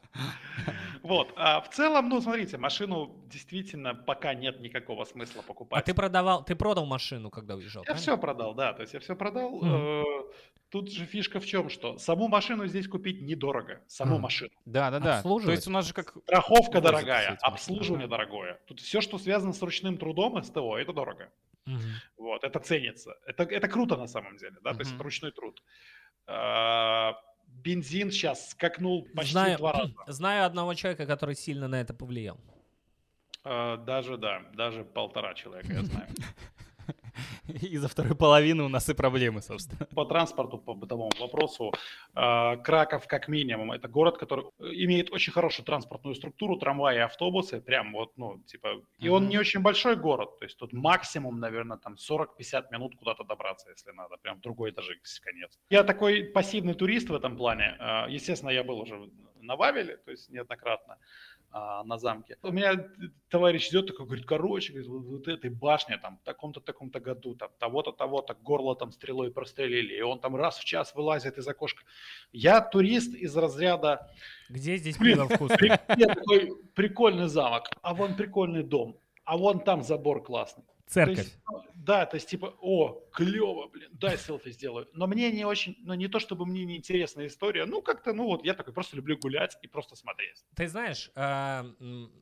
[1.02, 5.80] Вот, а в целом, ну, смотрите, машину действительно пока нет никакого смысла покупать.
[5.80, 7.82] А ты продавал, ты продал машину, когда уезжал?
[7.82, 8.02] Я правильно?
[8.02, 9.60] все продал, да, то есть я все продал.
[9.62, 10.04] Э,
[10.72, 14.52] Тут же фишка в чем, что саму машину здесь купить недорого, саму машину.
[14.64, 15.22] Да, да, да.
[15.22, 16.16] То есть у нас же как...
[16.22, 18.58] Страховка дорогая, обслуживание дорогое.
[18.66, 21.30] Тут все, что связано с ручным трудом, СТО, это дорого.
[22.16, 23.18] Вот, это ценится.
[23.26, 25.62] Это, это круто на самом деле, да, то есть это ручной труд.
[26.26, 27.20] А,
[27.62, 29.92] Бензин сейчас скакнул почти Знаю, в два раза.
[30.06, 32.38] знаю одного человека, который сильно на это повлиял.
[33.44, 36.08] А, Даже, да, даже полтора человека, я знаю.
[37.72, 39.86] Из-за второй половины у нас и проблемы, собственно.
[39.94, 41.72] По транспорту, по бытовому вопросу,
[42.14, 47.92] а, Краков как минимум, это город, который имеет очень хорошую транспортную структуру, трамваи, автобусы, прям
[47.92, 51.94] вот, ну, типа, и он не очень большой город, то есть тут максимум, наверное, там
[51.94, 54.92] 40-50 минут куда-то добраться, если надо, прям в другой даже
[55.22, 55.58] конец.
[55.70, 59.10] Я такой пассивный турист в этом плане, А, естественно, я был уже
[59.42, 60.98] на Вавеле, то есть неоднократно,
[61.54, 62.38] а, на замке.
[62.42, 62.88] У меня
[63.28, 67.34] товарищ идет такой, говорит, короче, говорит, вот, вот этой башне там в таком-то, таком-то году,
[67.34, 71.46] там того-то, того-то, горло там стрелой прострелили, и он там раз в час вылазит из
[71.46, 71.82] окошка.
[72.32, 74.10] Я турист из разряда,
[74.48, 75.18] Где здесь Блин,
[75.98, 80.64] я такой прикольный замок, а вон прикольный дом, а вон там забор классный.
[80.92, 81.18] То Церковь.
[81.18, 84.88] есть, ну, да, то есть типа, о, клево, блин, дай селфи сделаю.
[84.92, 88.26] Но мне не очень, ну не то чтобы мне не интересная история, ну как-то, ну
[88.26, 90.44] вот я такой просто люблю гулять и просто смотреть.
[90.54, 92.12] Ты знаешь, м,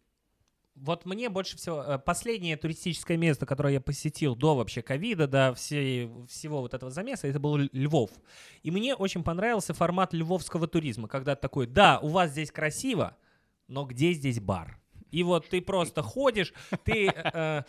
[0.77, 1.83] вот мне больше всего...
[1.83, 6.91] э, Последнее туристическое место, которое я посетил до вообще ковида, до всей, всего вот этого
[6.91, 8.11] замеса, это был Львов.
[8.63, 13.17] И мне очень понравился формат львовского туризма, когда такой, да, у вас здесь красиво,
[13.67, 14.79] но где здесь бар?
[15.11, 17.63] И вот ты просто ходишь, ты э,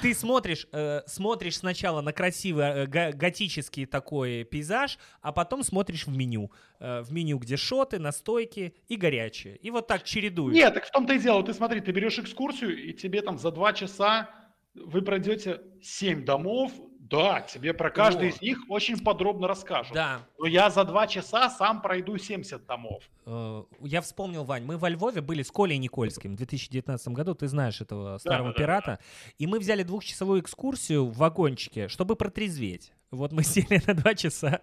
[0.00, 6.06] ты смотришь, э, смотришь сначала на красивый э, го- готический такой пейзаж, а потом смотришь
[6.06, 6.50] в меню.
[6.80, 9.56] Э, в меню, где шоты, настойки и горячие.
[9.56, 10.54] И вот так чередуешь.
[10.54, 11.42] Нет, так в том-то и дело.
[11.42, 14.30] Ты смотри, ты берешь экскурсию, и тебе там за два часа
[14.74, 16.72] вы пройдете семь домов.
[17.12, 18.36] Да, тебе про каждый Вот.
[18.36, 19.92] из них очень подробно расскажут.
[19.92, 20.26] Да.
[20.38, 23.04] Но я за два часа сам пройду 70 домов.
[23.26, 27.48] Э, Я вспомнил, Вань, мы во Львове были с Колей Никольским в 2019 году, ты
[27.48, 28.98] знаешь этого старого да, да, пирата,
[29.38, 32.92] и мы взяли двухчасовую экскурсию в вагончике, чтобы протрезветь.
[33.10, 34.62] Вот мы сели на два часа,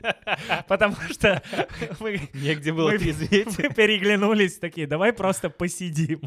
[0.68, 1.42] потому что
[2.00, 3.58] мы Негде было трезветь.
[3.58, 6.22] Мы переглянулись такие, давай просто посидим.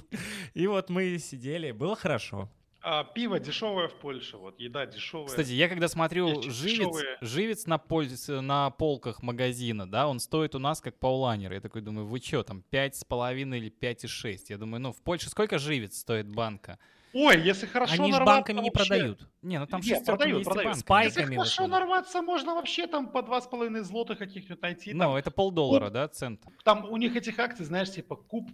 [0.53, 2.49] И вот мы сидели, было хорошо.
[2.85, 5.27] А пиво дешевое в Польше, вот еда дешевая.
[5.27, 7.17] Кстати, я когда смотрю Есть живец, дешевые.
[7.21, 11.53] живец на, поль- на полках магазина, да, он стоит у нас как паулайнер.
[11.53, 14.37] Я такой думаю, вы что, там 5,5 или 5,6?
[14.49, 16.77] Я думаю, ну в Польше сколько живец стоит банка?
[17.13, 19.27] Ой, если хорошо Они нарваться, банками не вообще- продают.
[19.43, 20.65] Не, ну там Нет, продают, продают.
[20.65, 20.79] банка.
[20.79, 21.05] Спайк.
[21.05, 21.71] Если Пайками хорошо выходит.
[21.79, 24.93] нарваться, можно вообще там по 2,5 злотых каких-нибудь найти.
[24.93, 26.41] Ну, это полдоллара, да, цент?
[26.65, 28.49] там у них этих акций, знаешь, типа куб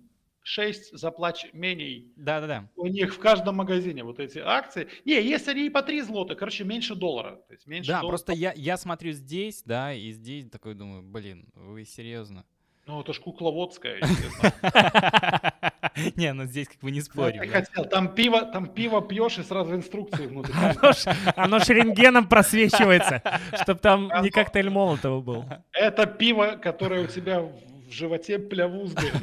[0.50, 2.06] 6, заплачь менее.
[2.16, 2.68] Да-да-да.
[2.76, 4.88] У них в каждом магазине вот эти акции.
[5.06, 7.36] Не, есть они и по 3 злота, короче, меньше доллара.
[7.48, 8.12] То есть меньше Да, доллара.
[8.14, 12.46] просто я, я смотрю здесь, да, и здесь такой думаю, блин, вы серьезно?
[12.88, 14.02] Ну, это ж кукловодская.
[16.16, 17.42] Не, ну здесь как бы не Я спорим.
[17.42, 17.48] да.
[17.48, 17.86] хотел.
[17.86, 20.54] Там пиво, там пиво пьешь и сразу инструкции внутри.
[21.36, 23.22] Оно рентгеном просвечивается,
[23.62, 25.46] чтобы там не коктейль Молотова был.
[25.74, 27.44] Это пиво, которое у тебя
[27.90, 29.14] в животе плявузгает.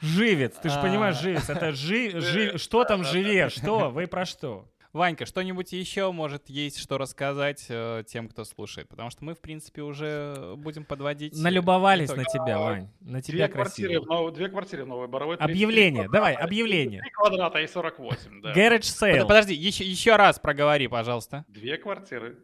[0.00, 1.20] Живец, ты же понимаешь, А.
[1.22, 4.68] живец, это жи, жи- что там живе, что, вы про что?
[4.92, 8.88] Ванька, что-нибудь еще, может, есть что рассказать э, тем, кто слушает?
[8.88, 11.34] Потому что мы, в принципе, уже будем подводить...
[11.36, 12.18] Налюбовались итоги.
[12.20, 14.14] на тебя, Вань, на тебя Две квартиры, в красиво.
[14.22, 15.36] Нов- две квартиры в Новой Боровой.
[15.36, 17.00] 33 Объявление, давай, квадрата, объявление.
[17.02, 18.54] 33 квадрата и 48, да.
[18.54, 19.22] Garage sale.
[19.22, 21.44] Подожди, еще, еще раз проговори, пожалуйста.
[21.48, 22.38] Две квартиры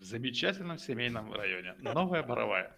[0.00, 1.74] в замечательном семейном районе.
[1.78, 2.76] Новая Боровая.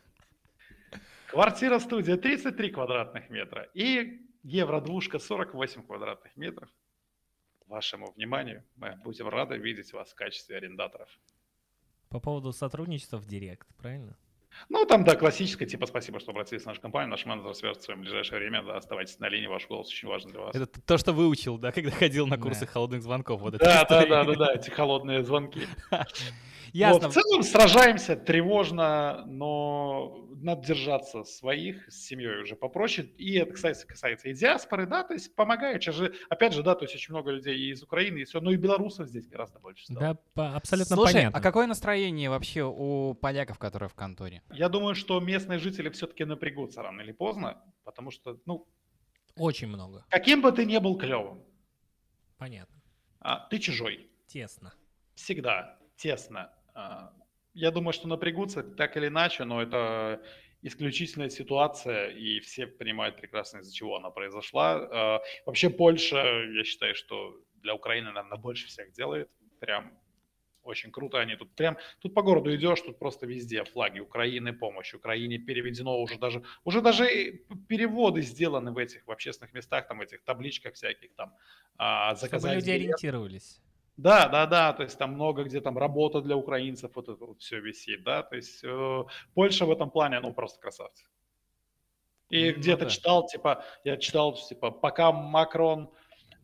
[1.28, 6.68] Квартира-студия 33 квадратных метра и евро-двушка 48 квадратных метров.
[7.66, 11.08] Вашему вниманию, мы будем рады видеть вас в качестве арендаторов.
[12.10, 14.18] По поводу сотрудничества в Директ, правильно?
[14.68, 17.88] Ну, там, да, классическое, типа, спасибо, что обратились в нашу компанию, наш менеджер свяжется с
[17.88, 20.54] вами в ближайшее время, да, оставайтесь на линии, ваш голос очень важен для вас.
[20.54, 22.66] Это то, что выучил, да, когда ходил на курсы Да.
[22.66, 23.40] холодных звонков.
[23.40, 25.62] Вот Да, да, да, да, да, эти холодные звонки.
[26.72, 27.08] Ясно.
[27.08, 33.08] Вот, в целом сражаемся, тревожно, но надо держаться своих, с семьей уже попроще.
[33.18, 35.82] И это, кстати, касается и диаспоры, да, то есть помогают.
[35.82, 38.40] Сейчас же, опять же, да, то есть очень много людей и из Украины, и все,
[38.40, 40.18] но и белорусов здесь гораздо больше стало.
[40.34, 41.38] Да, абсолютно Слушай, понятно.
[41.38, 44.41] а какое настроение вообще у поляков, которые в конторе?
[44.50, 48.66] Я думаю, что местные жители все-таки напрягутся рано или поздно, потому что, ну,
[49.36, 50.04] Очень много.
[50.10, 51.44] каким бы ты ни был клевым,
[52.38, 52.82] Понятно.
[53.20, 54.10] а, ты чужой.
[54.26, 54.74] Тесно.
[55.14, 56.52] Всегда тесно.
[56.74, 57.12] А,
[57.54, 60.22] Я думаю, что напрягутся так или иначе, но это
[60.62, 64.74] исключительная ситуация, и все понимают прекрасно, из-за чего она произошла.
[65.16, 69.30] А, Вообще Польша, я считаю, что для Украины, наверное, больше всех делает.
[69.60, 69.98] Прям
[70.64, 74.94] очень круто они тут прям, тут по городу идешь, тут просто везде флаги Украины, помощь
[74.94, 77.06] Украине переведено уже даже, уже даже
[77.68, 81.34] переводы сделаны в этих, в общественных местах, там, в этих табличках всяких там.
[81.78, 82.80] а, Чтобы заказать люди билет.
[82.80, 83.60] ориентировались.
[83.96, 87.40] Да, да, да, то есть там много где там работа для украинцев, вот это вот
[87.40, 91.04] все висит, да, то есть э, Польша в этом плане, ну, просто красавцы.
[92.30, 92.90] И Ну где-то да.
[92.90, 95.90] читал, типа, я читал, типа, пока Макрон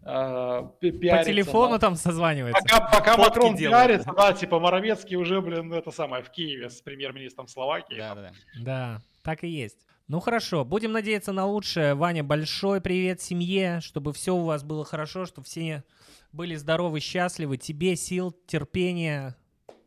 [0.03, 2.63] э, пи- По пиарится телефону на- там созванивается.
[2.63, 3.87] Пока, пока Фотки Макрон делает.
[3.89, 7.97] пиарится, да, типа, Моровецкий уже, блин, это самое, в Киеве с премьер-министром Словакии.
[7.99, 8.33] Да, да, да.
[8.61, 9.79] Да, так и есть.
[10.09, 11.95] Ну хорошо, будем надеяться на лучшее.
[11.95, 15.85] Ваня, большой привет семье, чтобы все у вас было хорошо, чтобы все
[16.33, 17.59] были здоровы, счастливы.
[17.59, 19.37] Тебе сил, терпения,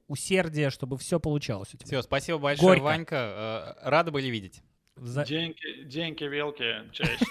[0.08, 1.88] усердия, чтобы все получалось у тебя.
[1.88, 2.84] Все, спасибо большое, Горько.
[2.84, 3.76] Ванька.
[3.84, 4.62] Э, Рады были видеть.
[4.96, 5.24] За...
[5.26, 7.24] Деньги, деньги, велки, честь.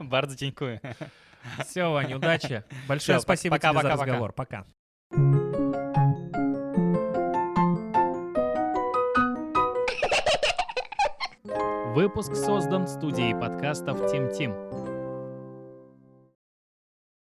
[0.00, 0.80] Bardzo dziękuję.
[1.66, 2.64] Все, Ваня, удачи.
[2.86, 4.04] Большое Всё, спасибо пока, тебе за пока, пока.
[4.06, 4.32] разговор.
[4.32, 4.64] Пока.
[11.94, 14.54] Выпуск создан студией подкастов Тим Тим.